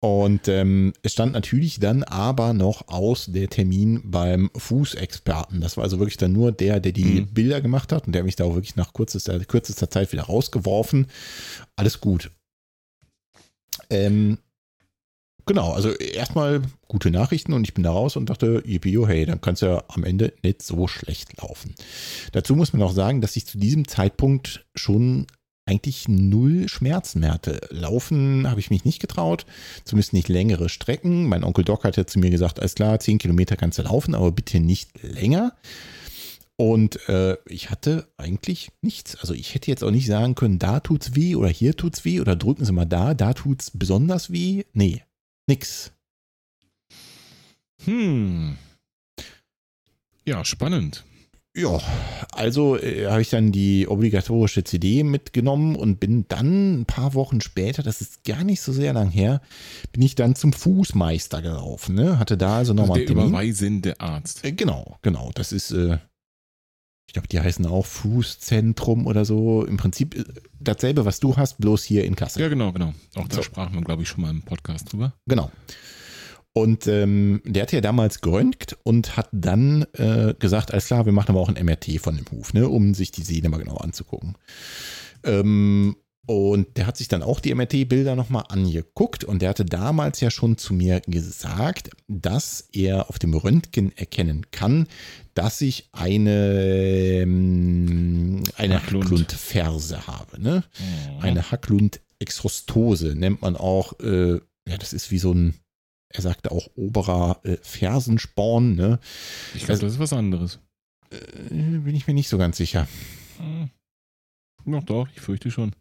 Und 0.04 0.50
ähm, 0.50 0.92
es 1.02 1.13
stand 1.13 1.32
natürlich 1.32 1.80
dann 1.80 2.04
aber 2.04 2.52
noch 2.52 2.89
aus 2.89 3.28
der 3.28 3.50
Termin 3.50 4.02
beim 4.04 4.52
Fußexperten. 4.54 5.62
Das 5.62 5.78
war 5.78 5.86
also 5.86 5.98
wirklich 5.98 6.18
dann 6.18 6.34
nur 6.34 6.52
der, 6.52 6.82
der 6.82 6.92
die 6.92 7.22
mhm. 7.22 7.28
Bilder 7.28 7.62
gemacht 7.62 7.94
hat 7.94 8.06
und 8.06 8.12
der 8.12 8.26
mich 8.26 8.36
da 8.36 8.44
auch 8.44 8.54
wirklich 8.54 8.76
nach 8.76 8.92
kürzester, 8.92 9.39
kürzester 9.39 9.89
Zeit 9.89 10.12
wieder 10.12 10.24
rausgeworfen. 10.24 11.08
Alles 11.78 12.02
gut. 12.02 12.32
Ähm, 13.89 14.39
genau, 15.46 15.72
also 15.72 15.92
erstmal 15.92 16.63
gute 16.89 17.10
Nachrichten 17.10 17.54
und 17.54 17.63
ich 17.66 17.74
bin 17.74 17.86
da 17.86 17.92
raus 17.92 18.18
und 18.18 18.30
dachte, 18.30 18.62
yippie, 18.66 19.08
hey, 19.08 19.26
dann 19.26 19.39
kann 19.39 19.54
es 19.54 19.62
ja 19.62 19.86
am 19.88 20.04
Ende 20.04 20.34
nicht 20.44 20.63
so 20.63 20.86
schlecht 20.89 21.42
laufen. 21.42 21.76
Dazu 22.34 22.58
muss 22.58 22.74
man 22.74 22.82
auch 22.82 22.92
sagen, 22.92 23.22
dass 23.22 23.38
ich 23.38 23.46
zu 23.46 23.58
diesem 23.58 23.88
Zeitpunkt 23.88 24.66
schon 24.76 25.28
eigentlich 25.65 26.08
null 26.08 26.67
Schmerzen 26.67 27.30
hatte. 27.30 27.62
Laufen 27.69 28.49
habe 28.49 28.60
ich 28.60 28.69
mich 28.69 28.86
nicht 28.86 28.99
getraut, 28.99 29.45
zumindest 29.86 30.13
nicht 30.13 30.28
längere 30.28 30.69
Strecken. 30.69 31.28
Mein 31.28 31.43
Onkel 31.43 31.63
Doc 31.63 31.84
hat 31.84 31.97
ja 31.97 32.06
zu 32.06 32.19
mir 32.19 32.30
gesagt, 32.30 32.60
alles 32.60 32.76
klar, 32.76 32.99
10 32.99 33.17
Kilometer 33.17 33.56
kannst 33.56 33.78
du 33.78 33.84
laufen, 33.84 34.15
aber 34.15 34.32
bitte 34.32 34.60
nicht 34.60 34.91
länger. 35.02 35.56
Und 36.56 37.08
äh, 37.10 37.38
ich 37.47 37.71
hatte 37.71 38.08
eigentlich 38.17 38.71
nichts. 38.82 39.15
Also 39.15 39.34
ich 39.34 39.56
hätte 39.56 39.71
jetzt 39.71 39.84
auch 39.84 39.91
nicht 39.91 40.06
sagen 40.06 40.36
können, 40.36 40.60
da 40.60 40.80
tut's 40.80 41.15
weh 41.15 41.36
oder 41.36 41.49
hier 41.49 41.76
tut's 41.76 42.06
weh 42.06 42.19
oder 42.19 42.36
drücken 42.36 42.65
Sie 42.65 42.71
mal 42.71 42.86
da, 42.86 43.13
da 43.13 43.34
tut's 43.34 43.71
besonders 43.73 44.32
weh. 44.32 44.63
Nee, 44.73 45.04
nix. 45.47 45.91
Hm. 47.86 48.58
Ja, 50.26 50.45
spannend. 50.45 51.04
Ja, 51.56 51.80
also 52.32 52.78
äh, 52.80 53.06
habe 53.06 53.22
ich 53.22 53.30
dann 53.30 53.52
die 53.52 53.88
obligatorische 53.88 54.63
CD 54.63 55.04
mitgenommen 55.04 55.76
und 55.76 56.00
bin 56.00 56.26
dann 56.28 56.82
ein 56.82 56.86
paar 56.86 57.13
Wochen 57.13 57.42
später, 57.42 57.84
das 57.84 58.02
ist 58.02 58.24
gar 58.24 58.44
nicht 58.44 58.62
so 58.62 58.74
sehr 58.74 58.92
lang 58.94 59.12
her, 59.12 59.39
bin 59.92 60.02
ich 60.02 60.16
dann 60.16 60.34
zum 60.36 60.52
Fußmeister 60.52 61.44
gelaufen. 61.44 61.94
Ne? 61.94 62.18
Hatte 62.18 62.38
da 62.38 62.58
also 62.58 62.74
nochmal 62.74 63.02
also 63.02 63.13
der 63.13 63.24
überweisende 63.24 64.00
Arzt. 64.00 64.44
Äh, 64.44 64.54
genau, 64.54 64.98
genau. 65.04 65.30
Das 65.36 65.52
ist, 65.52 65.70
äh, 65.70 66.00
ich 67.08 67.13
glaube, 67.13 67.28
die 67.28 67.39
heißen 67.39 67.68
auch 67.68 67.86
Fußzentrum 67.86 69.06
oder 69.06 69.24
so. 69.24 69.63
Im 69.63 69.78
Prinzip 69.78 70.16
äh, 70.16 70.24
dasselbe, 70.60 71.06
was 71.06 71.20
du 71.20 71.38
hast, 71.38 71.60
bloß 71.60 71.84
hier 71.84 72.04
in 72.06 72.16
Kassel. 72.16 72.42
Ja, 72.42 72.50
genau, 72.50 72.72
genau. 72.72 72.96
Auch 73.13 73.28
da 73.28 73.36
so. 73.36 73.44
sprachen 73.44 73.76
wir, 73.76 73.82
glaube 73.82 74.02
ich, 74.02 74.10
schon 74.10 74.22
mal 74.22 74.32
im 74.32 74.42
Podcast 74.42 74.92
drüber. 74.92 75.13
Genau. 75.28 75.52
Und 76.54 76.86
ähm, 76.86 77.42
der 77.46 77.63
hat 77.63 77.72
ja 77.72 77.82
damals 77.82 78.22
geröntgt 78.22 78.78
und 78.84 79.18
hat 79.18 79.28
dann 79.32 79.88
äh, 79.94 80.36
gesagt, 80.38 80.72
alles 80.72 80.86
klar, 80.86 81.06
wir 81.06 81.13
machen 81.13 81.32
aber 81.32 81.39
auch 81.39 81.50
ein 81.50 81.66
MRT 81.66 82.00
von 82.00 82.16
dem 82.16 82.26
Huf, 82.32 82.54
ne, 82.54 82.70
um 82.70 82.94
sich 82.94 83.12
die 83.12 83.24
Sehne 83.24 83.50
mal 83.50 83.58
genau 83.58 83.78
anzugucken. 83.78 84.38
Ähm, 85.24 85.96
und 86.26 86.78
der 86.78 86.88
hat 86.88 86.96
sich 86.96 87.10
dann 87.10 87.22
auch 87.22 87.42
die 87.42 87.54
MRT-Bilder 87.54 88.16
nochmal 88.16 88.46
angeguckt 88.48 89.26
und 89.26 89.42
der 89.42 89.50
hatte 89.50 89.66
damals 89.66 90.22
ja 90.22 90.32
schon 90.32 90.58
zu 90.58 90.74
mir 90.74 91.02
gesagt, 91.02 91.89
dass 92.08 92.70
er 92.72 93.10
auf 93.10 93.20
dem 93.20 93.34
Röntgen 93.34 93.92
erkennen 93.98 94.46
kann, 94.52 94.88
dass 95.34 95.60
ich 95.60 95.89
eine, 95.92 96.62
ähm, 97.24 98.44
eine 98.56 98.76
Hacklundferse 98.76 100.08
habe. 100.08 100.42
Ne? 100.42 100.63
Mhm. 100.80 101.22
Eine 101.22 101.52
Hacklund-Exostose 101.52 103.16
nennt 103.16 103.42
man 103.42 103.58
auch, 103.58 104.00
äh, 104.00 104.39
ja, 104.66 104.78
das 104.78 104.94
ist 104.94 105.12
wie 105.12 105.20
so 105.20 105.34
ein 105.34 105.56
er 106.13 106.21
sagte 106.21 106.52
auch 106.52 106.67
oberer 106.76 107.41
äh, 107.43 107.58
Fersensporn. 107.62 108.76
Ne? 108.76 108.99
Ich 109.56 109.65
glaube, 109.65 109.82
das 109.82 109.93
ist 109.93 109.99
was 109.99 110.13
anderes. 110.13 110.60
Äh, 111.10 111.17
bin 111.49 111.95
ich 111.95 112.08
mir 112.08 112.13
nicht 112.13 112.30
so 112.30 112.38
ganz 112.38 112.58
sicher. 112.58 112.88
Hm. 113.38 113.69
Doch, 114.65 114.84
doch, 114.84 115.08
ich 115.13 115.19
fürchte 115.19 115.52
schon. 115.52 115.76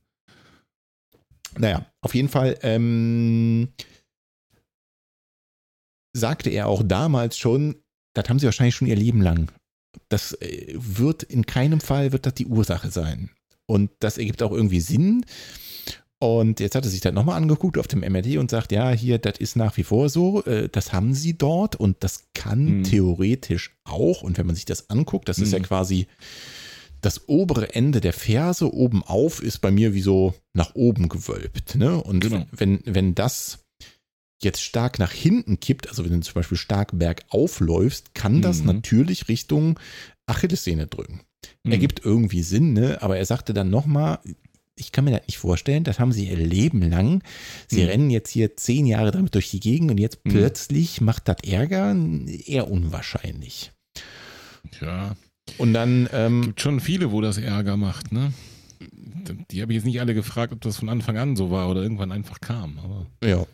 Naja, 1.58 1.86
auf 2.00 2.14
jeden 2.14 2.30
Fall 2.30 2.58
ähm, 2.62 3.68
sagte 6.14 6.50
er 6.50 6.66
auch 6.66 6.82
damals 6.82 7.36
schon, 7.36 7.76
das 8.14 8.28
haben 8.28 8.38
sie 8.38 8.46
wahrscheinlich 8.46 8.74
schon 8.74 8.88
ihr 8.88 8.96
Leben 8.96 9.20
lang. 9.20 9.52
Das 10.08 10.32
äh, 10.40 10.74
wird 10.74 11.22
in 11.22 11.44
keinem 11.44 11.80
Fall 11.80 12.12
wird 12.12 12.24
das 12.24 12.34
die 12.34 12.46
Ursache 12.46 12.90
sein. 12.90 13.30
Und 13.66 13.90
das 14.00 14.18
ergibt 14.18 14.42
auch 14.42 14.52
irgendwie 14.52 14.80
Sinn, 14.80 15.24
und 16.22 16.60
jetzt 16.60 16.76
hat 16.76 16.84
er 16.84 16.90
sich 16.90 17.00
das 17.00 17.12
nochmal 17.12 17.36
angeguckt 17.36 17.78
auf 17.78 17.88
dem 17.88 18.00
MRT 18.00 18.36
und 18.36 18.48
sagt, 18.48 18.70
ja, 18.70 18.90
hier, 18.90 19.18
das 19.18 19.40
ist 19.40 19.56
nach 19.56 19.76
wie 19.76 19.82
vor 19.82 20.08
so, 20.08 20.44
äh, 20.44 20.68
das 20.68 20.92
haben 20.92 21.14
sie 21.14 21.36
dort 21.36 21.74
und 21.74 21.96
das 22.04 22.28
kann 22.32 22.78
mhm. 22.78 22.84
theoretisch 22.84 23.76
auch. 23.82 24.22
Und 24.22 24.38
wenn 24.38 24.46
man 24.46 24.54
sich 24.54 24.64
das 24.64 24.88
anguckt, 24.88 25.28
das 25.28 25.38
mhm. 25.38 25.44
ist 25.44 25.52
ja 25.52 25.58
mhm. 25.58 25.64
quasi 25.64 26.06
das 27.00 27.28
obere 27.28 27.74
Ende 27.74 28.00
der 28.00 28.12
Ferse 28.12 28.72
oben 28.72 29.02
auf 29.02 29.42
ist 29.42 29.58
bei 29.58 29.72
mir 29.72 29.94
wie 29.94 30.00
so 30.00 30.32
nach 30.54 30.76
oben 30.76 31.08
gewölbt. 31.08 31.74
Ne? 31.74 32.00
Und 32.00 32.20
genau. 32.20 32.46
wenn, 32.52 32.78
wenn 32.84 33.16
das 33.16 33.64
jetzt 34.40 34.62
stark 34.62 35.00
nach 35.00 35.10
hinten 35.10 35.58
kippt, 35.58 35.88
also 35.88 36.04
wenn 36.04 36.12
du 36.12 36.20
zum 36.20 36.34
Beispiel 36.34 36.56
stark 36.56 36.96
bergauf 36.96 37.58
läufst, 37.58 38.14
kann 38.14 38.42
das 38.42 38.60
mhm. 38.60 38.66
natürlich 38.66 39.26
Richtung 39.26 39.76
Achillessehne 40.26 40.86
drücken. 40.86 41.22
Mhm. 41.64 41.72
Ergibt 41.72 42.04
irgendwie 42.04 42.44
Sinn, 42.44 42.74
ne? 42.74 43.02
aber 43.02 43.16
er 43.16 43.26
sagte 43.26 43.54
dann 43.54 43.70
nochmal, 43.70 44.20
ich 44.76 44.92
kann 44.92 45.04
mir 45.04 45.12
das 45.12 45.26
nicht 45.26 45.38
vorstellen. 45.38 45.84
Das 45.84 45.98
haben 45.98 46.12
sie 46.12 46.28
ihr 46.28 46.36
Leben 46.36 46.82
lang. 46.82 47.22
Sie 47.68 47.82
mhm. 47.82 47.88
rennen 47.88 48.10
jetzt 48.10 48.30
hier 48.30 48.56
zehn 48.56 48.86
Jahre 48.86 49.10
damit 49.10 49.34
durch 49.34 49.50
die 49.50 49.60
Gegend 49.60 49.90
und 49.90 49.98
jetzt 49.98 50.24
mhm. 50.24 50.30
plötzlich 50.30 51.00
macht 51.00 51.28
das 51.28 51.38
Ärger 51.44 51.94
eher 52.46 52.70
unwahrscheinlich. 52.70 53.72
Ja. 54.80 55.16
Und 55.58 55.74
dann. 55.74 56.08
Ähm, 56.12 56.42
gibt 56.42 56.60
schon 56.60 56.80
viele, 56.80 57.12
wo 57.12 57.20
das 57.20 57.38
Ärger 57.38 57.76
macht, 57.76 58.12
ne? 58.12 58.32
Die 59.50 59.62
habe 59.62 59.72
ich 59.72 59.76
jetzt 59.76 59.84
nicht 59.84 60.00
alle 60.00 60.14
gefragt, 60.14 60.52
ob 60.52 60.60
das 60.60 60.76
von 60.76 60.88
Anfang 60.88 61.16
an 61.16 61.36
so 61.36 61.50
war 61.50 61.68
oder 61.68 61.82
irgendwann 61.82 62.12
einfach 62.12 62.40
kam. 62.40 62.78
Aber. 62.78 63.06
Ja. 63.22 63.46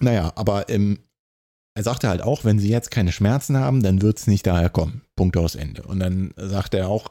Naja, 0.00 0.32
aber 0.36 0.68
ähm, 0.68 1.00
er 1.74 1.82
sagte 1.82 2.08
halt 2.08 2.22
auch, 2.22 2.44
wenn 2.44 2.58
sie 2.58 2.68
jetzt 2.68 2.90
keine 2.90 3.12
Schmerzen 3.12 3.56
haben, 3.56 3.82
dann 3.82 4.02
wird 4.02 4.18
es 4.18 4.26
nicht 4.26 4.46
daher 4.46 4.70
kommen. 4.70 5.02
Punkt 5.16 5.36
aus 5.36 5.54
Ende. 5.54 5.82
Und 5.82 6.00
dann 6.00 6.32
sagte 6.36 6.78
er 6.78 6.88
auch, 6.88 7.10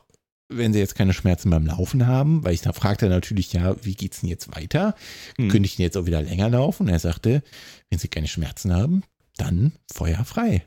wenn 0.49 0.73
sie 0.73 0.79
jetzt 0.79 0.95
keine 0.95 1.13
Schmerzen 1.13 1.49
beim 1.51 1.65
Laufen 1.65 2.07
haben, 2.07 2.43
weil 2.43 2.53
ich 2.53 2.61
da 2.61 2.73
fragte 2.73 3.07
natürlich, 3.07 3.53
ja, 3.53 3.75
wie 3.85 3.93
geht's 3.93 4.21
denn 4.21 4.29
jetzt 4.29 4.55
weiter? 4.55 4.95
Hm. 5.37 5.49
Könnte 5.49 5.67
ich 5.67 5.75
denn 5.75 5.83
jetzt 5.83 5.95
auch 5.95 6.05
wieder 6.05 6.21
länger 6.21 6.49
laufen? 6.49 6.87
Und 6.87 6.89
er 6.89 6.99
sagte, 6.99 7.43
wenn 7.89 7.99
sie 7.99 8.07
keine 8.07 8.27
Schmerzen 8.27 8.73
haben, 8.73 9.03
dann 9.37 9.73
Feuer 9.91 10.25
frei. 10.25 10.65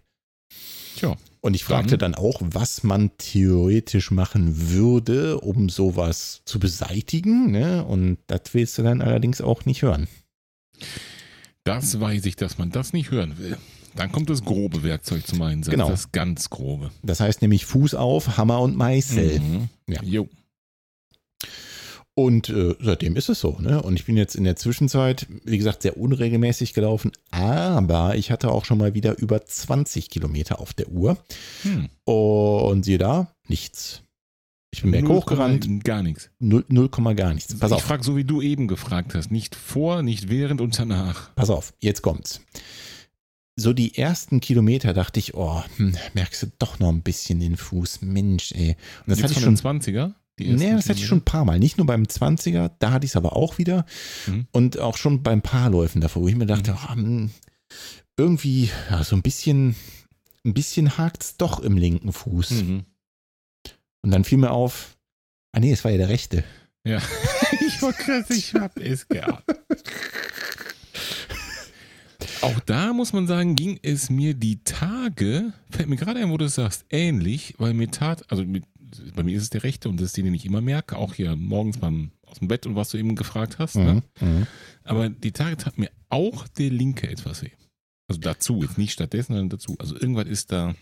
Tja. 0.96 1.16
Und 1.40 1.54
ich 1.54 1.64
fragte 1.64 1.98
dann 1.98 2.14
auch, 2.14 2.40
was 2.40 2.84
man 2.84 3.10
theoretisch 3.18 4.12
machen 4.12 4.70
würde, 4.70 5.40
um 5.40 5.68
sowas 5.68 6.42
zu 6.44 6.60
beseitigen. 6.60 7.50
Ne? 7.50 7.84
Und 7.84 8.18
das 8.28 8.42
willst 8.52 8.78
du 8.78 8.84
dann 8.84 9.02
allerdings 9.02 9.40
auch 9.40 9.64
nicht 9.64 9.82
hören. 9.82 10.06
Das 11.64 11.98
weiß 11.98 12.24
ich, 12.26 12.36
dass 12.36 12.58
man 12.58 12.70
das 12.70 12.92
nicht 12.92 13.10
hören 13.10 13.38
will. 13.38 13.58
Dann 13.96 14.10
kommt 14.12 14.30
das 14.30 14.44
grobe 14.44 14.82
Werkzeug 14.82 15.26
zum 15.26 15.42
Einsatz. 15.42 15.70
Genau. 15.70 15.88
Das 15.88 16.12
ganz 16.12 16.50
grobe. 16.50 16.90
Das 17.02 17.20
heißt 17.20 17.42
nämlich 17.42 17.66
Fuß 17.66 17.94
auf, 17.94 18.36
Hammer 18.36 18.60
und 18.60 18.76
Meißel. 18.76 19.40
Mhm. 19.40 19.68
Ja. 19.88 20.02
Jo. 20.02 20.28
Und 22.14 22.50
äh, 22.50 22.74
seitdem 22.78 23.16
ist 23.16 23.30
es 23.30 23.40
so. 23.40 23.58
Ne? 23.58 23.80
Und 23.82 23.94
ich 23.94 24.04
bin 24.04 24.16
jetzt 24.16 24.34
in 24.34 24.44
der 24.44 24.56
Zwischenzeit, 24.56 25.26
wie 25.44 25.56
gesagt, 25.56 25.82
sehr 25.82 25.96
unregelmäßig 25.96 26.74
gelaufen. 26.74 27.12
Aber 27.30 28.16
ich 28.16 28.30
hatte 28.30 28.50
auch 28.50 28.66
schon 28.66 28.78
mal 28.78 28.94
wieder 28.94 29.18
über 29.18 29.44
20 29.44 30.10
Kilometer 30.10 30.60
auf 30.60 30.74
der 30.74 30.88
Uhr. 30.88 31.16
Hm. 31.62 31.88
Und 32.04 32.84
siehe 32.84 32.98
da, 32.98 33.32
nichts. 33.48 34.02
Ich 34.74 34.82
bin 34.82 34.90
berghoch 34.90 35.26
gerannt, 35.26 35.68
0, 35.68 35.80
Gar 35.80 36.02
nichts. 36.02 36.30
0, 36.38 36.64
0, 36.68 36.88
gar 37.14 37.34
nichts. 37.34 37.58
Pass 37.58 37.70
ich 37.70 37.76
auf, 37.76 37.82
frage 37.82 38.02
so, 38.02 38.16
wie 38.16 38.24
du 38.24 38.40
eben 38.40 38.68
gefragt 38.68 39.14
hast. 39.14 39.30
Nicht 39.30 39.54
vor, 39.54 40.02
nicht 40.02 40.30
während 40.30 40.62
und 40.62 40.78
danach. 40.78 41.34
pass 41.34 41.50
auf, 41.50 41.74
jetzt 41.78 42.00
kommt's. 42.00 42.40
So 43.56 43.72
die 43.72 43.96
ersten 43.98 44.40
Kilometer 44.40 44.94
dachte 44.94 45.20
ich, 45.20 45.34
oh, 45.34 45.62
hm, 45.76 45.96
merkst 46.14 46.42
du 46.42 46.46
doch 46.58 46.78
noch 46.78 46.88
ein 46.88 47.02
bisschen 47.02 47.38
den 47.40 47.56
Fuß. 47.56 48.00
Mensch, 48.02 48.52
ey. 48.52 48.70
Und 48.70 48.76
das 49.08 49.18
Jetzt 49.18 49.24
hatte 49.24 49.32
ich 49.38 49.44
schon 49.44 49.56
den 49.56 49.80
20er? 49.82 50.12
Die 50.38 50.46
ersten 50.48 50.66
Nee, 50.66 50.72
das 50.72 50.88
hatte 50.88 50.98
ich 50.98 51.06
schon 51.06 51.18
ein 51.18 51.24
paar 51.24 51.44
Mal. 51.44 51.58
Nicht 51.58 51.76
nur 51.76 51.86
beim 51.86 52.04
20er, 52.04 52.70
da 52.78 52.90
hatte 52.92 53.04
ich 53.04 53.10
es 53.12 53.16
aber 53.16 53.36
auch 53.36 53.58
wieder. 53.58 53.84
Mhm. 54.26 54.46
Und 54.52 54.78
auch 54.78 54.96
schon 54.96 55.22
beim 55.22 55.42
Paarläufen 55.42 56.00
davor, 56.00 56.22
wo 56.22 56.28
ich 56.28 56.34
mir 56.36 56.46
dachte, 56.46 56.72
Mhm. 56.72 56.78
ah, 56.78 56.94
hm, 56.94 57.30
irgendwie, 58.16 58.70
ja, 58.90 59.04
so 59.04 59.16
ein 59.16 59.22
bisschen, 59.22 59.76
ein 60.46 60.54
bisschen 60.54 60.96
hakt 60.96 61.22
es 61.22 61.36
doch 61.36 61.60
im 61.60 61.76
linken 61.76 62.12
Fuß. 62.12 62.50
Mhm. 62.52 62.84
Und 64.00 64.10
dann 64.10 64.24
fiel 64.24 64.38
mir 64.38 64.50
auf, 64.50 64.96
ah 65.52 65.60
nee, 65.60 65.72
es 65.72 65.84
war 65.84 65.90
ja 65.90 65.98
der 65.98 66.08
rechte. 66.08 66.42
Ja. 66.84 67.00
ich 67.66 67.80
war 67.82 67.92
krass, 67.92 68.30
ich 68.30 68.54
hab 68.54 68.78
es 68.78 69.06
gehabt. 69.06 69.44
Auch 72.42 72.60
da 72.60 72.92
muss 72.92 73.12
man 73.12 73.26
sagen, 73.26 73.54
ging 73.54 73.78
es 73.82 74.10
mir 74.10 74.34
die 74.34 74.62
Tage, 74.64 75.52
fällt 75.70 75.88
mir 75.88 75.96
gerade 75.96 76.20
ein, 76.20 76.30
wo 76.30 76.36
du 76.36 76.46
es 76.46 76.56
sagst, 76.56 76.84
ähnlich, 76.90 77.54
weil 77.58 77.72
mir 77.72 77.90
tat, 77.90 78.30
also 78.30 78.44
mit, 78.44 78.64
bei 79.14 79.22
mir 79.22 79.36
ist 79.36 79.44
es 79.44 79.50
der 79.50 79.62
rechte 79.62 79.88
und 79.88 79.98
das 79.98 80.06
ist 80.06 80.16
den, 80.16 80.24
den 80.24 80.34
ich 80.34 80.44
immer 80.44 80.60
merke, 80.60 80.96
auch 80.96 81.14
hier 81.14 81.36
morgens 81.36 81.78
beim 81.78 82.10
aus 82.26 82.38
dem 82.38 82.48
Bett 82.48 82.66
und 82.66 82.74
was 82.74 82.90
du 82.90 82.98
eben 82.98 83.14
gefragt 83.14 83.58
hast. 83.58 83.76
Ne? 83.76 84.02
Mhm. 84.20 84.46
Aber 84.84 85.08
die 85.08 85.32
Tage 85.32 85.56
tat 85.56 85.78
mir 85.78 85.90
auch 86.08 86.48
der 86.48 86.70
linke 86.70 87.08
etwas 87.08 87.42
weh. 87.42 87.50
Also 88.08 88.20
dazu, 88.20 88.62
jetzt 88.62 88.78
nicht 88.78 88.92
stattdessen, 88.92 89.34
sondern 89.34 89.50
dazu. 89.50 89.76
Also 89.78 89.94
irgendwas 89.94 90.26
ist 90.26 90.50
da, 90.50 90.74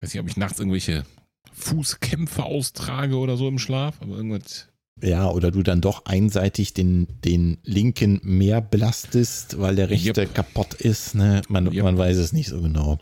weiß 0.00 0.12
nicht, 0.12 0.20
ob 0.20 0.28
ich 0.28 0.36
nachts 0.36 0.60
irgendwelche 0.60 1.04
Fußkämpfe 1.52 2.44
austrage 2.44 3.16
oder 3.16 3.36
so 3.36 3.48
im 3.48 3.58
Schlaf, 3.58 4.00
aber 4.00 4.16
irgendwas 4.16 4.68
Ja, 5.04 5.30
oder 5.30 5.50
du 5.50 5.62
dann 5.62 5.80
doch 5.80 6.06
einseitig 6.06 6.72
den, 6.72 7.06
den 7.24 7.58
linken 7.62 8.20
mehr 8.22 8.60
belastest, 8.62 9.58
weil 9.60 9.76
der 9.76 9.90
rechte 9.90 10.22
Yep. 10.22 10.34
kaputt 10.34 10.74
ist. 10.74 11.14
Ne? 11.14 11.42
Man, 11.48 11.66
Yep. 11.72 11.84
man 11.84 11.98
weiß 11.98 12.16
es 12.16 12.32
nicht 12.32 12.48
so 12.48 12.60
genau. 12.62 12.98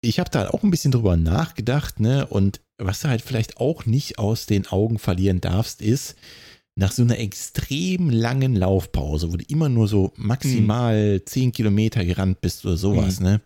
Ich 0.00 0.18
habe 0.20 0.30
da 0.30 0.48
auch 0.50 0.62
ein 0.62 0.70
bisschen 0.70 0.92
drüber 0.92 1.16
nachgedacht, 1.16 2.00
ne? 2.00 2.26
Und 2.26 2.60
was 2.78 3.00
du 3.00 3.08
halt 3.08 3.22
vielleicht 3.22 3.58
auch 3.58 3.86
nicht 3.86 4.18
aus 4.18 4.46
den 4.46 4.66
Augen 4.68 4.98
verlieren 4.98 5.40
darfst, 5.40 5.82
ist, 5.82 6.14
nach 6.78 6.92
so 6.92 7.02
einer 7.02 7.18
extrem 7.18 8.10
langen 8.10 8.54
Laufpause, 8.54 9.32
wo 9.32 9.36
du 9.36 9.44
immer 9.48 9.68
nur 9.68 9.88
so 9.88 10.12
maximal 10.16 11.22
10 11.24 11.52
Kilometer 11.52 12.04
gerannt 12.04 12.40
bist 12.40 12.64
oder 12.66 12.76
sowas, 12.76 13.18
ne? 13.20 13.40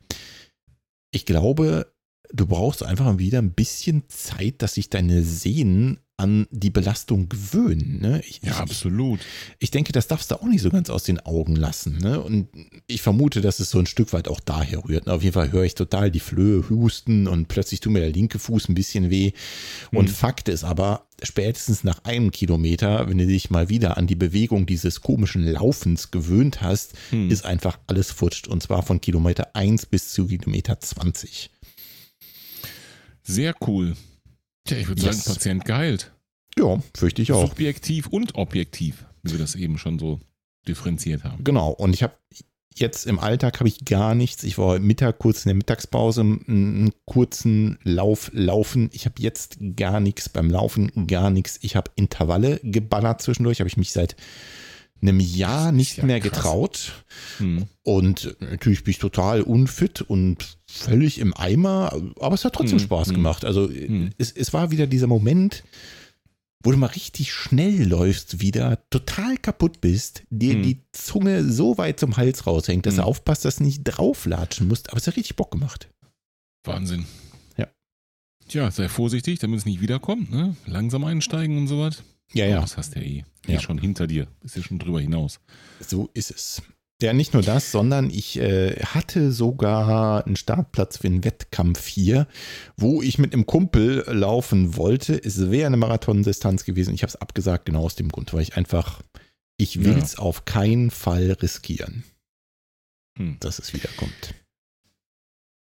Ich 1.13 1.27
glaube, 1.27 1.87
du 2.33 2.47
brauchst 2.47 2.83
einfach 2.83 3.05
mal 3.05 3.19
wieder 3.19 3.39
ein 3.39 3.53
bisschen 3.53 4.03
Zeit, 4.09 4.63
dass 4.63 4.75
sich 4.75 4.91
deine 4.91 5.23
Sehnen 5.23 5.99
an 6.17 6.47
die 6.51 6.69
Belastung 6.69 7.31
gewöhnen. 7.31 7.99
Ne? 8.03 8.21
Ich, 8.29 8.41
Ja, 8.43 8.51
ich, 8.51 8.57
absolut. 8.59 9.21
ich 9.59 9.71
denke, 9.71 9.91
das 9.93 10.07
darfst 10.07 10.31
du 10.31 10.35
auch 10.35 10.45
nicht 10.45 10.61
so 10.61 10.69
ganz 10.69 10.91
aus 10.91 11.03
den 11.05 11.19
Augen 11.21 11.57
lassen. 11.57 11.97
Ne? 11.97 12.21
Und 12.21 12.49
ich 12.87 13.01
vermute, 13.01 13.41
dass 13.41 13.59
es 13.59 13.71
so 13.71 13.79
ein 13.79 13.87
Stück 13.87 14.13
weit 14.13 14.29
auch 14.29 14.39
daher 14.41 14.85
rührt. 14.85 15.09
Auf 15.09 15.23
jeden 15.23 15.33
Fall 15.33 15.51
höre 15.51 15.65
ich 15.65 15.75
total 15.75 16.11
die 16.11 16.21
Flöhe 16.21 16.69
husten 16.69 17.27
und 17.27 17.49
plötzlich 17.49 17.81
tut 17.81 17.93
mir 17.95 18.01
der 18.01 18.13
linke 18.13 18.39
Fuß 18.39 18.69
ein 18.69 18.75
bisschen 18.75 19.09
weh. 19.09 19.33
Und 19.93 20.09
Mhm. 20.09 20.13
Fakt 20.13 20.51
ist 20.51 20.63
aber, 20.63 21.07
spätestens 21.23 21.85
nach 21.85 22.05
einem 22.05 22.31
Kilometer, 22.33 23.09
wenn 23.09 23.17
du 23.17 23.27
dich 23.27 23.49
mal 23.49 23.71
wieder 23.71 23.97
an 23.97 24.07
die 24.07 24.15
Bewegung 24.15 24.67
dieses 24.67 25.01
komischen 25.01 25.47
Laufens 25.47 26.11
gewöhnt 26.11 26.61
hast, 26.61 26.93
Hm. 27.11 27.31
ist 27.31 27.47
einfach 27.47 27.79
alles 27.87 28.11
futscht. 28.11 28.47
Und 28.47 28.63
zwar 28.63 28.83
von 28.83 29.01
Kilometer 29.01 29.57
1 29.57 29.87
bis 29.87 30.13
zu 30.13 30.27
Kilometer 30.27 30.79
20. 30.81 31.51
Sehr 33.31 33.55
cool. 33.67 33.97
Tja, 34.65 34.77
ich 34.77 34.89
würde 34.89 35.03
Yes. 35.03 35.25
sagen, 35.25 35.35
Patient 35.35 35.65
geheilt. 35.65 36.13
Ja, 36.59 36.83
fürchte 36.97 37.23
ich 37.23 37.33
auch. 37.33 37.49
Subjektiv 37.49 38.09
und 38.09 38.35
objektiv, 38.35 39.07
wie 39.23 39.33
wir 39.33 39.39
das 39.39 39.55
eben 39.55 39.79
schon 39.79 39.99
so 39.99 40.21
differenziert 40.67 41.25
haben. 41.25 41.45
Genau. 41.45 41.71
Und 41.71 41.95
ich 41.95 42.03
habe 42.03 42.15
jetzt 42.75 43.07
im 43.07 43.19
Alltag 43.19 43.61
habe 43.61 43.69
ich 43.69 43.85
gar 43.85 44.15
nichts. 44.15 44.43
Ich 44.43 44.59
war 44.59 44.67
heute 44.67 44.85
Mittag 44.85 45.19
kurz 45.19 45.45
in 45.45 45.51
der 45.51 45.55
Mittagspause 45.55 46.21
einen, 46.23 46.45
einen 46.49 46.93
kurzen 47.05 47.79
Lauf 47.85 48.31
laufen. 48.35 48.91
Ich 48.93 49.07
habe 49.07 49.15
jetzt 49.19 49.59
gar 49.77 50.01
nichts 50.01 50.29
beim 50.29 50.51
Laufen, 50.51 51.07
gar 51.07 51.31
nichts. 51.31 51.59
Ich 51.63 51.77
habe 51.77 51.91
Intervalle 51.95 52.61
geballert 52.63 53.23
zwischendurch. 53.23 53.61
Habe 53.61 53.69
ich 53.69 53.77
mich 53.77 53.93
seit 53.93 54.17
einem 55.03 55.21
Jahr 55.21 55.73
nicht 55.73 55.99
ja 55.99 56.05
mehr 56.05 56.21
krass. 56.21 56.33
getraut. 56.33 57.05
Hm. 57.39 57.67
Und 57.83 58.37
natürlich 58.41 58.85
bin 58.85 58.93
ich 58.93 58.99
total 58.99 59.43
unfit 59.43 60.03
und 60.03 60.59
völlig 60.71 61.19
im 61.19 61.35
Eimer, 61.37 61.93
aber 62.21 62.35
es 62.35 62.45
hat 62.45 62.55
trotzdem 62.55 62.79
Hm, 62.79 62.85
Spaß 62.85 63.09
hm. 63.09 63.15
gemacht. 63.15 63.45
Also 63.45 63.69
Hm. 63.69 64.11
es, 64.19 64.33
es 64.33 64.53
war 64.53 64.71
wieder 64.71 64.87
dieser 64.87 65.07
Moment, 65.07 65.65
wo 66.63 66.73
du 66.73 66.77
mal 66.77 66.87
richtig 66.89 67.33
schnell 67.33 67.89
läufst, 67.89 68.41
wieder 68.43 68.83
total 68.91 69.39
kaputt 69.39 69.81
bist, 69.81 70.25
dir 70.29 70.55
Hm. 70.55 70.63
die 70.63 70.83
Zunge 70.93 71.45
so 71.45 71.79
weit 71.79 71.99
zum 71.99 72.17
Hals 72.19 72.47
raushängt, 72.47 72.85
dass 72.85 72.95
Hm. 72.95 73.03
du 73.03 73.07
aufpasst, 73.07 73.45
dass 73.47 73.57
du 73.57 73.65
nicht 73.65 73.83
drauflatschen 73.85 74.69
musst. 74.69 74.91
Aber 74.91 74.99
es 74.99 75.07
hat 75.07 75.17
richtig 75.17 75.37
Bock 75.37 75.51
gemacht. 75.53 75.89
Wahnsinn. 76.65 77.07
Ja. 77.57 77.69
Tja, 78.49 78.71
sei 78.71 78.89
vorsichtig, 78.91 79.39
damit 79.39 79.61
es 79.61 79.65
nicht 79.65 79.81
wiederkommt. 79.81 80.31
Ne? 80.31 80.55
Langsam 80.67 81.05
einsteigen 81.05 81.57
und 81.57 81.69
sowas. 81.69 82.03
Ja, 82.33 82.47
ja, 82.47 82.61
Das 82.61 82.77
hast 82.77 82.95
du 82.95 83.01
ja 83.01 83.07
eh. 83.07 83.25
eh 83.49 83.53
Ja. 83.55 83.61
schon 83.61 83.79
hinter 83.79 84.07
dir. 84.07 84.29
Ist 84.43 84.57
ja 84.57 84.63
schon 84.63 84.79
drüber 84.79 85.01
hinaus. 85.01 85.41
so 85.81 86.11
ist 86.15 86.31
es. 86.31 86.63
Ja, 87.03 87.15
nicht 87.15 87.33
nur 87.33 87.43
das, 87.43 87.73
sondern 87.73 88.11
ich 88.11 88.39
äh, 88.39 88.77
hatte 88.85 89.33
sogar 89.33 90.27
einen 90.27 90.37
Startplatz 90.37 90.99
für 90.99 91.07
einen 91.07 91.25
Wettkampf 91.25 91.87
hier, 91.87 92.29
wo 92.77 93.01
ich 93.01 93.17
mit 93.17 93.33
einem 93.33 93.47
Kumpel 93.47 94.05
laufen 94.07 94.77
wollte. 94.77 95.15
Es 95.17 95.51
wäre 95.51 95.67
eine 95.67 95.79
Marathondistanz 95.79 96.65
gewesen. 96.65 96.93
Ich 96.93 97.03
habe 97.03 97.09
es 97.09 97.17
abgesagt, 97.17 97.65
genau 97.65 97.85
aus 97.85 97.95
dem 97.95 98.11
Grund, 98.11 98.35
weil 98.35 98.43
ich 98.43 98.55
einfach, 98.59 99.01
ich 99.57 99.83
will 99.83 99.97
es 99.97 100.17
auf 100.19 100.45
keinen 100.45 100.91
Fall 100.91 101.33
riskieren, 101.41 102.05
Hm. 103.19 103.39
dass 103.41 103.59
es 103.59 103.73
wiederkommt. 103.73 104.35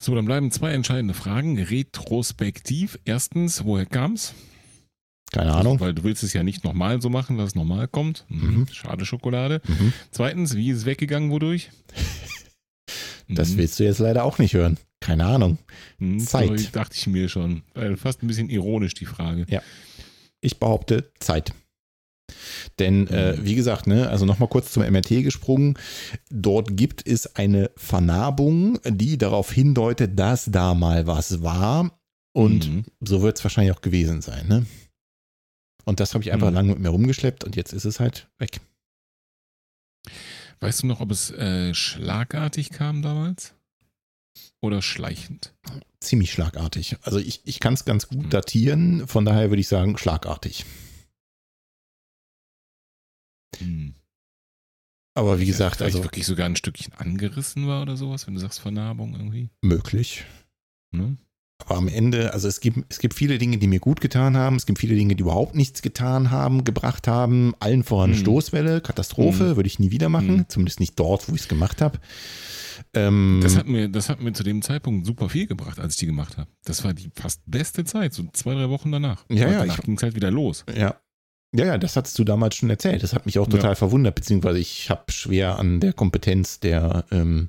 So, 0.02 0.14
dann 0.16 0.24
bleiben 0.24 0.50
zwei 0.50 0.72
entscheidende 0.72 1.14
Fragen. 1.14 1.58
Retrospektiv. 1.62 2.98
Erstens, 3.04 3.64
woher 3.64 3.86
kam's? 3.86 4.34
Keine 5.32 5.54
Ahnung. 5.54 5.78
Weil 5.80 5.94
du 5.94 6.02
willst 6.02 6.22
es 6.24 6.32
ja 6.32 6.42
nicht 6.42 6.64
nochmal 6.64 7.00
so 7.00 7.08
machen, 7.08 7.38
dass 7.38 7.48
es 7.48 7.54
nochmal 7.54 7.86
kommt. 7.88 8.24
Mhm. 8.28 8.54
Mhm. 8.60 8.66
Schade 8.72 9.04
Schokolade. 9.06 9.60
Mhm. 9.66 9.92
Zweitens, 10.10 10.56
wie 10.56 10.70
ist 10.70 10.78
es 10.78 10.84
weggegangen, 10.86 11.30
wodurch? 11.30 11.70
Das 13.32 13.50
Mhm. 13.50 13.58
willst 13.58 13.78
du 13.78 13.84
jetzt 13.84 14.00
leider 14.00 14.24
auch 14.24 14.38
nicht 14.38 14.54
hören. 14.54 14.76
Keine 14.98 15.24
Ahnung. 15.24 15.58
Hm, 15.98 16.18
Zeit. 16.18 16.48
sorry, 16.48 16.66
dachte 16.72 16.96
ich 16.98 17.06
mir 17.06 17.28
schon. 17.28 17.62
Weil 17.74 17.96
Fast 17.96 18.22
ein 18.22 18.26
bisschen 18.26 18.50
ironisch 18.50 18.94
die 18.94 19.06
Frage. 19.06 19.46
Ich 20.40 20.58
behaupte 20.58 21.12
Zeit. 21.20 21.52
Denn, 22.80 23.06
äh, 23.06 23.36
Mhm. 23.36 23.44
wie 23.44 23.54
gesagt, 23.54 23.86
ne, 23.86 24.08
also 24.08 24.24
nochmal 24.26 24.48
kurz 24.48 24.72
zum 24.72 24.82
MRT 24.82 25.22
gesprungen. 25.22 25.74
Dort 26.28 26.76
gibt 26.76 27.06
es 27.06 27.36
eine 27.36 27.70
Vernarbung, 27.76 28.80
die 28.84 29.16
darauf 29.16 29.52
hindeutet, 29.52 30.18
dass 30.18 30.46
da 30.46 30.74
mal 30.74 31.06
was 31.06 31.40
war. 31.42 32.00
Und 32.32 32.68
Mhm. 32.68 32.84
so 33.00 33.22
wird 33.22 33.38
es 33.38 33.44
wahrscheinlich 33.44 33.76
auch 33.76 33.80
gewesen 33.80 34.22
sein. 34.22 34.48
Ne? 34.48 34.66
Und 35.84 36.00
das 36.00 36.14
habe 36.14 36.22
ich 36.24 36.32
einfach 36.32 36.48
Mhm. 36.48 36.54
lange 36.54 36.68
mit 36.70 36.78
mir 36.80 36.88
rumgeschleppt 36.90 37.44
und 37.44 37.56
jetzt 37.56 37.72
ist 37.72 37.84
es 37.84 38.00
halt 38.00 38.28
weg. 38.38 38.60
Weißt 40.60 40.82
du 40.82 40.86
noch, 40.86 41.00
ob 41.00 41.10
es 41.10 41.30
äh, 41.30 41.72
schlagartig 41.74 42.70
kam 42.70 43.02
damals? 43.02 43.54
Oder 44.60 44.82
schleichend? 44.82 45.54
Ziemlich 46.00 46.32
schlagartig. 46.32 46.96
Also 47.02 47.18
ich, 47.18 47.40
ich 47.46 47.60
kann 47.60 47.74
es 47.74 47.84
ganz 47.84 48.08
gut 48.08 48.26
Mhm. 48.26 48.30
datieren, 48.30 49.08
von 49.08 49.24
daher 49.24 49.50
würde 49.50 49.60
ich 49.60 49.68
sagen, 49.68 49.96
schlagartig. 49.98 50.64
Hm. 53.58 53.94
Aber 55.14 55.40
wie 55.40 55.46
gesagt, 55.46 55.76
Vielleicht 55.78 55.96
also 55.96 56.04
wirklich 56.04 56.24
sogar 56.26 56.46
ein 56.46 56.56
Stückchen 56.56 56.92
angerissen 56.94 57.66
war 57.66 57.82
oder 57.82 57.96
sowas, 57.96 58.26
wenn 58.26 58.34
du 58.34 58.40
sagst 58.40 58.60
Vernarbung 58.60 59.12
irgendwie. 59.14 59.50
möglich. 59.62 60.24
Ne? 60.92 61.16
Aber 61.66 61.76
am 61.76 61.88
Ende, 61.88 62.32
also 62.32 62.48
es 62.48 62.60
gibt, 62.60 62.84
es 62.88 62.98
gibt 62.98 63.14
viele 63.14 63.38
Dinge, 63.38 63.58
die 63.58 63.66
mir 63.66 63.80
gut 63.80 64.00
getan 64.00 64.36
haben. 64.36 64.56
Es 64.56 64.66
gibt 64.66 64.78
viele 64.78 64.94
Dinge, 64.94 65.14
die 65.14 65.22
überhaupt 65.22 65.54
nichts 65.54 65.82
getan 65.82 66.30
haben, 66.30 66.64
gebracht 66.64 67.06
haben. 67.08 67.54
Allen 67.60 67.84
voran 67.84 68.10
Mhm. 68.10 68.14
Stoßwelle, 68.16 68.80
Katastrophe, 68.80 69.56
würde 69.56 69.66
ich 69.66 69.78
nie 69.78 69.90
wieder 69.90 70.08
machen. 70.08 70.36
Mhm. 70.38 70.44
Zumindest 70.48 70.80
nicht 70.80 70.98
dort, 70.98 71.28
wo 71.28 71.34
ich 71.34 71.42
es 71.42 71.48
gemacht 71.48 71.80
habe. 71.80 71.98
Ähm, 72.94 73.40
Das 73.42 73.56
hat, 73.56 73.66
mir, 73.66 73.88
das 73.88 74.08
hat 74.08 74.20
mir 74.20 74.32
zu 74.32 74.42
dem 74.42 74.62
Zeitpunkt 74.62 75.06
super 75.06 75.28
viel 75.28 75.46
gebracht, 75.46 75.78
als 75.78 75.94
ich 75.94 75.98
die 76.00 76.06
gemacht 76.06 76.36
habe. 76.38 76.48
Das 76.64 76.82
war 76.84 76.92
die 76.94 77.10
fast 77.14 77.42
beste 77.46 77.84
Zeit, 77.84 78.14
so 78.14 78.24
zwei, 78.32 78.54
drei 78.54 78.68
Wochen 78.68 78.90
danach. 78.90 79.24
Ja, 79.28 79.44
Aber 79.44 79.52
ja, 79.52 79.58
Danach 79.60 79.80
ging 79.82 79.96
es 79.96 80.02
halt 80.02 80.14
wieder 80.14 80.30
los. 80.30 80.64
ja. 80.76 80.96
Ja, 81.52 81.64
ja, 81.66 81.78
das 81.78 81.96
hattest 81.96 82.16
du 82.16 82.22
damals 82.22 82.54
schon 82.54 82.70
erzählt. 82.70 83.02
Das 83.02 83.12
hat 83.12 83.26
mich 83.26 83.36
auch 83.40 83.48
total 83.48 83.70
Ja. 83.72 83.74
verwundert, 83.74 84.14
beziehungsweise 84.14 84.60
ich 84.60 84.88
habe 84.88 85.10
schwer 85.10 85.58
an 85.58 85.80
der 85.80 85.92
Kompetenz 85.92 86.60
der 86.60 87.04
ähm, 87.10 87.48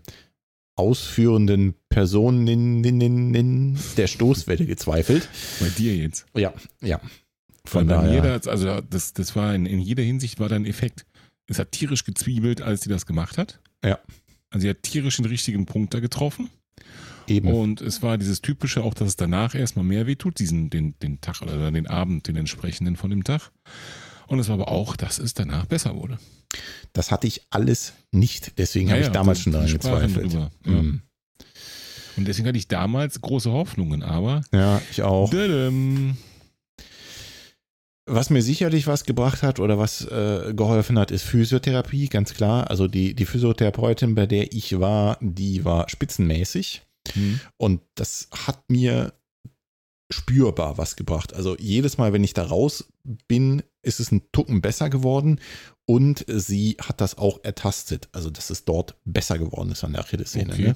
ausführenden 0.76 1.76
Personen 1.90 2.84
der 3.98 4.08
Stoßwelle 4.08 4.66
gezweifelt. 4.66 5.28
Bei 5.60 5.70
dir 5.70 5.96
jetzt. 5.96 6.26
Ja, 6.36 6.54
ja. 6.82 7.00
Von 7.66 7.88
daher. 7.88 8.40
da- 8.40 8.50
also 8.50 8.82
das, 8.82 9.14
das 9.14 9.36
war 9.36 9.54
in, 9.54 9.66
in 9.66 9.80
jeder 9.80 10.04
Hinsicht 10.04 10.40
war 10.40 10.50
da 10.50 10.56
ein 10.56 10.66
Effekt. 10.66 11.06
Es 11.48 11.60
hat 11.60 11.72
tierisch 11.72 12.04
gezwiebelt, 12.06 12.62
als 12.62 12.82
sie 12.82 12.90
das 12.90 13.06
gemacht 13.06 13.38
hat. 13.38 13.60
Ja. 13.84 14.00
Also 14.50 14.64
sie 14.64 14.70
hat 14.70 14.84
tierisch 14.84 15.18
den 15.18 15.26
richtigen 15.26 15.66
Punkt 15.66 15.94
da 15.94 16.00
getroffen. 16.00 16.50
Eben. 17.28 17.50
Und 17.50 17.82
es 17.82 18.02
war 18.02 18.18
dieses 18.18 18.42
typische 18.42 18.84
auch, 18.84 18.94
dass 18.94 19.10
es 19.10 19.16
danach 19.16 19.54
erstmal 19.54 19.86
mehr 19.86 20.08
wehtut, 20.08 20.40
diesen, 20.40 20.70
den, 20.70 20.96
den 21.00 21.22
Tag 21.22 21.42
oder 21.42 21.72
den 21.72 21.88
Abend, 21.88 22.28
den 22.28 22.36
entsprechenden 22.36 22.96
von 22.96 23.10
dem 23.12 23.24
Tag. 23.24 23.52
Und 24.28 24.40
es 24.40 24.48
war 24.48 24.56
aber 24.56 24.70
auch, 24.70 24.96
dass 24.96 25.20
es 25.20 25.34
danach 25.34 25.66
besser 25.66 25.96
wurde. 25.96 26.18
Das 26.94 27.12
hatte 27.12 27.28
ich 27.28 27.42
alles 27.50 27.94
nicht. 28.12 28.58
Deswegen 28.58 28.88
Ja, 28.88 28.94
habe 28.94 29.02
ich 29.02 29.08
ja, 29.08 29.14
damals 29.14 29.42
schon 29.42 29.54
daran 29.54 29.72
gezweifelt. 29.72 30.34
ja. 30.34 30.50
Mhm. 30.66 31.02
Und 32.18 32.28
deswegen 32.28 32.48
hatte 32.48 32.58
ich 32.58 32.68
damals 32.68 33.22
große 33.22 33.52
Hoffnungen, 33.52 34.04
aber 34.04 34.42
Ja, 34.52 34.82
ich 34.92 35.02
auch. 35.02 35.30
dadam, 35.30 36.18
Was 38.06 38.30
mir 38.30 38.42
sicherlich 38.42 38.88
was 38.88 39.06
gebracht 39.06 39.44
hat 39.44 39.60
oder 39.60 39.78
was 39.80 40.04
äh, 40.06 40.54
geholfen 40.54 41.00
hat, 41.00 41.12
ist 41.12 41.24
Physiotherapie, 41.24 42.08
ganz 42.08 42.34
klar. 42.34 42.70
Also 42.70 42.88
die, 42.88 43.14
die 43.14 43.26
Physiotherapeutin, 43.26 44.16
bei 44.16 44.26
der 44.26 44.52
ich 44.52 44.80
war, 44.80 45.18
die 45.22 45.64
war 45.64 45.88
spitzenmäßig. 45.88 46.82
hm, 47.14 47.40
Und 47.58 47.82
das 47.96 48.28
hat 48.46 48.62
mir 48.70 49.14
spürbar 50.12 50.78
was 50.78 50.96
gebracht. 50.96 51.34
Also 51.34 51.58
jedes 51.58 51.98
Mal, 51.98 52.14
wenn 52.14 52.24
ich 52.24 52.34
da 52.34 52.44
raus 52.44 52.86
bin, 53.28 53.64
ist 53.82 54.00
es 54.00 54.12
ein 54.12 54.22
Tucken 54.32 54.62
besser 54.62 54.90
geworden. 54.90 55.40
Und 55.86 56.24
sie 56.28 56.78
hat 56.80 57.02
das 57.02 57.18
auch 57.18 57.44
ertastet, 57.44 58.08
also 58.14 58.30
dass 58.30 58.50
es 58.50 58.64
dort 58.64 58.96
besser 59.04 59.38
geworden 59.38 59.72
ist 59.72 59.84
an 59.84 59.92
der 59.92 60.04
Achillessehne. 60.04 60.54
Okay. 60.54 60.68
Ne? 60.70 60.76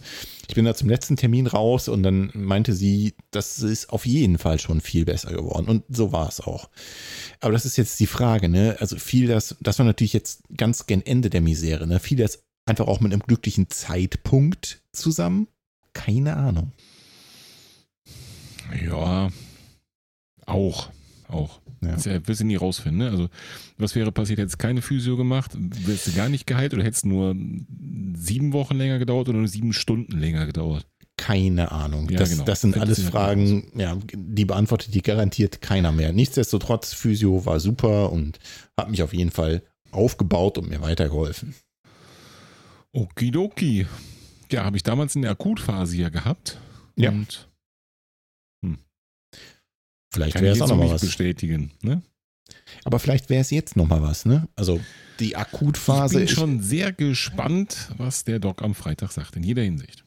Ich 0.49 0.55
bin 0.55 0.65
da 0.65 0.73
zum 0.75 0.89
letzten 0.89 1.15
Termin 1.15 1.47
raus 1.47 1.87
und 1.87 2.03
dann 2.03 2.31
meinte 2.33 2.73
sie, 2.73 3.13
das 3.31 3.59
ist 3.59 3.91
auf 3.91 4.05
jeden 4.05 4.37
Fall 4.37 4.59
schon 4.59 4.81
viel 4.81 5.05
besser 5.05 5.31
geworden. 5.31 5.67
Und 5.67 5.83
so 5.87 6.11
war 6.11 6.27
es 6.27 6.41
auch. 6.41 6.69
Aber 7.39 7.53
das 7.53 7.65
ist 7.65 7.77
jetzt 7.77 7.99
die 8.01 8.07
Frage, 8.07 8.49
ne? 8.49 8.75
Also 8.79 8.97
fiel 8.97 9.27
das, 9.27 9.55
das 9.61 9.79
war 9.79 9.85
natürlich 9.85 10.13
jetzt 10.13 10.41
ganz 10.57 10.85
gen 10.85 11.05
Ende 11.05 11.29
der 11.29 11.41
Misere, 11.41 11.87
ne? 11.87 11.99
Fiel 11.99 12.17
das 12.17 12.43
einfach 12.65 12.87
auch 12.87 12.99
mit 12.99 13.13
einem 13.13 13.21
glücklichen 13.21 13.69
Zeitpunkt 13.69 14.81
zusammen? 14.91 15.47
Keine 15.93 16.35
Ahnung. 16.35 16.73
Ja, 18.83 19.29
auch, 20.45 20.89
auch. 21.27 21.61
Ja. 21.81 21.91
Das 21.91 22.05
ja, 22.05 22.27
wirst 22.27 22.41
du 22.41 22.45
nie 22.45 22.55
rausfinden. 22.55 22.99
Ne? 22.99 23.09
Also, 23.09 23.29
was 23.77 23.95
wäre 23.95 24.11
passiert, 24.11 24.39
hättest 24.39 24.55
du 24.55 24.65
keine 24.65 24.81
Physio 24.81 25.17
gemacht, 25.17 25.51
wärst 25.55 26.07
du 26.07 26.13
gar 26.13 26.29
nicht 26.29 26.47
geheilt 26.47 26.73
oder 26.73 26.83
hättest 26.83 27.05
nur 27.05 27.35
sieben 28.15 28.53
Wochen 28.53 28.75
länger 28.75 28.99
gedauert 28.99 29.29
oder 29.29 29.39
nur 29.39 29.47
sieben 29.47 29.73
Stunden 29.73 30.17
länger 30.17 30.45
gedauert? 30.45 30.87
Keine 31.17 31.71
Ahnung. 31.71 32.09
Ja, 32.09 32.19
das, 32.19 32.31
genau. 32.31 32.43
das 32.43 32.61
sind 32.61 32.77
alles 32.77 33.01
Fragen, 33.01 33.71
ja, 33.75 33.97
die 34.13 34.45
beantwortet 34.45 34.93
die 34.93 35.01
garantiert 35.01 35.61
keiner 35.61 35.91
mehr. 35.91 36.11
Nichtsdestotrotz, 36.11 36.93
Physio 36.93 37.45
war 37.45 37.59
super 37.59 38.11
und 38.11 38.39
hat 38.77 38.89
mich 38.89 39.01
auf 39.01 39.13
jeden 39.13 39.31
Fall 39.31 39.63
aufgebaut 39.91 40.57
und 40.57 40.69
mir 40.69 40.81
weitergeholfen. 40.81 41.55
Okidoki. 42.91 43.87
Ja, 44.51 44.63
habe 44.63 44.77
ich 44.77 44.83
damals 44.83 45.15
in 45.15 45.21
der 45.21 45.31
Akutphase 45.31 45.97
ja 45.97 46.09
gehabt. 46.09 46.59
Ja. 46.97 47.11
Und 47.11 47.49
Vielleicht 50.15 50.41
wäre 50.41 50.53
ich 50.53 50.57
es 50.57 50.61
auch 50.61 50.65
jetzt 50.65 50.69
so 50.69 50.73
noch 50.75 50.79
mal 50.79 50.83
nicht 50.85 50.93
was. 50.95 51.01
bestätigen. 51.01 51.71
Ne? 51.81 52.01
Aber 52.83 52.99
vielleicht 52.99 53.29
wäre 53.29 53.41
es 53.41 53.51
jetzt 53.51 53.75
noch 53.75 53.87
mal 53.87 54.01
was, 54.01 54.25
ne? 54.25 54.47
Also 54.55 54.79
die 55.19 55.29
Ich 55.29 55.37
Akutphase 55.37 56.15
bin 56.15 56.23
ist 56.25 56.31
schon 56.31 56.61
sehr 56.61 56.91
gespannt, 56.91 57.89
was 57.97 58.23
der 58.23 58.39
Doc 58.39 58.61
am 58.63 58.75
Freitag 58.75 59.11
sagt, 59.11 59.35
in 59.35 59.43
jeder 59.43 59.61
Hinsicht. 59.63 60.03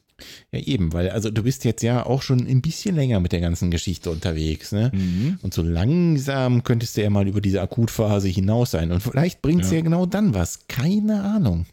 ja 0.51 0.59
eben, 0.59 0.93
weil 0.93 1.09
also 1.09 1.29
du 1.29 1.43
bist 1.43 1.63
jetzt 1.65 1.81
ja 1.81 2.05
auch 2.05 2.21
schon 2.21 2.45
ein 2.47 2.61
bisschen 2.61 2.95
länger 2.95 3.19
mit 3.19 3.31
der 3.31 3.39
ganzen 3.41 3.71
Geschichte 3.71 4.11
unterwegs, 4.11 4.71
ne? 4.71 4.91
Mhm. 4.93 5.39
Und 5.41 5.53
so 5.53 5.61
langsam 5.61 6.63
könntest 6.63 6.95
du 6.97 7.01
ja 7.03 7.09
mal 7.09 7.27
über 7.27 7.41
diese 7.41 7.61
Akutphase 7.61 8.27
hinaus 8.27 8.71
sein. 8.71 8.91
Und 8.91 9.01
vielleicht 9.01 9.41
bringt 9.41 9.63
es 9.63 9.71
ja. 9.71 9.77
Ja. 9.77 9.83
genau 9.83 10.05
dann 10.05 10.33
was. 10.33 10.67
Keine 10.67 11.23
Ahnung. 11.23 11.65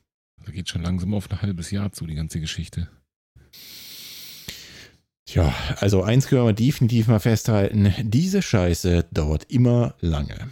Da 0.45 0.53
geht 0.53 0.69
schon 0.69 0.83
langsam 0.83 1.13
auf 1.15 1.31
ein 1.31 1.43
halbes 1.43 1.71
Jahr 1.73 1.91
zu, 1.93 2.07
die 2.07 2.15
ganze 2.15 2.39
Geschichte. 2.41 2.89
Tja, 5.37 5.53
also 5.81 6.03
eins 6.03 6.29
können 6.29 6.47
wir 6.47 6.55
definitiv 6.55 7.09
mal 7.09 7.19
festhalten. 7.19 7.93
Diese 8.03 8.41
Scheiße 8.41 9.07
dauert 9.13 9.45
immer 9.51 9.95
lange. 10.01 10.49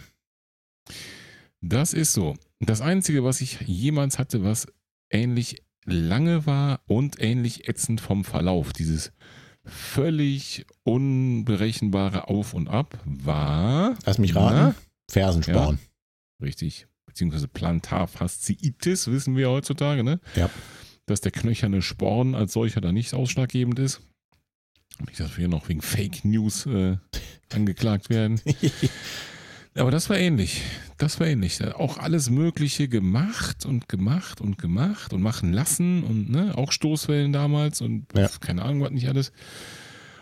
Das 1.59 1.91
ist 1.91 2.13
so. 2.13 2.35
Das 2.59 2.81
Einzige, 2.81 3.23
was 3.23 3.41
ich 3.41 3.61
jemals 3.61 4.19
hatte, 4.19 4.43
was 4.43 4.67
ähnlich 5.09 5.63
lange 5.85 6.45
war 6.45 6.81
und 6.85 7.19
ähnlich 7.19 7.67
ätzend 7.67 7.99
vom 7.99 8.23
Verlauf, 8.23 8.73
dieses 8.73 9.11
völlig 9.63 10.67
unberechenbare 10.83 12.27
Auf 12.29 12.53
und 12.53 12.67
Ab, 12.67 12.99
war. 13.05 13.97
Lass 14.05 14.19
mich 14.19 14.35
raten. 14.35 14.75
Fersensporn. 15.09 15.79
Richtig. 16.43 16.85
Beziehungsweise 17.07 17.47
Plantarfasziitis, 17.47 19.07
wissen 19.07 19.35
wir 19.35 19.49
heutzutage, 19.49 20.03
ne? 20.03 20.19
Ja. 20.35 20.47
Dass 21.07 21.21
der 21.21 21.31
knöcherne 21.31 21.81
Sporn 21.81 22.35
als 22.35 22.53
solcher 22.53 22.81
da 22.81 22.91
nicht 22.91 23.15
ausschlaggebend 23.15 23.79
ist. 23.79 24.01
Nicht, 25.05 25.19
dass 25.19 25.31
wir 25.31 25.37
hier 25.37 25.47
noch 25.47 25.67
wegen 25.69 25.81
Fake 25.81 26.23
News 26.23 26.65
äh, 26.65 26.97
angeklagt 27.53 28.09
werden. 28.09 28.39
Aber 29.77 29.91
das 29.91 30.09
war 30.09 30.17
ähnlich. 30.17 30.61
Das 30.97 31.19
war 31.19 31.27
ähnlich. 31.27 31.61
Auch 31.75 31.97
alles 31.97 32.29
Mögliche 32.29 32.87
gemacht 32.87 33.65
und 33.65 33.89
gemacht 33.89 34.39
und 34.39 34.57
gemacht 34.57 35.11
und 35.11 35.21
machen 35.21 35.51
lassen 35.51 36.03
und 36.03 36.29
ne, 36.29 36.53
auch 36.57 36.71
Stoßwellen 36.71 37.33
damals 37.33 37.81
und 37.81 38.05
Ja. 38.15 38.29
keine 38.39 38.61
Ahnung, 38.63 38.81
was 38.81 38.91
nicht 38.91 39.09
alles. 39.09 39.33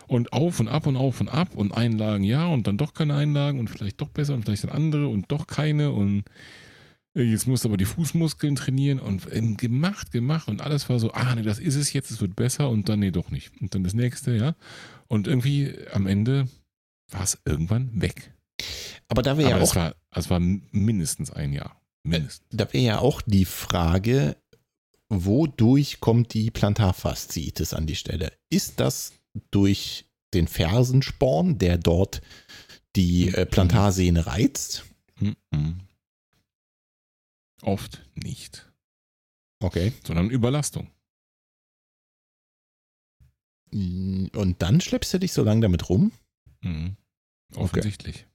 Und 0.08 0.34
auf 0.34 0.60
und 0.60 0.68
ab 0.68 0.88
und 0.88 0.96
auf 0.98 1.22
und 1.22 1.30
ab 1.30 1.56
und 1.56 1.72
Einlagen 1.72 2.24
ja 2.24 2.48
und 2.48 2.66
dann 2.66 2.78
doch 2.78 2.94
keine 2.96 3.16
Einlagen 3.16 3.60
und 3.60 3.70
vielleicht 3.70 4.02
doch 4.02 4.10
besser 4.10 4.34
und 4.34 4.44
vielleicht 4.44 4.64
dann 4.64 4.72
andere 4.72 5.08
und 5.08 5.32
doch 5.32 5.46
keine 5.46 5.92
und 5.92 6.24
jetzt 7.14 7.48
musst 7.48 7.64
du 7.64 7.70
aber 7.70 7.78
die 7.78 7.86
Fußmuskeln 7.86 8.56
trainieren 8.56 9.00
und 9.00 9.28
ähm, 9.32 9.58
gemacht, 9.58 10.12
gemacht 10.12 10.48
und 10.48 10.62
alles 10.62 10.90
war 10.90 11.00
so, 11.00 11.12
ah 11.12 11.36
nee, 11.36 11.44
das 11.44 11.60
ist 11.60 11.76
es 11.76 11.94
jetzt, 11.94 12.12
es 12.12 12.22
wird 12.22 12.36
besser 12.36 12.70
und 12.70 12.90
dann 12.90 13.00
nee, 13.00 13.12
doch 13.12 13.30
nicht. 13.30 13.52
Und 13.62 13.76
dann 13.76 13.84
das 13.84 13.94
nächste, 13.94 14.36
ja. 14.36 14.56
Und 15.08 15.28
irgendwie 15.28 15.76
am 15.92 16.08
Ende 16.08 16.48
war 17.12 17.24
es 17.24 17.40
irgendwann 17.46 18.02
weg. 18.02 18.34
Aber 19.08 19.22
da 19.22 19.38
wäre 19.38 19.52
ja 19.52 19.62
auch 19.62 19.76
war, 19.76 19.96
das 20.12 20.30
war 20.30 20.40
mindestens 20.40 21.32
ein 21.32 21.54
Jahr. 21.54 21.80
Mindestens. 22.04 22.48
Da 22.52 22.72
wäre 22.74 22.84
ja 22.84 23.00
auch 23.00 23.22
die 23.22 23.46
Frage, 23.46 24.36
wodurch 25.10 26.00
kommt 26.00 26.34
die 26.34 26.50
Plantarfasziitis 26.52 27.74
an 27.74 27.86
die 27.86 27.96
Stelle? 27.96 28.34
Ist 28.50 28.80
das 28.80 29.14
durch 29.52 30.06
den 30.34 30.48
Fersensporn, 30.48 31.60
der 31.60 31.78
dort 31.78 32.22
die 32.96 33.30
äh, 33.30 33.46
Plantarsehne 33.46 34.26
reizt? 34.26 34.86
Mhm. 35.20 35.36
Oft 37.64 38.08
nicht, 38.16 38.72
Okay. 39.62 39.94
sondern 40.06 40.30
Überlastung. 40.30 40.92
Und 43.72 44.56
dann 44.60 44.82
schleppst 44.82 45.14
du 45.14 45.18
dich 45.20 45.34
so 45.34 45.44
lange 45.44 45.62
damit 45.62 45.90
rum? 45.90 46.12
Mhm. 46.62 46.96
Offensichtlich. 47.56 48.28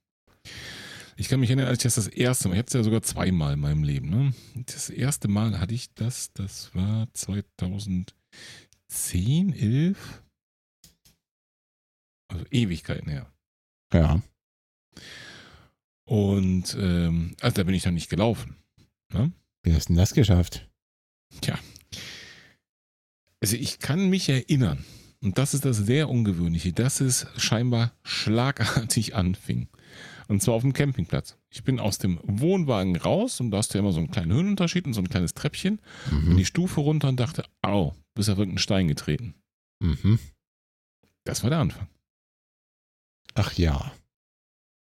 Ich 1.16 1.28
kann 1.28 1.40
mich 1.40 1.50
erinnern, 1.50 1.66
als 1.68 1.78
ich 1.78 1.82
das 1.84 1.94
das 1.96 2.08
erste 2.08 2.48
Mal, 2.48 2.54
ich 2.54 2.58
hatte 2.60 2.68
es 2.68 2.74
ja 2.74 2.82
sogar 2.82 3.02
zweimal 3.02 3.54
in 3.54 3.60
meinem 3.60 3.82
Leben, 3.82 4.08
ne? 4.08 4.34
Das 4.66 4.88
erste 4.90 5.28
Mal 5.28 5.58
hatte 5.60 5.74
ich 5.74 5.92
das, 5.94 6.32
das 6.32 6.74
war 6.74 7.08
2010, 7.14 8.14
11? 9.52 10.22
Also 12.28 12.44
Ewigkeiten 12.50 13.08
her. 13.10 13.32
Ja. 13.92 14.22
Und 16.04 16.76
ähm, 16.78 17.36
also 17.40 17.54
da 17.56 17.62
bin 17.64 17.74
ich 17.74 17.84
noch 17.84 17.92
nicht 17.92 18.10
gelaufen. 18.10 18.56
Wie 19.62 19.72
hast 19.74 19.88
du 19.88 19.92
denn 19.92 19.96
das 19.98 20.14
geschafft? 20.14 20.68
Also 23.40 23.56
ich 23.56 23.78
kann 23.78 24.08
mich 24.10 24.28
erinnern, 24.28 24.84
und 25.20 25.38
das 25.38 25.54
ist 25.54 25.64
das 25.64 25.76
sehr 25.78 26.08
Ungewöhnliche, 26.08 26.72
dass 26.72 27.00
es 27.00 27.26
scheinbar 27.36 27.92
schlagartig 28.02 29.14
anfing. 29.14 29.68
Und 30.28 30.42
zwar 30.42 30.54
auf 30.54 30.62
dem 30.62 30.74
Campingplatz. 30.74 31.38
Ich 31.48 31.64
bin 31.64 31.80
aus 31.80 31.98
dem 31.98 32.20
Wohnwagen 32.22 32.96
raus 32.96 33.40
und 33.40 33.50
da 33.50 33.58
hast 33.58 33.72
du 33.72 33.78
ja 33.78 33.80
immer 33.80 33.92
so 33.92 33.98
einen 33.98 34.10
kleinen 34.10 34.32
Höhenunterschied 34.32 34.84
und 34.86 34.92
so 34.92 35.00
ein 35.00 35.08
kleines 35.08 35.32
Treppchen. 35.34 35.80
Bin 36.10 36.28
Mhm. 36.30 36.36
die 36.36 36.44
Stufe 36.44 36.80
runter 36.80 37.08
und 37.08 37.18
dachte, 37.18 37.44
au, 37.62 37.94
bist 38.14 38.28
auf 38.28 38.36
irgendeinen 38.38 38.58
Stein 38.58 38.88
getreten. 38.88 39.34
Mhm. 39.80 40.18
Das 41.24 41.42
war 41.42 41.50
der 41.50 41.60
Anfang. 41.60 41.88
Ach 43.34 43.52
ja. 43.54 43.92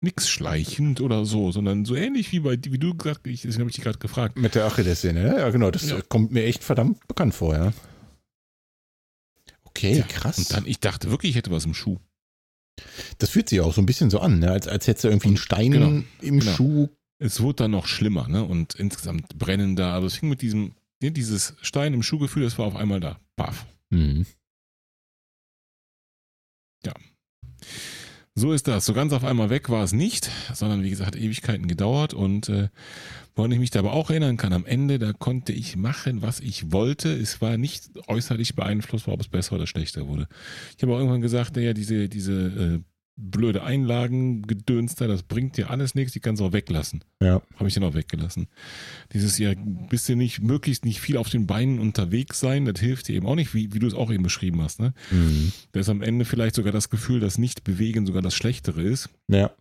Nix 0.03 0.29
schleichend 0.29 1.01
oder 1.01 1.25
so, 1.25 1.51
sondern 1.51 1.85
so 1.85 1.95
ähnlich 1.95 2.31
wie 2.31 2.41
bei 2.41 2.57
wie 2.61 2.77
du 2.77 2.93
gesagt, 2.95 3.25
ich, 3.27 3.41
deswegen 3.43 3.61
habe 3.61 3.69
ich 3.69 3.75
dich 3.77 3.83
gerade 3.83 3.99
gefragt. 3.99 4.37
Mit 4.37 4.53
der 4.55 4.65
Achillessehne, 4.65 5.25
ja, 5.25 5.37
ja 5.39 5.49
genau. 5.49 5.71
Das 5.71 5.89
Ja. 5.89 6.01
kommt 6.01 6.31
mir 6.31 6.43
echt 6.43 6.63
verdammt 6.63 7.07
bekannt 7.07 7.33
vor, 7.33 7.55
ja. 7.55 7.73
Okay, 9.63 9.95
Tja, 9.95 10.05
krass. 10.07 10.37
Und 10.37 10.51
dann, 10.53 10.65
ich 10.67 10.79
dachte 10.79 11.09
wirklich, 11.09 11.31
ich 11.31 11.35
hätte 11.37 11.51
was 11.51 11.65
im 11.65 11.73
Schuh. 11.73 11.97
das 13.17 13.29
fühlt 13.31 13.49
sich 13.49 13.61
auch 13.61 13.73
so 13.73 13.81
ein 13.81 13.85
bisschen 13.85 14.09
so 14.09 14.19
an, 14.19 14.39
ne? 14.39 14.51
als, 14.51 14.67
als 14.67 14.87
hättest 14.87 15.03
du 15.05 15.07
irgendwie 15.07 15.27
einen 15.29 15.37
Stein 15.37 15.71
Genau, 15.71 16.03
im 16.21 16.39
genau. 16.39 16.51
Schuh. 16.51 16.89
Es 17.19 17.39
wurde 17.39 17.63
dann 17.63 17.71
noch 17.71 17.87
schlimmer, 17.87 18.27
ne? 18.27 18.43
Und 18.43 18.75
insgesamt 18.75 19.37
brennender. 19.37 19.93
Aber 19.93 20.07
es 20.07 20.15
fing 20.15 20.27
mit 20.29 20.41
diesem, 20.41 20.73
ne, 21.01 21.11
dieses 21.11 21.53
Stein 21.61 21.93
im 21.93 22.03
Schuhgefühl, 22.03 22.43
das 22.43 22.57
war 22.57 22.65
auf 22.65 22.75
einmal 22.75 22.99
da. 22.99 23.17
Paff. 23.37 23.65
Hm. 23.91 24.25
So 28.35 28.51
ist 28.51 28.67
das. 28.67 28.85
So 28.85 28.93
ganz 28.93 29.13
auf 29.13 29.23
einmal 29.23 29.51
weg 29.51 29.69
war 29.69 29.83
es 29.83 29.93
nicht, 29.93 30.31
sondern 30.53 30.81
wie 30.81 30.89
gesagt, 30.89 31.15
Ewigkeiten 31.15 31.67
gedauert. 31.67 32.15
Und 32.15 32.49
äh, 32.49 32.69
woran 33.35 33.51
ich 33.51 33.59
mich 33.59 33.69
da 33.69 33.79
aber 33.79 33.93
auch 33.93 34.09
erinnern 34.09 34.37
kann, 34.37 34.53
am 34.53 34.65
Ende, 34.65 34.97
da 34.97 35.13
konnte 35.13 35.53
ich 35.53 35.75
machen, 35.75 36.23
was 36.23 36.39
ich 36.39 36.71
wollte. 36.71 37.13
Es 37.13 37.41
war 37.41 37.57
nicht 37.57 37.91
äußerlich 38.07 38.55
beeinflussbar, 38.55 39.13
ob 39.13 39.21
es 39.21 39.27
besser 39.27 39.55
oder 39.55 39.67
schlechter 39.67 40.07
wurde. 40.07 40.27
Ich 40.75 40.81
habe 40.81 40.93
auch 40.93 40.97
irgendwann 40.97 41.21
gesagt, 41.21 41.55
naja, 41.55 41.73
diese, 41.73 42.09
diese 42.09 42.33
äh, 42.33 42.79
blöde 43.15 43.63
Einlagen-Gedöns 43.63 44.95
da, 44.95 45.07
das 45.07 45.23
bringt 45.23 45.57
dir 45.57 45.69
alles 45.69 45.93
nichts, 45.93 46.13
die 46.13 46.19
kannst 46.19 46.41
du 46.41 46.45
auch 46.45 46.53
weglassen. 46.53 47.03
Ja. 47.21 47.41
Habe 47.55 47.67
ich 47.67 47.73
dann 47.75 47.83
auch 47.83 47.93
weggelassen. 47.93 48.47
Dieses 49.13 49.37
ja, 49.37 49.53
bist 49.55 50.09
du 50.09 50.15
nicht, 50.15 50.41
möglichst 50.41 50.83
nicht 50.83 50.99
viel 50.99 51.17
auf 51.17 51.29
den 51.29 51.45
Beinen 51.45 51.79
unterwegs 51.79 52.39
sein, 52.39 52.65
das 52.65 52.79
hilft 52.79 53.07
dir 53.07 53.15
eben 53.15 53.27
auch 53.27 53.35
nicht, 53.35 53.53
wie, 53.53 53.73
wie 53.73 53.79
du 53.79 53.87
es 53.87 53.93
auch 53.93 54.11
eben 54.11 54.23
beschrieben 54.23 54.61
hast. 54.61 54.79
Ne? 54.79 54.93
Hm. 55.09 55.51
Da 55.73 55.79
ist 55.79 55.89
am 55.89 56.01
Ende 56.01 56.25
vielleicht 56.25 56.55
sogar 56.55 56.73
das 56.73 56.89
Gefühl, 56.89 57.19
dass 57.19 57.37
Nicht-Bewegen 57.37 58.05
sogar 58.05 58.21
das 58.21 58.33
Schlechtere 58.33 58.81
ist. 58.81 59.09
Ja. 59.27 59.51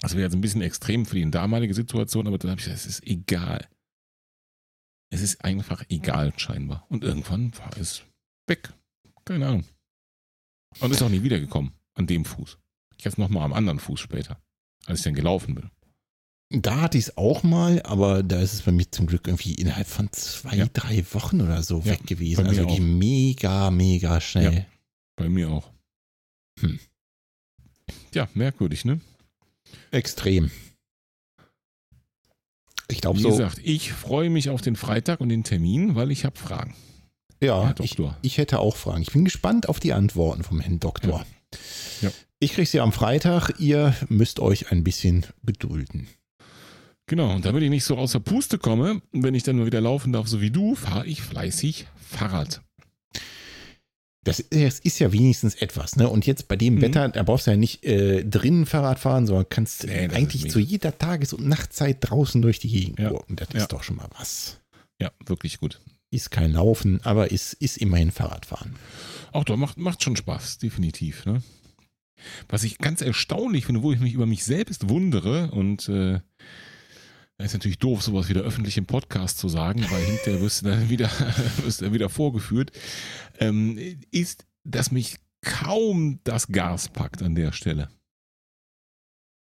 Das 0.00 0.14
wäre 0.14 0.24
jetzt 0.24 0.34
ein 0.34 0.40
bisschen 0.40 0.62
extrem 0.62 1.06
für 1.06 1.16
die 1.16 1.30
damalige 1.30 1.74
Situation, 1.74 2.26
aber 2.26 2.38
dann 2.38 2.52
habe 2.52 2.60
ich 2.60 2.66
gesagt, 2.66 2.80
es 2.80 2.86
ist 2.86 3.06
egal. 3.06 3.66
Es 5.10 5.22
ist 5.22 5.44
einfach 5.44 5.84
egal, 5.88 6.32
scheinbar. 6.36 6.86
Und 6.88 7.04
irgendwann 7.04 7.56
war 7.58 7.70
es 7.78 8.04
weg. 8.46 8.72
Keine 9.24 9.46
Ahnung. 9.46 9.64
Und 10.80 10.90
ist 10.90 11.02
auch 11.02 11.08
nie 11.08 11.22
wiedergekommen 11.22 11.72
an 11.94 12.06
dem 12.06 12.24
Fuß. 12.24 12.58
Ich 13.04 13.12
es 13.12 13.18
nochmal 13.18 13.42
am 13.44 13.52
anderen 13.52 13.78
Fuß 13.78 14.00
später, 14.00 14.40
als 14.86 15.00
ich 15.00 15.04
dann 15.04 15.14
gelaufen 15.14 15.54
bin. 15.54 15.70
Da 16.50 16.80
hatte 16.82 16.96
ich 16.96 17.04
es 17.04 17.16
auch 17.18 17.42
mal, 17.42 17.82
aber 17.82 18.22
da 18.22 18.40
ist 18.40 18.54
es 18.54 18.62
bei 18.62 18.72
mir 18.72 18.90
zum 18.90 19.06
Glück 19.06 19.26
irgendwie 19.26 19.54
innerhalb 19.54 19.86
von 19.86 20.10
zwei, 20.12 20.56
Ja. 20.56 20.66
drei 20.72 21.04
Wochen 21.12 21.42
oder 21.42 21.62
so 21.62 21.80
Ja, 21.80 21.86
weg 21.86 22.06
gewesen. 22.06 22.46
Also 22.46 22.60
wirklich 22.62 22.80
mega, 22.80 23.70
mega 23.70 24.20
schnell. 24.20 24.66
Bei 25.16 25.28
mir 25.28 25.50
auch. 25.50 25.70
Hm. 26.60 26.78
Ja, 28.14 28.28
merkwürdig, 28.34 28.84
ne? 28.86 29.00
Extrem. 29.90 30.50
Ich 32.88 33.00
glaube 33.00 33.18
Wie 33.18 33.22
so. 33.22 33.30
gesagt, 33.30 33.60
ich 33.62 33.92
freue 33.92 34.30
mich 34.30 34.48
auf 34.50 34.60
den 34.62 34.76
Freitag 34.76 35.20
und 35.20 35.28
den 35.30 35.44
Termin, 35.44 35.94
weil 35.94 36.10
ich 36.10 36.24
habe 36.24 36.38
Fragen. 36.38 36.74
ja, 37.42 37.62
Herr 37.64 37.80
ich, 37.80 37.96
Doktor. 37.96 38.16
ich 38.22 38.38
hätte 38.38 38.60
auch 38.60 38.76
Fragen. 38.76 39.02
Ich 39.02 39.12
bin 39.12 39.24
gespannt 39.24 39.68
auf 39.68 39.80
die 39.80 39.92
Antworten 39.92 40.42
vom 40.44 40.60
Herrn 40.60 40.80
Doktor. 40.80 41.26
Ja. 42.00 42.10
Ich 42.44 42.52
kriege 42.52 42.66
sie 42.68 42.80
am 42.80 42.92
Freitag. 42.92 43.54
Ihr 43.58 43.94
müsst 44.10 44.38
euch 44.38 44.70
ein 44.70 44.84
bisschen 44.84 45.24
gedulden. 45.44 46.08
Genau, 47.06 47.34
und 47.34 47.46
damit 47.46 47.62
ich 47.62 47.70
nicht 47.70 47.84
so 47.84 47.96
außer 47.96 48.20
Puste 48.20 48.58
komme, 48.58 49.00
wenn 49.12 49.34
ich 49.34 49.44
dann 49.44 49.56
mal 49.56 49.64
wieder 49.64 49.80
laufen 49.80 50.12
darf, 50.12 50.28
so 50.28 50.42
wie 50.42 50.50
du, 50.50 50.74
fahre 50.74 51.06
ich 51.06 51.22
fleißig 51.22 51.86
Fahrrad. 52.06 52.60
Das 54.24 54.40
ist, 54.40 54.98
ja 54.98 55.10
wenigstens 55.12 55.54
etwas, 55.54 55.96
ne? 55.96 56.08
Und 56.10 56.26
jetzt 56.26 56.46
bei 56.48 56.56
dem 56.56 56.74
Mhm. 56.74 56.82
Wetter, 56.82 57.08
da 57.08 57.22
brauchst 57.22 57.46
du 57.46 57.50
ja 57.52 57.56
nicht 57.56 57.82
äh, 57.84 58.22
drinnen 58.24 58.66
Fahrrad 58.66 58.98
fahren, 58.98 59.26
sondern 59.26 59.46
kannst 59.48 59.86
Nee, 59.86 60.08
eigentlich 60.10 60.50
zu 60.50 60.58
jeder 60.58 60.98
Tages- 60.98 61.32
und 61.32 61.46
Nachtzeit 61.48 61.96
draußen 62.00 62.42
durch 62.42 62.58
die 62.58 62.68
Gegend 62.68 62.98
Ja. 62.98 63.08
gurken. 63.08 63.36
Das 63.36 63.48
Ja. 63.54 63.60
ist 63.60 63.72
doch 63.72 63.82
schon 63.82 63.96
mal 63.96 64.08
was. 64.18 64.60
Ja, 65.00 65.10
wirklich 65.24 65.60
gut. 65.60 65.80
Ist 66.10 66.30
kein 66.30 66.52
Laufen, 66.52 67.00
aber 67.04 67.30
ist, 67.30 67.54
ist 67.54 67.78
immerhin 67.78 68.10
Fahrradfahren. 68.12 68.76
Auch 69.32 69.44
doch, 69.44 69.56
macht, 69.56 69.78
macht 69.78 70.02
schon 70.02 70.16
Spaß, 70.16 70.58
definitiv. 70.58 71.24
Ne? 71.24 71.42
Was 72.48 72.64
ich 72.64 72.78
ganz 72.78 73.00
erstaunlich 73.00 73.66
finde, 73.66 73.82
wo 73.82 73.92
ich 73.92 74.00
mich 74.00 74.14
über 74.14 74.26
mich 74.26 74.44
selbst 74.44 74.88
wundere 74.88 75.50
und 75.50 75.88
äh, 75.88 76.20
ist 77.38 77.52
natürlich 77.52 77.78
doof, 77.78 78.02
sowas 78.02 78.28
wieder 78.28 78.42
öffentlich 78.42 78.78
im 78.78 78.86
Podcast 78.86 79.38
zu 79.38 79.48
sagen, 79.48 79.84
weil 79.90 80.04
hinterher 80.04 80.40
wirst 80.40 80.62
du 80.62 80.66
dann 80.66 80.88
wieder, 80.88 81.10
wirst 81.62 81.82
dann 81.82 81.92
wieder 81.92 82.08
vorgeführt, 82.08 82.72
ähm, 83.38 83.78
ist, 84.10 84.46
dass 84.64 84.90
mich 84.90 85.16
kaum 85.42 86.20
das 86.24 86.48
Gas 86.48 86.88
packt 86.88 87.22
an 87.22 87.34
der 87.34 87.52
Stelle. 87.52 87.88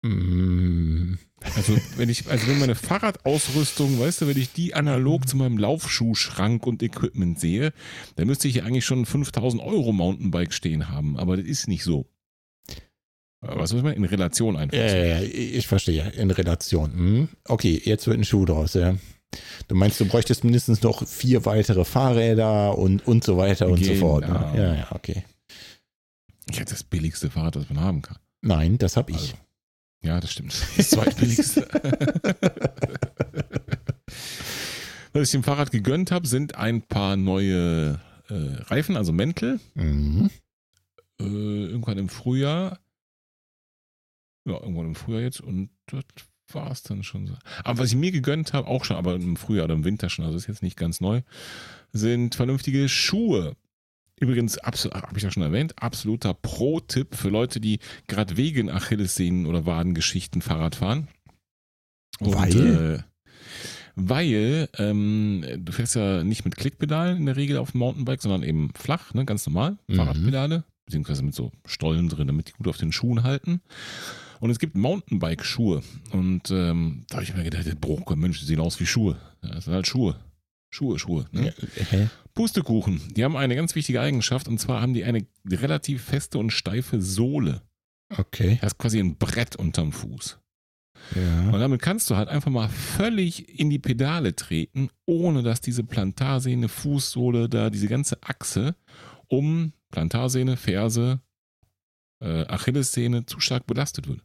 Mm, 0.04 1.16
Also 1.56 1.78
wenn 1.96 2.10
ich, 2.10 2.30
also 2.30 2.48
wenn 2.48 2.60
meine 2.60 2.76
Fahrradausrüstung, 2.76 4.00
weißt 4.00 4.22
du, 4.22 4.28
wenn 4.28 4.38
ich 4.38 4.52
die 4.52 4.74
analog 4.74 5.28
zu 5.28 5.38
meinem 5.38 5.58
Laufschuhschrank 5.58 6.66
und 6.66 6.84
Equipment 6.84 7.40
sehe, 7.40 7.72
dann 8.16 8.28
müsste 8.28 8.48
ich 8.48 8.56
ja 8.56 8.64
eigentlich 8.66 8.86
schon 8.86 9.02
ein 9.02 9.06
5000 9.06 9.62
Euro 9.62 9.94
Mountainbike 9.94 10.54
stehen 10.54 10.90
haben, 10.90 11.18
aber 11.18 11.38
das 11.38 11.46
ist 11.46 11.68
nicht 11.68 11.84
so. 11.84 12.08
Aber 13.42 13.62
Was 13.62 13.74
muss 13.74 13.84
man 13.84 13.94
in 13.94 14.06
Relation 14.06 14.58
einfach? 14.58 14.78
ja, 14.78 14.86
ja, 14.88 15.20
ja, 15.20 15.22
ich 15.22 15.68
verstehe. 15.68 16.10
In 16.12 16.32
Relation. 16.32 16.92
Hm? 16.94 17.30
Okay, 17.48 17.82
jetzt 17.84 18.08
wird 18.08 18.18
ein 18.18 18.24
Schuh 18.26 18.46
draus, 18.46 18.74
ja. 18.74 18.96
Du 19.68 19.76
meinst, 19.76 20.00
du 20.00 20.06
bräuchtest 20.06 20.44
mindestens 20.44 20.82
noch 20.82 21.06
vier 21.08 21.46
weitere 21.46 21.84
Fahrräder 21.86 22.78
und, 22.78 23.06
und 23.08 23.24
so 23.24 23.38
weiter 23.38 23.68
und 23.68 23.84
so 23.84 23.92
Genau. 23.94 24.00
fort. 24.08 24.28
Ne? 24.30 24.54
Ja, 24.56 24.74
ja, 24.76 24.88
okay. 24.92 25.24
Ich 26.50 26.60
hätte 26.60 26.74
das 26.74 26.84
billigste 26.84 27.30
Fahrrad, 27.30 27.56
das 27.56 27.70
man 27.70 27.82
haben 27.82 28.02
kann. 28.02 28.18
Nein, 28.42 28.78
das 28.78 28.96
habe 28.98 29.12
ich. 29.12 29.18
Also, 29.18 29.34
Ja, 30.04 30.20
das 30.20 30.32
stimmt. 30.32 30.56
Das 30.78 30.90
zweitbilligste. 30.92 31.68
Was 35.14 35.24
ich 35.24 35.32
dem 35.32 35.44
Fahrrad 35.44 35.72
gegönnt 35.72 36.12
habe, 36.12 36.28
sind 36.28 36.56
ein 36.56 36.82
paar 36.82 37.16
neue 37.16 38.00
äh, 38.30 38.34
Reifen, 38.68 38.98
also 38.98 39.14
Mäntel. 39.14 39.60
Mhm. 39.74 40.30
äh, 41.22 41.24
irgendwann 41.24 41.98
im 41.98 42.10
Frühjahr. 42.10 42.80
Ja, 44.46 44.54
irgendwann 44.54 44.88
im 44.88 44.96
Frühjahr 44.96 45.22
jetzt 45.22 45.42
und 45.42 45.70
das 45.88 46.04
war 46.52 46.72
es 46.72 46.84
dann 46.84 47.04
schon 47.04 47.28
so. 47.28 47.34
Aber 47.64 47.80
was 47.80 47.90
ich 47.90 47.96
mir 47.96 48.12
gegönnt 48.12 48.54
habe, 48.54 48.68
auch 48.68 48.86
schon, 48.86 48.98
aber 48.98 49.16
im 49.16 49.36
Frühjahr 49.36 49.66
oder 49.66 49.74
im 49.74 49.84
Winter 49.84 50.10
schon, 50.10 50.26
also 50.26 50.38
ist 50.38 50.48
jetzt 50.48 50.64
nicht 50.64 50.78
ganz 50.78 51.02
neu, 51.02 51.22
sind 51.92 52.36
vernünftige 52.36 52.88
Schuhe. 52.88 53.56
Übrigens, 54.18 54.58
habe 54.58 54.78
ich 55.18 55.24
ja 55.24 55.32
schon 55.32 55.44
erwähnt, 55.44 55.74
absoluter 55.82 56.34
Pro-Tipp 56.34 57.16
für 57.16 57.30
Leute, 57.30 57.60
die 57.60 57.80
gerade 58.08 58.38
wegen 58.38 58.70
Achillessehnen 58.70 59.46
oder 59.46 59.66
Wadengeschichten 59.66 60.42
Fahrrad 60.42 60.76
fahren. 60.76 61.10
Weil? 62.20 63.02
Äh, 63.02 63.04
weil 63.98 64.70
ähm, 64.78 65.46
du 65.58 65.72
fährst 65.72 65.96
ja 65.96 66.24
nicht 66.24 66.46
mit 66.46 66.56
Klickpedalen 66.56 67.18
in 67.18 67.26
der 67.26 67.38
Regel 67.38 67.58
auf 67.58 67.72
dem 67.72 67.80
Mountainbike, 67.80 68.22
sondern 68.22 68.44
eben 68.44 68.72
flach, 68.76 69.14
ne, 69.14 69.26
ganz 69.26 69.46
normal, 69.48 69.78
Mhm. 69.88 69.96
Fahrradpedale, 69.96 70.64
beziehungsweise 70.86 71.24
mit 71.24 71.34
so 71.34 71.52
Stollen 71.66 72.10
drin, 72.10 72.28
damit 72.28 72.50
die 72.50 72.54
gut 72.54 72.68
auf 72.68 72.78
den 72.78 72.92
Schuhen 72.92 73.24
halten. 73.24 73.62
Und 74.40 74.50
es 74.50 74.60
gibt 74.60 74.76
Mountainbike-Schuhe. 74.76 75.82
Und 76.12 76.52
ähm, 76.52 77.06
da 77.10 77.18
habe 77.18 77.24
ich 77.24 77.36
mir 77.36 77.44
gedacht, 77.44 77.66
boah, 77.80 78.16
Mensch, 78.16 78.40
die 78.40 78.46
sehen 78.46 78.60
aus 78.60 78.80
wie 78.80 78.86
Schuhe. 78.86 79.18
Das 79.42 79.66
sind 79.66 79.74
halt 79.74 79.88
Schuhe. 79.88 80.20
Schuhe, 80.74 81.00
Schuhe. 81.00 81.26
Ne? 81.32 81.54
Ja, 81.78 81.86
hä? 81.90 82.10
Pustekuchen, 82.34 83.02
die 83.16 83.24
haben 83.24 83.38
eine 83.38 83.56
ganz 83.56 83.76
wichtige 83.76 84.02
Eigenschaft 84.02 84.50
und 84.50 84.60
zwar 84.60 84.82
haben 84.82 84.94
die 84.94 85.06
eine 85.06 85.26
relativ 85.50 86.04
feste 86.04 86.38
und 86.38 86.52
steife 86.52 87.02
Sohle. 87.02 87.62
Okay. 88.10 88.58
Das 88.62 88.74
ist 88.74 88.78
quasi 88.78 89.00
ein 89.00 89.16
Brett 89.18 89.56
unterm 89.56 89.94
Fuß. 89.94 90.38
Ja. 91.16 91.50
Und 91.52 91.60
damit 91.60 91.82
kannst 91.82 92.10
du 92.10 92.16
halt 92.16 92.30
einfach 92.30 92.52
mal 92.52 92.68
völlig 92.68 93.60
in 93.60 93.70
die 93.70 93.80
Pedale 93.80 94.36
treten, 94.36 94.90
ohne 95.06 95.44
dass 95.44 95.62
diese 95.62 95.84
Plantarsehne, 95.84 96.68
Fußsohle, 96.68 97.48
da 97.48 97.70
diese 97.70 97.88
ganze 97.88 98.22
Achse 98.22 98.76
um 99.28 99.72
Plantarsehne, 99.92 100.58
Ferse, 100.58 101.22
äh, 102.22 102.46
Achillessehne 102.48 103.26
zu 103.26 103.40
stark 103.40 103.68
belastet 103.68 104.08
wird. 104.08 104.22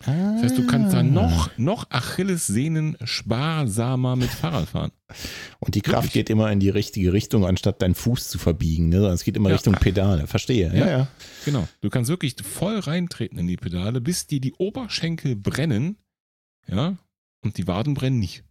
Das 0.00 0.06
heißt, 0.44 0.56
du 0.58 0.64
kannst 0.68 0.94
Ah. 0.94 0.98
da 0.98 1.02
noch, 1.02 1.50
noch 1.58 1.90
Achillessehnen 1.90 2.96
sparsamer 3.02 4.14
mit 4.14 4.30
Fahrrad 4.30 4.68
fahren. 4.68 4.92
Und 5.58 5.74
die 5.74 5.80
Kraft 5.80 6.04
Wirklich? 6.04 6.12
geht 6.12 6.30
immer 6.30 6.52
in 6.52 6.60
die 6.60 6.68
richtige 6.68 7.12
Richtung, 7.12 7.44
anstatt 7.44 7.82
deinen 7.82 7.96
Fuß 7.96 8.28
zu 8.28 8.38
verbiegen. 8.38 8.90
Ne? 8.90 8.98
Es 9.08 9.24
geht 9.24 9.36
immer 9.36 9.48
Ja. 9.48 9.56
Richtung 9.56 9.74
Pedale. 9.74 10.28
Verstehe. 10.28 10.68
Ja, 10.72 10.78
Ja. 10.86 10.98
ja. 10.98 11.08
Genau. 11.44 11.66
Du 11.80 11.90
kannst 11.90 12.10
wirklich 12.10 12.36
voll 12.44 12.78
reintreten 12.78 13.38
in 13.40 13.48
die 13.48 13.56
Pedale, 13.56 14.00
bis 14.00 14.28
dir 14.28 14.40
die 14.40 14.52
Oberschenkel 14.54 15.34
brennen, 15.34 15.96
ja, 16.68 16.96
und 17.42 17.58
die 17.58 17.66
Waden 17.66 17.94
brennen 17.94 18.20
nicht. 18.20 18.44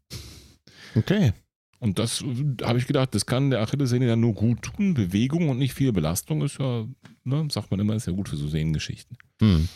Okay. 0.96 1.32
Und 1.80 2.00
das 2.00 2.22
äh, 2.22 2.64
habe 2.64 2.80
ich 2.80 2.88
gedacht, 2.88 3.14
das 3.14 3.26
kann 3.26 3.50
der 3.50 3.62
Achillessehne 3.62 4.08
ja 4.08 4.16
nur 4.16 4.34
gut 4.34 4.62
tun. 4.64 4.94
Bewegung 4.94 5.50
und 5.50 5.60
nicht 5.60 5.74
viel 5.74 5.92
Belastung 5.92 6.42
ist 6.42 6.58
ja, 6.60 6.86
ne, 7.24 7.48
sagt 7.52 7.72
man 7.72 7.80
immer, 7.80 7.96
ist 7.96 8.08
ja 8.08 8.14
gut 8.14 8.30
für 8.30 8.38
so 8.38 8.48
Sehnengeschichten. 8.48 9.18
Hm. 9.42 9.68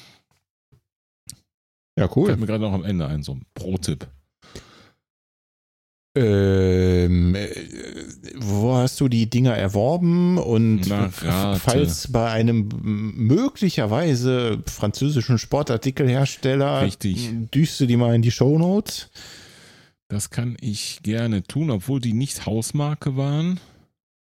Ja, 1.98 2.10
cool. 2.16 2.28
Fällt 2.28 2.40
mir 2.40 2.48
gerade 2.48 2.64
noch 2.64 2.74
am 2.74 2.84
Ende 2.84 3.06
ein, 3.08 3.22
so 3.22 3.34
ein 3.34 3.46
Pro-Tipp. 3.54 4.08
Ähm, 6.14 7.36
äh, 7.36 7.48
wo 8.36 8.76
hast 8.76 9.00
du 9.00 9.08
die 9.08 9.30
Dinger 9.30 9.56
erworben? 9.56 10.38
Und 10.38 10.82
Na, 10.88 11.10
falls 11.10 12.12
bei 12.12 12.30
einem 12.30 12.68
möglicherweise 12.82 14.62
französischen 14.66 15.38
Sportartikelhersteller, 15.38 16.82
Richtig. 16.82 17.30
düst 17.54 17.80
du 17.80 17.86
die 17.86 17.96
mal 17.96 18.14
in 18.14 18.22
die 18.22 18.32
Shownotes. 18.32 19.10
Das 20.12 20.30
kann 20.30 20.58
ich 20.60 21.00
gerne 21.04 21.42
tun, 21.42 21.72
obwohl 21.72 22.02
die 22.02 22.12
nicht 22.12 22.46
Hausmarke 22.46 23.16
waren. 23.16 23.62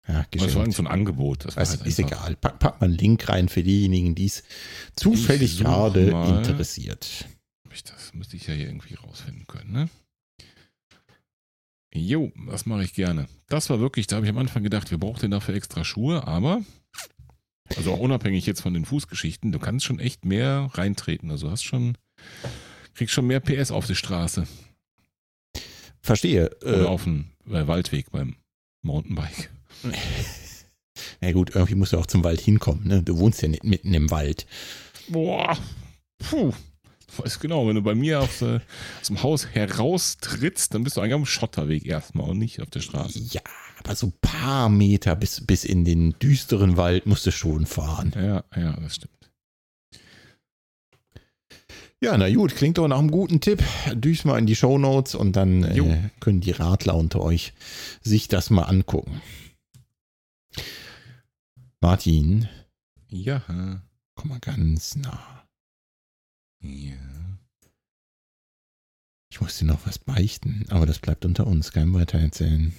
Ja, 0.07 0.25
es 0.31 0.55
war 0.55 0.71
so 0.71 0.83
ein 0.83 0.87
Angebot. 0.87 1.47
Das 1.47 1.57
Das 1.57 1.71
halt 1.71 1.85
ist 1.85 1.99
egal. 1.99 2.37
Pack, 2.37 2.61
pack 2.61 2.81
mal 2.81 2.87
einen 2.87 2.97
Link 2.97 3.29
rein 3.29 3.49
für 3.49 3.65
diejenigen, 3.65 4.15
die 4.15 4.27
es 4.27 4.45
zufällig 4.95 5.59
gerade 5.59 6.13
mal. 6.13 6.39
interessiert. 6.39 7.27
Das 7.87 8.15
müsste 8.15 8.37
ich 8.37 8.47
ja 8.47 8.55
hier 8.55 8.67
irgendwie 8.67 8.95
rausfinden 8.95 9.49
können, 9.49 9.73
ne? 9.73 9.89
Jo, 11.93 12.31
das 12.49 12.67
mache 12.67 12.85
ich 12.85 12.95
gerne. 12.95 13.27
Das 13.49 13.69
war 13.69 13.81
wirklich, 13.81 14.07
da 14.07 14.15
habe 14.15 14.27
ich 14.27 14.31
am 14.31 14.39
Anfang 14.39 14.63
gedacht, 14.63 14.93
wir 14.93 14.99
brauchen 14.99 15.33
dafür 15.33 15.57
extra 15.57 15.83
Schuhe, 15.83 16.25
aber, 16.29 16.63
also 17.77 17.95
auch 17.95 17.99
unabhängig 17.99 18.47
jetzt 18.47 18.61
von 18.61 18.75
den 18.75 18.85
Fußgeschichten, 18.85 19.51
du 19.51 19.59
kannst 19.59 19.85
schon 19.85 19.99
echt 19.99 20.25
mehr 20.25 20.71
reintreten. 20.75 21.33
Also 21.33 21.51
hast 21.51 21.65
schon, 21.65 21.99
kriegst 22.95 23.13
schon 23.13 23.27
mehr 23.27 23.41
PS 23.41 23.73
auf 23.73 23.89
die 23.89 23.97
Straße 23.97 24.47
Verstehe. 26.05 26.51
oder 26.63 26.83
Äh, 26.83 26.87
auf 26.87 27.05
dem 27.05 27.31
äh, 27.51 27.67
Waldweg 27.67 28.11
beim 28.11 28.37
Mountainbike. 28.83 29.51
ja 31.23 31.33
gut, 31.33 31.55
irgendwie 31.55 31.75
musst 31.77 31.95
du 31.95 31.99
auch 31.99 32.07
zum 32.07 32.23
Wald 32.23 32.43
hinkommen. 32.43 32.87
Ne? 32.87 33.03
Du 33.03 33.19
wohnst 33.19 33.41
ja 33.41 33.49
nicht 33.49 33.65
mitten 33.65 33.95
im 33.95 34.11
Wald. 34.11 34.47
Boah, 35.09 35.57
puh. 36.19 36.53
Weiß 37.17 37.39
genau, 37.39 37.67
wenn 37.67 37.77
du 37.77 37.83
bei 37.83 37.95
mir 37.95 38.21
aus, 38.21 38.43
äh, 38.43 38.61
aus 39.01 39.07
dem 39.07 39.23
Haus 39.23 39.47
heraustrittst, 39.47 40.75
dann 40.75 40.85
bist 40.85 40.97
du 40.97 41.01
eigentlich 41.01 41.15
am 41.15 41.27
Schotterweg 41.27 41.87
erstmal 41.87 42.29
und 42.29 42.39
nicht 42.39 42.61
auf 42.61 42.69
der 42.71 42.81
Straße. 42.81 43.21
Ja, 43.31 43.41
aber 43.79 43.95
so 43.95 44.09
ein 44.09 44.13
paar 44.21 44.69
Meter 44.69 45.17
bis, 45.17 45.47
bis 45.47 45.65
in 45.65 45.85
den 45.85 46.19
düsteren 46.19 46.77
Wald 46.77 47.07
musst 47.07 47.25
du 47.25 47.31
schon 47.31 47.65
fahren. 47.67 48.13
Ja, 48.17 48.45
ja, 48.57 48.73
das 48.81 48.97
stimmt. 48.97 49.24
Ja, 52.05 52.19
na 52.19 52.31
gut, 52.33 52.55
klingt 52.55 52.77
doch 52.77 52.87
nach 52.87 52.99
einem 52.99 53.11
guten 53.11 53.41
Tipp. 53.41 53.63
Düst 53.95 54.27
mal 54.27 54.39
in 54.39 54.45
die 54.47 54.57
Shownotes 54.57 55.15
und 55.15 55.37
dann 55.37 55.63
äh, 55.65 56.11
können 56.21 56.41
die 56.43 56.51
Radler 56.51 56.97
unter 56.97 57.21
euch 57.23 57.55
sich 58.03 58.29
das 58.29 58.51
mal 58.51 58.65
angucken. 58.65 59.23
Martin, 61.81 62.49
Ja. 63.09 63.43
komm 64.15 64.29
mal 64.29 64.41
ganz 64.41 64.97
nah. 64.97 65.47
Ja. 66.61 66.93
Ich 69.31 69.41
muss 69.41 69.59
dir 69.59 69.65
noch 69.65 69.87
was 69.87 69.99
beichten, 69.99 70.67
aber 70.69 70.87
das 70.87 70.99
bleibt 70.99 71.25
unter 71.25 71.47
uns, 71.47 71.73
kein 71.73 71.93
weitererzählen. 71.95 72.75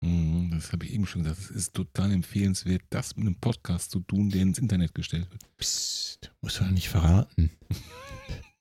Mhm, 0.00 0.50
Das 0.52 0.72
habe 0.72 0.86
ich 0.86 0.92
eben 0.94 1.06
schon 1.06 1.22
gesagt. 1.22 1.38
Es 1.40 1.50
ist 1.50 1.74
total 1.74 2.12
empfehlenswert, 2.12 2.82
das 2.90 3.14
mit 3.16 3.26
einem 3.26 3.36
Podcast 3.36 3.90
zu 3.90 4.00
tun, 4.00 4.30
der 4.30 4.42
ins 4.42 4.58
Internet 4.58 4.94
gestellt 4.94 5.30
wird. 5.30 5.42
Psst, 5.58 6.32
du 6.42 6.48
doch 6.48 6.70
nicht 6.70 6.88
verraten. 6.88 7.50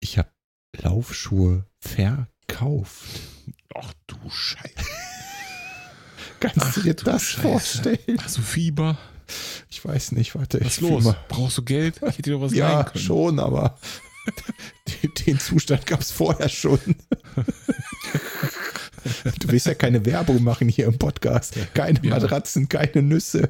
Ich 0.00 0.18
habe 0.18 0.30
Laufschuhe 0.76 1.64
verkauft. 1.80 3.04
Ach 3.74 3.92
du 4.06 4.16
Scheiße. 4.30 4.74
Kannst 6.40 6.58
Ach 6.60 6.74
du 6.74 6.82
dir 6.82 6.94
das 6.94 7.22
Scheiße. 7.22 7.42
vorstellen? 7.42 8.18
Hast 8.22 8.36
du 8.38 8.42
Fieber? 8.42 8.98
Ich 9.70 9.84
weiß 9.84 10.12
nicht, 10.12 10.34
warte. 10.34 10.60
Was 10.60 10.74
ist 10.74 10.80
los? 10.82 11.04
mal- 11.04 11.16
Brauchst 11.28 11.58
du 11.58 11.62
Geld? 11.64 11.96
Ich 11.96 12.02
hätte 12.02 12.22
dir 12.22 12.32
doch 12.34 12.40
was 12.42 12.52
Ja, 12.54 12.72
leihen 12.80 12.86
können. 12.86 13.04
schon, 13.04 13.40
aber 13.40 13.78
den, 15.02 15.12
den 15.26 15.40
Zustand 15.40 15.86
gab 15.86 16.00
es 16.00 16.10
vorher 16.10 16.48
schon. 16.48 16.78
Du 19.38 19.48
willst 19.52 19.66
ja 19.66 19.74
keine 19.74 20.04
Werbung 20.04 20.42
machen 20.42 20.68
hier 20.68 20.86
im 20.86 20.98
Podcast. 20.98 21.54
Keine 21.74 22.00
Ja. 22.02 22.10
Matratzen, 22.18 22.68
keine 22.68 23.02
Nüsse. 23.02 23.48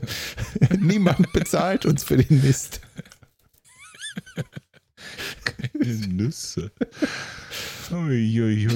Niemand 0.78 1.32
bezahlt 1.32 1.86
uns 1.86 2.04
für 2.04 2.18
den 2.18 2.42
Mist. 2.42 2.80
Keine 5.44 5.94
Nüsse. 5.94 6.70
Uiuiui. 7.90 8.66
Du 8.66 8.74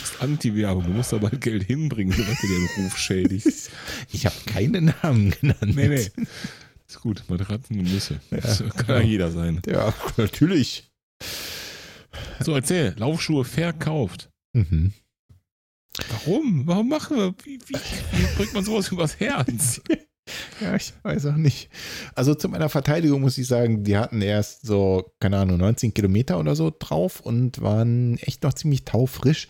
bist 0.00 0.20
Anti-Werbung. 0.20 0.84
Du 0.84 0.90
musst 0.90 1.12
aber 1.14 1.30
Geld 1.30 1.64
hinbringen, 1.64 2.16
damit 2.16 2.42
du 2.42 2.46
den 2.46 2.68
Ruf 2.76 2.98
schädigst. 2.98 3.70
Ich 4.12 4.26
habe 4.26 4.36
keinen 4.46 4.94
Namen 5.02 5.30
genannt. 5.40 5.76
Nee, 5.76 5.88
nee. 5.88 6.10
Ist 6.88 7.00
gut. 7.00 7.24
Matratzen 7.28 7.78
und 7.78 7.92
Nüsse. 7.92 8.20
Das 8.30 8.62
kann 8.76 8.96
ja 8.96 9.00
jeder 9.00 9.30
sein. 9.30 9.62
Ja, 9.66 9.94
natürlich. 10.16 10.90
So, 12.40 12.54
erzähl. 12.54 12.94
Laufschuhe 12.98 13.44
verkauft. 13.44 14.30
Mhm. 14.52 14.92
Warum? 16.10 16.66
Warum 16.66 16.88
machen 16.88 17.16
wir? 17.16 17.34
Wie, 17.44 17.58
wie, 17.66 17.74
wie 17.74 18.36
bringt 18.36 18.54
man 18.54 18.64
sowas 18.64 18.90
übers 18.90 19.20
Herz? 19.20 19.80
Ja, 20.60 20.76
ich 20.76 20.92
weiß 21.02 21.26
auch 21.26 21.36
nicht. 21.36 21.68
Also 22.14 22.34
zu 22.34 22.48
meiner 22.48 22.68
Verteidigung 22.68 23.20
muss 23.22 23.38
ich 23.38 23.46
sagen, 23.46 23.82
die 23.84 23.96
hatten 23.96 24.22
erst 24.22 24.64
so, 24.66 25.10
keine 25.20 25.38
Ahnung, 25.38 25.58
19 25.58 25.92
Kilometer 25.94 26.38
oder 26.38 26.54
so 26.54 26.72
drauf 26.76 27.20
und 27.20 27.60
waren 27.60 28.18
echt 28.18 28.42
noch 28.44 28.52
ziemlich 28.54 28.84
taufrisch, 28.84 29.48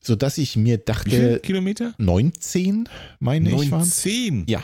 sodass 0.00 0.38
ich 0.38 0.56
mir 0.56 0.78
Wie 0.78 1.10
viele 1.10 1.28
dachte, 1.32 1.40
Kilometer? 1.40 1.94
19. 1.98 2.84
19, 2.84 2.88
meine 3.18 3.48
ich, 3.50 3.70
waren 3.70 3.80
19. 3.80 4.44
Ja. 4.48 4.62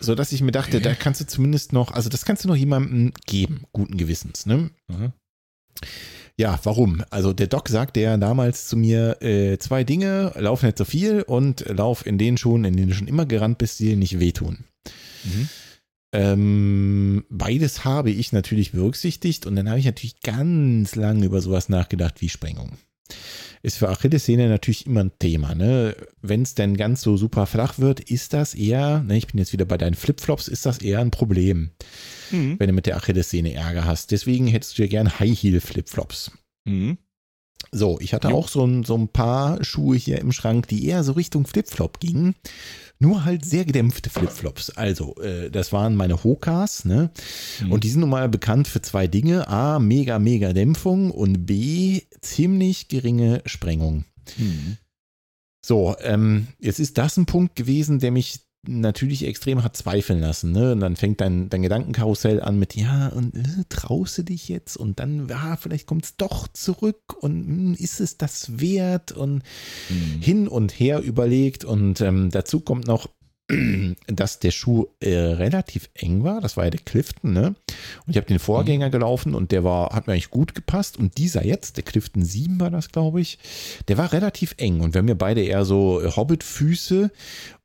So 0.00 0.14
dass 0.14 0.32
ich 0.32 0.40
mir 0.42 0.52
dachte, 0.52 0.76
Okay. 0.78 0.84
da 0.84 0.94
kannst 0.94 1.20
du 1.20 1.26
zumindest 1.26 1.72
noch, 1.72 1.90
also 1.90 2.08
das 2.08 2.24
kannst 2.24 2.44
du 2.44 2.48
noch 2.48 2.56
jemandem 2.56 3.12
geben, 3.26 3.64
guten 3.72 3.96
Gewissens, 3.96 4.46
ne? 4.46 4.70
Aha. 4.88 5.12
Ja, 6.38 6.58
warum? 6.62 7.02
Also 7.10 7.32
der 7.32 7.48
Doc 7.48 7.68
sagte 7.68 8.00
ja 8.00 8.16
damals 8.16 8.68
zu 8.68 8.76
mir, 8.76 9.20
äh, 9.20 9.58
zwei 9.58 9.82
Dinge, 9.82 10.32
lauf 10.36 10.62
nicht 10.62 10.78
so 10.78 10.84
viel 10.84 11.22
und 11.22 11.64
lauf 11.68 12.06
in 12.06 12.16
den 12.16 12.38
Schuhen, 12.38 12.64
in 12.64 12.76
denen 12.76 12.90
du 12.90 12.94
schon 12.94 13.08
immer 13.08 13.26
gerannt 13.26 13.58
bist, 13.58 13.80
die 13.80 13.86
dir 13.86 13.96
nicht 13.96 14.20
wehtun. 14.20 14.58
Mhm. 15.24 15.48
Ähm, 16.12 17.24
beides 17.28 17.84
habe 17.84 18.12
ich 18.12 18.32
natürlich 18.32 18.70
berücksichtigt 18.70 19.46
und 19.46 19.56
dann 19.56 19.68
habe 19.68 19.80
ich 19.80 19.84
natürlich 19.84 20.20
ganz 20.20 20.94
lange 20.94 21.26
über 21.26 21.40
sowas 21.40 21.68
nachgedacht 21.68 22.20
wie 22.20 22.28
Sprengung. 22.28 22.78
Ist 23.62 23.78
für 23.78 23.88
Achillessehne 23.88 24.48
natürlich 24.48 24.86
immer 24.86 25.00
ein 25.04 25.12
Thema. 25.18 25.54
Ne? 25.54 25.96
Wenn 26.22 26.42
es 26.42 26.54
denn 26.54 26.76
ganz 26.76 27.02
so 27.02 27.16
super 27.16 27.46
flach 27.46 27.78
wird, 27.78 28.00
ist 28.00 28.32
das 28.32 28.54
eher, 28.54 29.00
ne, 29.02 29.16
ich 29.16 29.26
bin 29.26 29.38
jetzt 29.38 29.52
wieder 29.52 29.64
bei 29.64 29.76
deinen 29.78 29.94
Flipflops, 29.94 30.48
ist 30.48 30.64
das 30.66 30.78
eher 30.78 31.00
ein 31.00 31.10
Problem, 31.10 31.70
Mhm. 32.30 32.56
wenn 32.58 32.68
du 32.68 32.72
mit 32.72 32.86
der 32.86 32.96
Achillessehne 32.96 33.54
Ärger 33.54 33.84
hast. 33.84 34.10
Deswegen 34.10 34.46
hättest 34.46 34.78
du 34.78 34.82
dir 34.82 34.88
gern 34.88 35.18
High 35.18 35.36
Heel 35.38 35.60
Flipflops. 35.60 36.30
Mhm. 36.64 36.98
So, 37.72 37.98
ich 38.00 38.14
hatte 38.14 38.28
Jo. 38.28 38.36
auch 38.36 38.48
so 38.48 38.64
ein, 38.64 38.84
so 38.84 38.96
ein 38.96 39.08
paar 39.08 39.62
Schuhe 39.64 39.96
hier 39.96 40.20
im 40.20 40.32
Schrank, 40.32 40.68
die 40.68 40.86
eher 40.86 41.02
so 41.02 41.12
Richtung 41.12 41.46
Flipflop 41.46 41.98
gingen. 42.00 42.34
Nur 43.00 43.24
halt 43.24 43.44
sehr 43.44 43.64
gedämpfte 43.64 44.10
Flipflops. 44.10 44.70
Also, 44.70 45.14
äh, 45.16 45.50
das 45.50 45.72
waren 45.72 45.94
meine 45.94 46.24
Hokas, 46.24 46.84
ne? 46.84 47.10
Mhm. 47.62 47.72
Und 47.72 47.84
die 47.84 47.90
sind 47.90 48.00
nun 48.00 48.10
mal 48.10 48.28
bekannt 48.28 48.66
für 48.66 48.82
zwei 48.82 49.06
Dinge. 49.06 49.46
A, 49.48 49.78
mega, 49.78 50.18
mega 50.18 50.52
Dämpfung 50.52 51.12
und 51.12 51.46
B, 51.46 52.02
ziemlich 52.20 52.88
geringe 52.88 53.42
Sprengung. 53.46 54.04
Mhm. 54.36 54.78
So, 55.64 55.94
ähm, 56.00 56.48
jetzt 56.58 56.80
ist 56.80 56.98
das 56.98 57.16
ein 57.16 57.26
Punkt 57.26 57.54
gewesen, 57.54 58.00
der 58.00 58.10
mich 58.10 58.40
natürlich 58.66 59.26
extrem 59.26 59.62
hat 59.62 59.76
zweifeln 59.76 60.20
lassen. 60.20 60.52
Ne? 60.52 60.72
Und 60.72 60.80
dann 60.80 60.96
fängt 60.96 61.20
dein, 61.20 61.48
dein 61.48 61.62
Gedankenkarussell 61.62 62.42
an 62.42 62.58
mit, 62.58 62.74
ja, 62.74 63.08
und 63.08 63.34
äh, 63.34 63.64
traust 63.68 64.18
du 64.18 64.22
dich 64.24 64.48
jetzt? 64.48 64.76
Und 64.76 64.98
dann, 65.00 65.28
ja, 65.28 65.56
vielleicht 65.56 65.86
kommt 65.86 66.04
es 66.04 66.16
doch 66.16 66.48
zurück 66.48 67.14
und 67.20 67.32
hm, 67.46 67.76
ist 67.78 68.00
es 68.00 68.18
das 68.18 68.60
wert? 68.60 69.12
Und 69.12 69.42
Mhm. 69.90 70.20
hin 70.20 70.48
und 70.48 70.72
her 70.72 71.00
überlegt. 71.00 71.64
Und 71.64 72.00
ähm, 72.00 72.30
dazu 72.30 72.60
kommt 72.60 72.86
noch, 72.86 73.08
dass 74.06 74.40
der 74.40 74.50
Schuh 74.50 74.86
äh, 75.00 75.14
relativ 75.14 75.88
eng 75.94 76.22
war. 76.22 76.40
Das 76.40 76.56
war 76.56 76.64
ja 76.64 76.70
der 76.70 76.80
Clifton, 76.80 77.32
ne? 77.32 77.46
Und 78.06 78.10
ich 78.10 78.16
habe 78.16 78.26
den 78.26 78.38
Vorgänger 78.38 78.90
gelaufen 78.90 79.34
und 79.34 79.52
der 79.52 79.64
war, 79.64 79.94
hat 79.94 80.06
mir 80.06 80.12
eigentlich 80.12 80.30
gut 80.30 80.54
gepasst. 80.54 80.98
Und 80.98 81.16
dieser 81.16 81.44
jetzt, 81.44 81.76
der 81.76 81.84
Clifton 81.84 82.24
7 82.24 82.60
war 82.60 82.70
das, 82.70 82.90
glaube 82.90 83.20
ich, 83.20 83.38
der 83.88 83.96
war 83.96 84.12
relativ 84.12 84.54
eng. 84.58 84.80
Und 84.80 84.92
wir 84.92 84.98
haben 84.98 85.08
ja 85.08 85.14
beide 85.14 85.42
eher 85.42 85.64
so 85.64 86.02
äh, 86.02 86.10
Hobbit-Füße. 86.10 87.10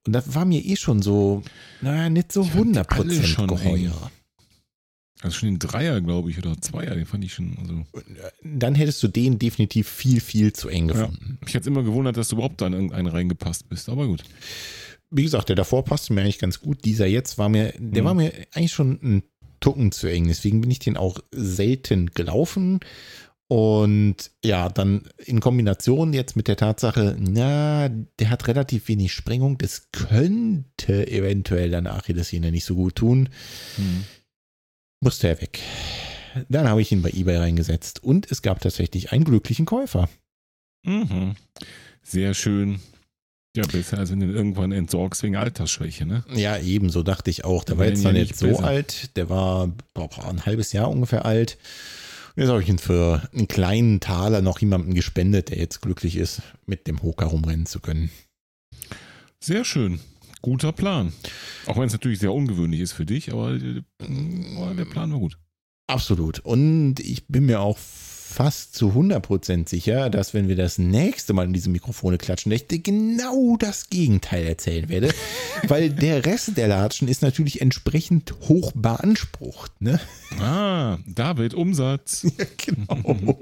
Und 0.05 0.13
das 0.13 0.33
war 0.35 0.45
mir 0.45 0.63
eh 0.63 0.75
schon 0.75 1.01
so, 1.01 1.43
naja, 1.81 2.09
nicht 2.09 2.31
so 2.31 2.41
Ich 2.43 2.51
fand 2.51 2.75
die 2.75 2.79
alle 2.79 3.13
100% 3.13 3.23
schon 3.25 3.49
eng. 3.49 3.55
geheuer. 3.55 4.11
Also 5.21 5.37
schon 5.37 5.49
den 5.51 5.59
Dreier, 5.59 6.01
glaube 6.01 6.29
ich, 6.29 6.37
oder 6.37 6.59
Zweier, 6.59 6.95
den 6.95 7.05
fand 7.05 7.23
ich 7.23 7.33
schon. 7.33 7.55
Also, 7.61 7.85
Dann 8.43 8.75
hättest 8.75 9.01
du 9.03 9.07
den 9.07 9.39
definitiv 9.39 9.87
viel, 9.87 10.19
viel 10.19 10.51
zu 10.51 10.67
eng 10.67 10.89
Ja. 10.89 10.93
gefunden. 11.05 11.37
mich 11.45 11.55
hat 11.55 11.61
es 11.61 11.67
immer 11.67 11.83
gewundert, 11.83 12.17
dass 12.17 12.27
du 12.27 12.35
überhaupt 12.35 12.59
da 12.59 12.67
in 12.67 12.73
irgendeinen 12.73 13.07
reingepasst 13.07 13.69
bist, 13.69 13.87
aber 13.89 14.07
gut. 14.07 14.23
wie 15.15 15.23
gesagt, 15.23 15.47
der 15.49 15.55
davor 15.55 15.85
passte 15.85 16.11
mir 16.11 16.21
eigentlich 16.21 16.39
ganz 16.39 16.59
gut. 16.59 16.83
Dieser 16.85 17.05
jetzt 17.05 17.37
war 17.37 17.47
mir, 17.47 17.71
der 17.77 18.01
Mhm. 18.01 18.05
war 18.07 18.13
mir 18.15 18.33
eigentlich 18.53 18.71
schon 18.73 18.99
ein 19.03 19.23
Tucken 19.59 19.91
zu 19.91 20.07
eng. 20.07 20.27
Deswegen 20.27 20.59
bin 20.59 20.71
ich 20.71 20.79
den 20.79 20.97
auch 20.97 21.19
selten 21.31 22.09
gelaufen. 22.15 22.79
Und 23.53 24.31
ja, 24.43 24.67
dann 24.67 25.03
in 25.17 25.39
Kombination 25.39 26.11
jetzt 26.11 26.35
mit 26.35 26.47
der 26.47 26.57
Tatsache, 26.57 27.15
na, 27.19 27.87
der 27.87 28.31
hat 28.31 28.47
relativ 28.47 28.87
wenig 28.87 29.13
Sprengung. 29.13 29.59
Das 29.59 29.89
könnte 29.91 31.07
eventuell 31.07 31.69
deine 31.69 31.93
Achillessehne 31.93 32.49
nicht 32.49 32.65
so 32.65 32.73
gut 32.73 32.95
tun. 32.95 33.29
Mhm. 33.77 34.05
Musste 35.01 35.27
er 35.27 35.39
weg. 35.39 35.59
Dann 36.49 36.67
habe 36.67 36.81
ich 36.81 36.91
ihn 36.91 37.03
bei 37.03 37.11
eBay 37.11 37.37
reingesetzt 37.37 38.03
und 38.03 38.31
es 38.31 38.41
gab 38.41 38.59
tatsächlich 38.59 39.11
einen 39.11 39.23
glücklichen 39.23 39.67
Käufer. 39.67 40.09
Mhm. 40.83 41.35
Sehr 42.01 42.33
schön. 42.33 42.79
Ja, 43.55 43.67
besser 43.67 43.99
als 43.99 44.09
wenn 44.09 44.21
du 44.21 44.31
irgendwann 44.33 44.71
entsorgst 44.71 45.21
wegen 45.21 45.35
Altersschwäche, 45.35 46.07
ne? 46.07 46.23
Ja, 46.33 46.57
ebenso 46.57 47.03
dachte 47.03 47.29
ich 47.29 47.45
auch. 47.45 47.63
Der 47.65 47.77
war 47.77 47.85
jetzt 47.85 48.03
ja 48.03 48.09
noch 48.09 48.17
nicht 48.17 48.29
nicht 48.29 48.39
so 48.39 48.47
besser. 48.47 48.63
alt. 48.63 49.15
Der 49.15 49.29
war 49.29 49.71
boah, 49.93 50.09
ein 50.27 50.43
halbes 50.43 50.73
Jahr 50.73 50.89
ungefähr 50.89 51.23
alt. 51.23 51.59
Jetzt 52.35 52.49
habe 52.49 52.63
ich 52.63 52.69
ihn 52.69 52.79
für 52.79 53.29
einen 53.31 53.47
kleinen 53.47 53.99
Taler 53.99 54.41
noch 54.41 54.59
jemandem 54.59 54.95
gespendet, 54.95 55.49
der 55.49 55.59
jetzt 55.59 55.81
glücklich 55.81 56.15
ist, 56.15 56.41
mit 56.65 56.87
dem 56.87 57.03
Hoka 57.03 57.25
rumrennen 57.25 57.67
zu 57.67 57.79
können. 57.79 58.09
Sehr 59.39 59.63
schön. 59.63 59.99
Guter 60.41 60.71
Plan. 60.71 61.13
Auch 61.67 61.77
wenn 61.77 61.85
es 61.85 61.93
natürlich 61.93 62.19
sehr 62.19 62.33
ungewöhnlich 62.33 62.81
ist 62.81 62.93
für 62.93 63.05
dich, 63.05 63.31
aber 63.31 63.53
äh, 63.53 63.83
der 63.99 64.85
Plan 64.85 65.11
war 65.11 65.19
gut. 65.19 65.37
Absolut. 65.87 66.39
Und 66.39 66.99
ich 66.99 67.27
bin 67.27 67.45
mir 67.45 67.61
auch 67.61 67.77
fast 68.33 68.73
zu 68.73 68.89
100% 68.89 69.69
sicher, 69.69 70.09
dass 70.09 70.33
wenn 70.33 70.47
wir 70.47 70.55
das 70.55 70.79
nächste 70.79 71.33
Mal 71.33 71.45
in 71.45 71.53
diese 71.53 71.69
Mikrofone 71.69 72.17
klatschen, 72.17 72.49
dass 72.49 72.61
ich 72.61 72.67
dir 72.67 72.79
genau 72.79 73.57
das 73.57 73.89
Gegenteil 73.89 74.45
erzählen 74.47 74.89
werde. 74.89 75.13
weil 75.67 75.91
der 75.91 76.25
Rest 76.25 76.57
der 76.57 76.67
Latschen 76.67 77.07
ist 77.07 77.21
natürlich 77.21 77.61
entsprechend 77.61 78.33
hoch 78.49 78.71
beansprucht. 78.73 79.79
Ne? 79.81 79.99
Ah, 80.39 80.97
David, 81.07 81.53
Umsatz. 81.53 82.27
Genau. 82.65 83.37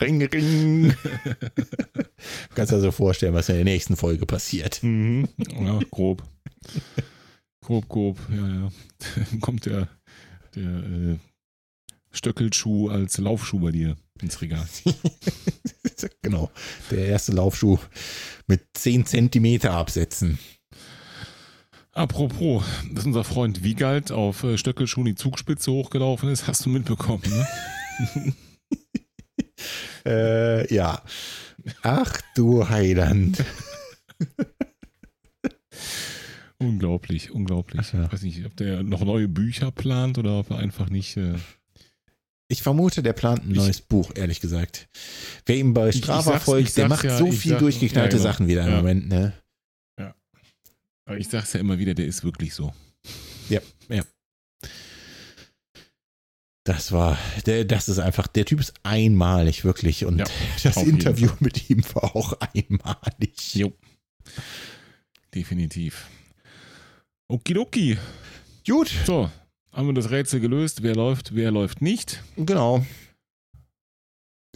ring, 0.00 0.22
ring. 0.22 0.94
Du 1.24 2.54
kannst 2.54 2.72
dir 2.72 2.76
also 2.76 2.90
vorstellen, 2.92 3.34
was 3.34 3.48
in 3.48 3.56
der 3.56 3.64
nächsten 3.64 3.96
Folge 3.96 4.26
passiert. 4.26 4.82
Mhm. 4.82 5.28
Ja, 5.60 5.78
grob. 5.90 6.22
Grob, 7.62 7.88
grob, 7.88 8.18
ja, 8.30 8.48
ja. 8.48 8.68
Dann 9.30 9.40
kommt 9.40 9.66
der, 9.66 9.88
der 10.54 10.64
äh, 10.64 11.18
Stöckelschuh 12.10 12.88
als 12.88 13.18
Laufschuh 13.18 13.60
bei 13.60 13.70
dir 13.70 13.96
ins 14.22 14.40
Regal. 14.40 14.66
genau. 16.22 16.50
Der 16.90 17.06
erste 17.06 17.32
Laufschuh 17.32 17.78
mit 18.46 18.62
10 18.74 19.06
Zentimeter 19.06 19.72
absetzen. 19.72 20.38
Apropos, 21.92 22.64
dass 22.92 23.06
unser 23.06 23.22
Freund 23.22 23.62
Wiegald 23.62 24.10
auf 24.10 24.42
äh, 24.42 24.58
Stöckelschuhen 24.58 25.06
die 25.06 25.14
Zugspitze 25.14 25.70
hochgelaufen 25.70 26.28
ist, 26.28 26.48
hast 26.48 26.64
du 26.66 26.70
mitbekommen, 26.70 27.22
ne? 27.26 28.34
Äh, 30.06 30.74
ja. 30.74 31.02
Ach 31.82 32.20
du 32.34 32.68
Heiland. 32.68 33.42
Unglaublich, 36.58 37.30
unglaublich. 37.30 37.92
Ja. 37.92 38.04
Ich 38.04 38.12
weiß 38.12 38.22
nicht, 38.22 38.44
ob 38.44 38.56
der 38.56 38.82
noch 38.82 39.04
neue 39.04 39.28
Bücher 39.28 39.70
plant 39.70 40.18
oder 40.18 40.38
ob 40.40 40.50
er 40.50 40.58
einfach 40.58 40.90
nicht. 40.90 41.16
Äh, 41.16 41.34
Ich 42.48 42.62
vermute, 42.62 43.02
der 43.02 43.14
plant 43.14 43.44
ein 43.44 43.50
Ich- 43.52 43.56
neues 43.56 43.80
Buch, 43.80 44.12
ehrlich 44.14 44.40
gesagt. 44.40 44.88
Wer 45.46 45.56
ihm 45.56 45.72
bei 45.74 45.88
Ich- 45.88 45.96
ich 45.96 46.04
Strava 46.04 46.38
folgt, 46.38 46.68
ich 46.68 46.74
der 46.74 46.88
macht 46.88 47.04
ja, 47.04 47.16
so 47.18 47.26
ich 47.28 47.38
viel 47.38 47.52
sag- 47.52 47.58
durchgeknallte 47.60 48.16
ja, 48.16 48.22
genau. 48.22 48.32
Sachen 48.32 48.48
wieder 48.48 48.64
im 48.64 48.70
Ja. 48.70 48.76
Moment, 48.76 49.08
ne? 49.08 49.32
aber 51.06 51.18
ich 51.18 51.28
sag's 51.28 51.52
ja 51.52 51.60
immer 51.60 51.78
wieder, 51.78 51.92
der 51.94 52.06
ist 52.06 52.24
wirklich 52.24 52.54
so. 52.54 52.72
Das 56.66 56.92
war, 56.92 57.18
der, 57.44 57.66
das 57.66 57.90
ist 57.90 57.98
einfach, 57.98 58.26
der 58.26 58.46
Typ 58.46 58.58
ist 58.58 58.72
einmalig, 58.84 59.64
wirklich. 59.64 60.06
Und 60.06 60.18
Ja, 60.18 60.24
das 60.62 60.78
Interview 60.78 61.30
mit 61.40 61.68
ihm 61.68 61.84
war 61.94 62.16
auch 62.16 62.32
einmalig. 62.40 63.54
Jo. 63.54 63.72
Definitiv. 65.34 66.06
Okidoki. 67.28 67.98
Gut, 68.66 68.90
So, 69.04 69.30
haben 69.74 69.86
wir 69.88 69.94
das 69.94 70.10
Rätsel 70.10 70.40
gelöst. 70.40 70.82
Wer 70.82 70.94
läuft, 70.94 71.34
wer 71.34 71.50
läuft 71.50 71.82
nicht. 71.82 72.22
genau. 72.36 72.84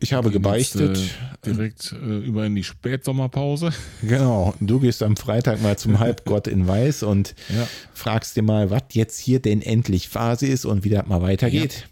Ich 0.01 0.12
habe 0.12 0.31
Gehen 0.31 0.45
jetzt, 0.45 0.75
gebeichtet. 0.75 0.99
äh, 1.43 1.51
Direkt 1.53 1.91
äh, 1.93 2.19
über 2.19 2.47
in 2.47 2.55
die 2.55 2.62
Spätsommerpause. 2.62 3.73
Genau. 4.03 4.55
Du 4.61 4.79
gehst 4.79 5.03
am 5.03 5.16
Freitag 5.16 5.61
mal 5.61 5.77
zum 5.77 5.99
Halbgott 5.99 6.47
in 6.47 6.69
Weiß 6.69 7.03
und 7.03 7.35
Ja. 7.49 7.66
fragst 7.95 8.37
dir 8.37 8.43
mal, 8.43 8.71
was 8.71 8.83
jetzt 8.93 9.19
hier 9.19 9.41
denn 9.41 9.61
endlich 9.61 10.09
Phase 10.09 10.47
ist 10.47 10.64
und 10.66 10.85
wie 10.85 10.91
das 10.91 11.07
mal 11.07 11.21
weitergeht. 11.21 11.89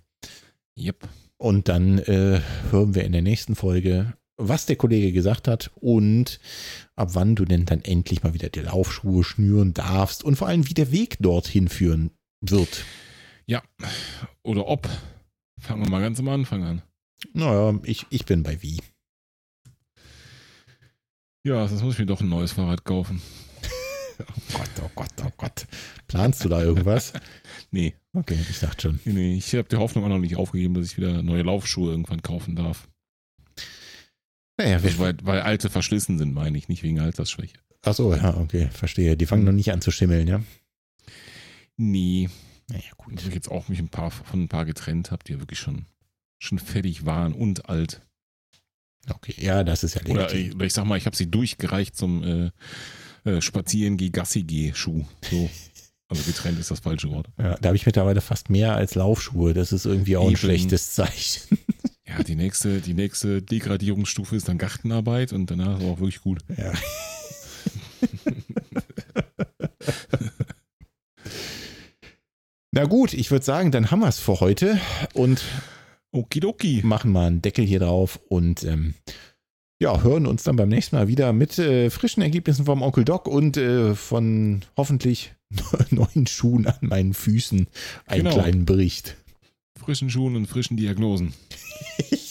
Yep. 0.79 1.09
Und 1.37 1.69
dann 1.69 1.99
äh, 1.99 2.41
hören 2.71 2.95
wir 2.95 3.03
in 3.05 3.11
der 3.13 3.23
nächsten 3.23 3.57
Folge, 3.57 4.15
was 4.37 4.67
der 4.67 4.77
Kollege 4.77 5.11
gesagt 5.11 5.49
hat 5.49 5.73
und 5.75 6.39
ab 6.95 7.11
wann 7.15 7.35
du 7.35 7.45
denn 7.45 7.65
dann 7.65 7.81
endlich 7.83 8.23
mal 8.23 8.35
wieder 8.35 8.51
die 8.51 8.61
Laufschuhe 8.61 9.25
schnüren 9.25 9.75
darfst 9.75 10.23
und 10.23 10.37
vor 10.37 10.47
allem, 10.47 10.69
wie 10.69 10.75
der 10.75 10.93
Weg 10.93 11.17
dorthin 11.19 11.67
führen 11.69 12.11
wird. 12.41 12.85
Ja. 13.49 13.63
Oder 14.43 14.67
ob. 14.67 14.89
Fangen 15.61 15.85
wir 15.85 15.91
mal 15.91 16.01
ganz 16.03 16.19
am 16.21 16.29
Anfang 16.29 16.65
an. 16.65 16.83
Naja, 17.33 17.79
ich, 17.85 18.07
ich 18.11 18.25
bin 18.27 18.43
bei 18.43 18.61
wie. 18.63 18.81
Ja, 21.45 21.67
sonst 21.69 21.83
muss 21.83 21.95
ich 21.95 22.01
mir 22.01 22.07
doch 22.07 22.21
ein 22.21 22.29
neues 22.29 22.53
Fahrrad 22.53 22.85
kaufen. 22.85 23.21
Oh 24.19 24.25
Gott, 24.57 24.71
oh 24.83 24.91
Gott, 24.95 25.13
oh 25.27 25.31
Gott. 25.37 25.67
Planst 26.09 26.43
du 26.43 26.49
da 26.49 26.63
irgendwas? 26.63 27.13
Nee, 27.71 27.95
Okay, 28.15 28.39
ich 28.49 28.61
dachte 28.61 28.81
schon. 28.89 29.01
nee, 29.05 29.13
nee. 29.13 29.37
Ich 29.37 29.55
habe 29.55 29.69
die 29.69 29.77
Hoffnung 29.77 30.05
auch 30.05 30.09
noch 30.09 30.19
nicht 30.19 30.37
aufgegeben, 30.37 30.73
dass 30.73 30.87
ich 30.87 30.97
wieder 30.97 31.23
neue 31.23 31.43
Laufschuhe 31.43 31.91
irgendwann 31.91 32.23
kaufen 32.23 32.57
darf. 32.57 32.89
Naja, 34.57 34.77
Also, 34.77 34.99
weil, 35.01 35.17
weil 35.23 35.41
alte 35.43 35.69
verschlissen 35.69 36.17
sind, 36.17 36.33
meine 36.33 36.57
ich, 36.57 36.69
nicht 36.69 36.83
wegen 36.83 36.99
Altersschwäche. 36.99 37.59
achso, 37.83 38.15
ja, 38.15 38.35
okay, 38.39 38.69
verstehe. 38.73 39.19
Die 39.19 39.27
fangen 39.27 39.45
noch 39.45 39.53
nicht 39.53 39.71
an 39.71 39.83
zu 39.83 39.91
schimmeln, 39.91 40.27
ja? 40.29 40.41
Nee, 41.77 42.31
Naja, 42.69 42.83
wo 42.99 43.05
gut. 43.05 43.27
ich 43.27 43.35
jetzt 43.35 43.51
auch 43.51 43.69
mich 43.69 43.79
ein 43.79 43.89
paar 43.89 44.11
von 44.11 44.43
ein 44.43 44.49
paar 44.49 44.65
getrennt 44.65 45.11
habe, 45.11 45.25
die 45.25 45.33
ja 45.33 45.41
wirklich 45.41 45.59
schon, 45.59 45.87
schon 46.39 46.59
fertig 46.59 47.07
waren 47.07 47.33
und 47.33 47.69
alt. 47.69 48.03
Okay, 49.09 49.35
ja, 49.39 49.63
das 49.63 49.85
ist 49.85 49.95
ja 49.95 50.03
Oder 50.07 50.33
ich, 50.35 50.55
oder 50.55 50.67
ich 50.67 50.73
sag 50.73 50.85
mal, 50.85 50.99
ich 50.99 51.07
habe 51.07 51.17
sie 51.17 51.31
durchgereicht 51.31 51.97
zum 51.97 52.25
äh, 52.25 52.51
äh, 53.25 53.41
Spazieren 53.41 53.97
geh 53.97 54.11
Gassi 54.11 54.43
geh 54.43 54.73
Schuh. 54.75 55.05
So. 55.31 55.49
Also 56.09 56.23
getrennt 56.23 56.59
ist 56.59 56.71
das 56.71 56.81
falsche 56.81 57.11
Wort. 57.11 57.29
Ja, 57.39 57.57
da 57.57 57.69
habe 57.69 57.77
ich 57.77 57.87
mittlerweile 57.87 58.21
fast 58.21 58.49
mehr 58.49 58.77
als 58.77 58.95
Laufschuhe. 58.95 59.55
Das 59.55 59.73
ist 59.73 59.87
irgendwie 59.87 60.17
auch 60.17 60.25
ein 60.25 60.31
Eben. 60.31 60.37
schlechtes 60.37 60.93
Zeichen. 60.93 61.59
Ja, 62.07 62.23
die 62.23 62.37
nächste, 62.37 62.81
die 62.81 62.95
nächste 62.95 63.43
Degradierungsstufe 63.43 64.37
ist 64.37 64.49
dann 64.49 64.59
Gartenarbeit 64.59 65.33
und 65.33 65.51
danach 65.51 65.81
ist 65.81 65.85
auch 65.85 65.99
wirklich 65.99 66.21
gut. 66.21 66.41
Ja. 66.57 66.73
Na 72.77 72.85
gut, 72.85 73.15
ich 73.15 73.31
würde 73.31 73.43
sagen, 73.43 73.71
dann 73.71 73.91
haben 73.91 74.01
wir 74.01 74.09
es 74.09 74.19
für 74.19 74.39
heute 74.41 74.79
und 75.15 75.43
Okidoki. 76.13 76.83
machen 76.85 77.11
mal 77.11 77.27
einen 77.29 77.41
Deckel 77.41 77.65
hier 77.65 77.81
drauf 77.81 78.21
und 78.29 78.65
ähm, 78.65 78.93
ja, 79.81 80.03
hören 80.03 80.27
uns 80.27 80.43
dann 80.43 80.57
beim 80.57 80.69
nächsten 80.69 80.95
Mal 80.97 81.09
wieder 81.09 81.33
mit 81.33 81.59
äh, 81.59 81.89
frischen 81.89 82.23
Ergebnissen 82.23 82.67
vom 82.67 82.83
Onkel 82.83 83.07
Doc 83.07 83.29
und 83.29 83.57
äh, 83.57 83.95
von 83.95 84.61
hoffentlich 84.77 85.33
neuen 85.91 86.27
Schuhen 86.27 86.67
an 86.67 86.77
meinen 86.83 87.15
Füßen 87.15 87.67
einen 88.05 88.25
Genau. 88.25 88.35
kleinen 88.37 88.67
Bericht. 88.67 89.17
Frischen 89.79 90.11
Schuhen 90.11 90.37
und 90.37 90.45
frischen 90.45 90.77
Diagnosen. 90.77 91.33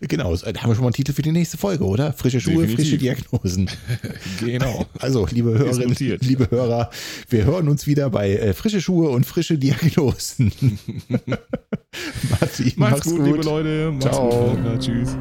Genau, 0.00 0.34
da 0.36 0.46
haben 0.60 0.70
wir 0.70 0.74
schon 0.74 0.82
mal 0.82 0.88
einen 0.88 0.94
Titel 0.94 1.12
für 1.12 1.22
die 1.22 1.32
nächste 1.32 1.56
Folge, 1.56 1.84
oder? 1.84 2.12
Frische 2.12 2.40
Schuhe, 2.40 2.66
Definitiv. 2.66 2.76
frische 2.76 2.98
Diagnosen. 2.98 3.70
genau. 4.40 4.86
Also, 4.98 5.26
liebe 5.30 5.58
Hörerinnen, 5.58 5.96
liebe 6.20 6.50
Hörer, 6.50 6.90
wir 7.28 7.44
hören 7.44 7.68
uns 7.68 7.86
wieder 7.86 8.10
bei 8.10 8.32
äh, 8.32 8.52
frische 8.54 8.80
Schuhe 8.80 9.08
und 9.10 9.24
frische 9.26 9.58
Diagnosen. 9.58 10.52
Martin, 11.08 12.72
mach's, 12.76 12.76
mach's 12.76 13.04
gut, 13.04 13.16
gut, 13.16 13.26
liebe 13.26 13.42
Leute. 13.42 13.94
Ciao. 14.00 14.50
Gut, 14.50 14.64
Leute. 14.64 14.78
Tschüss. 14.78 15.16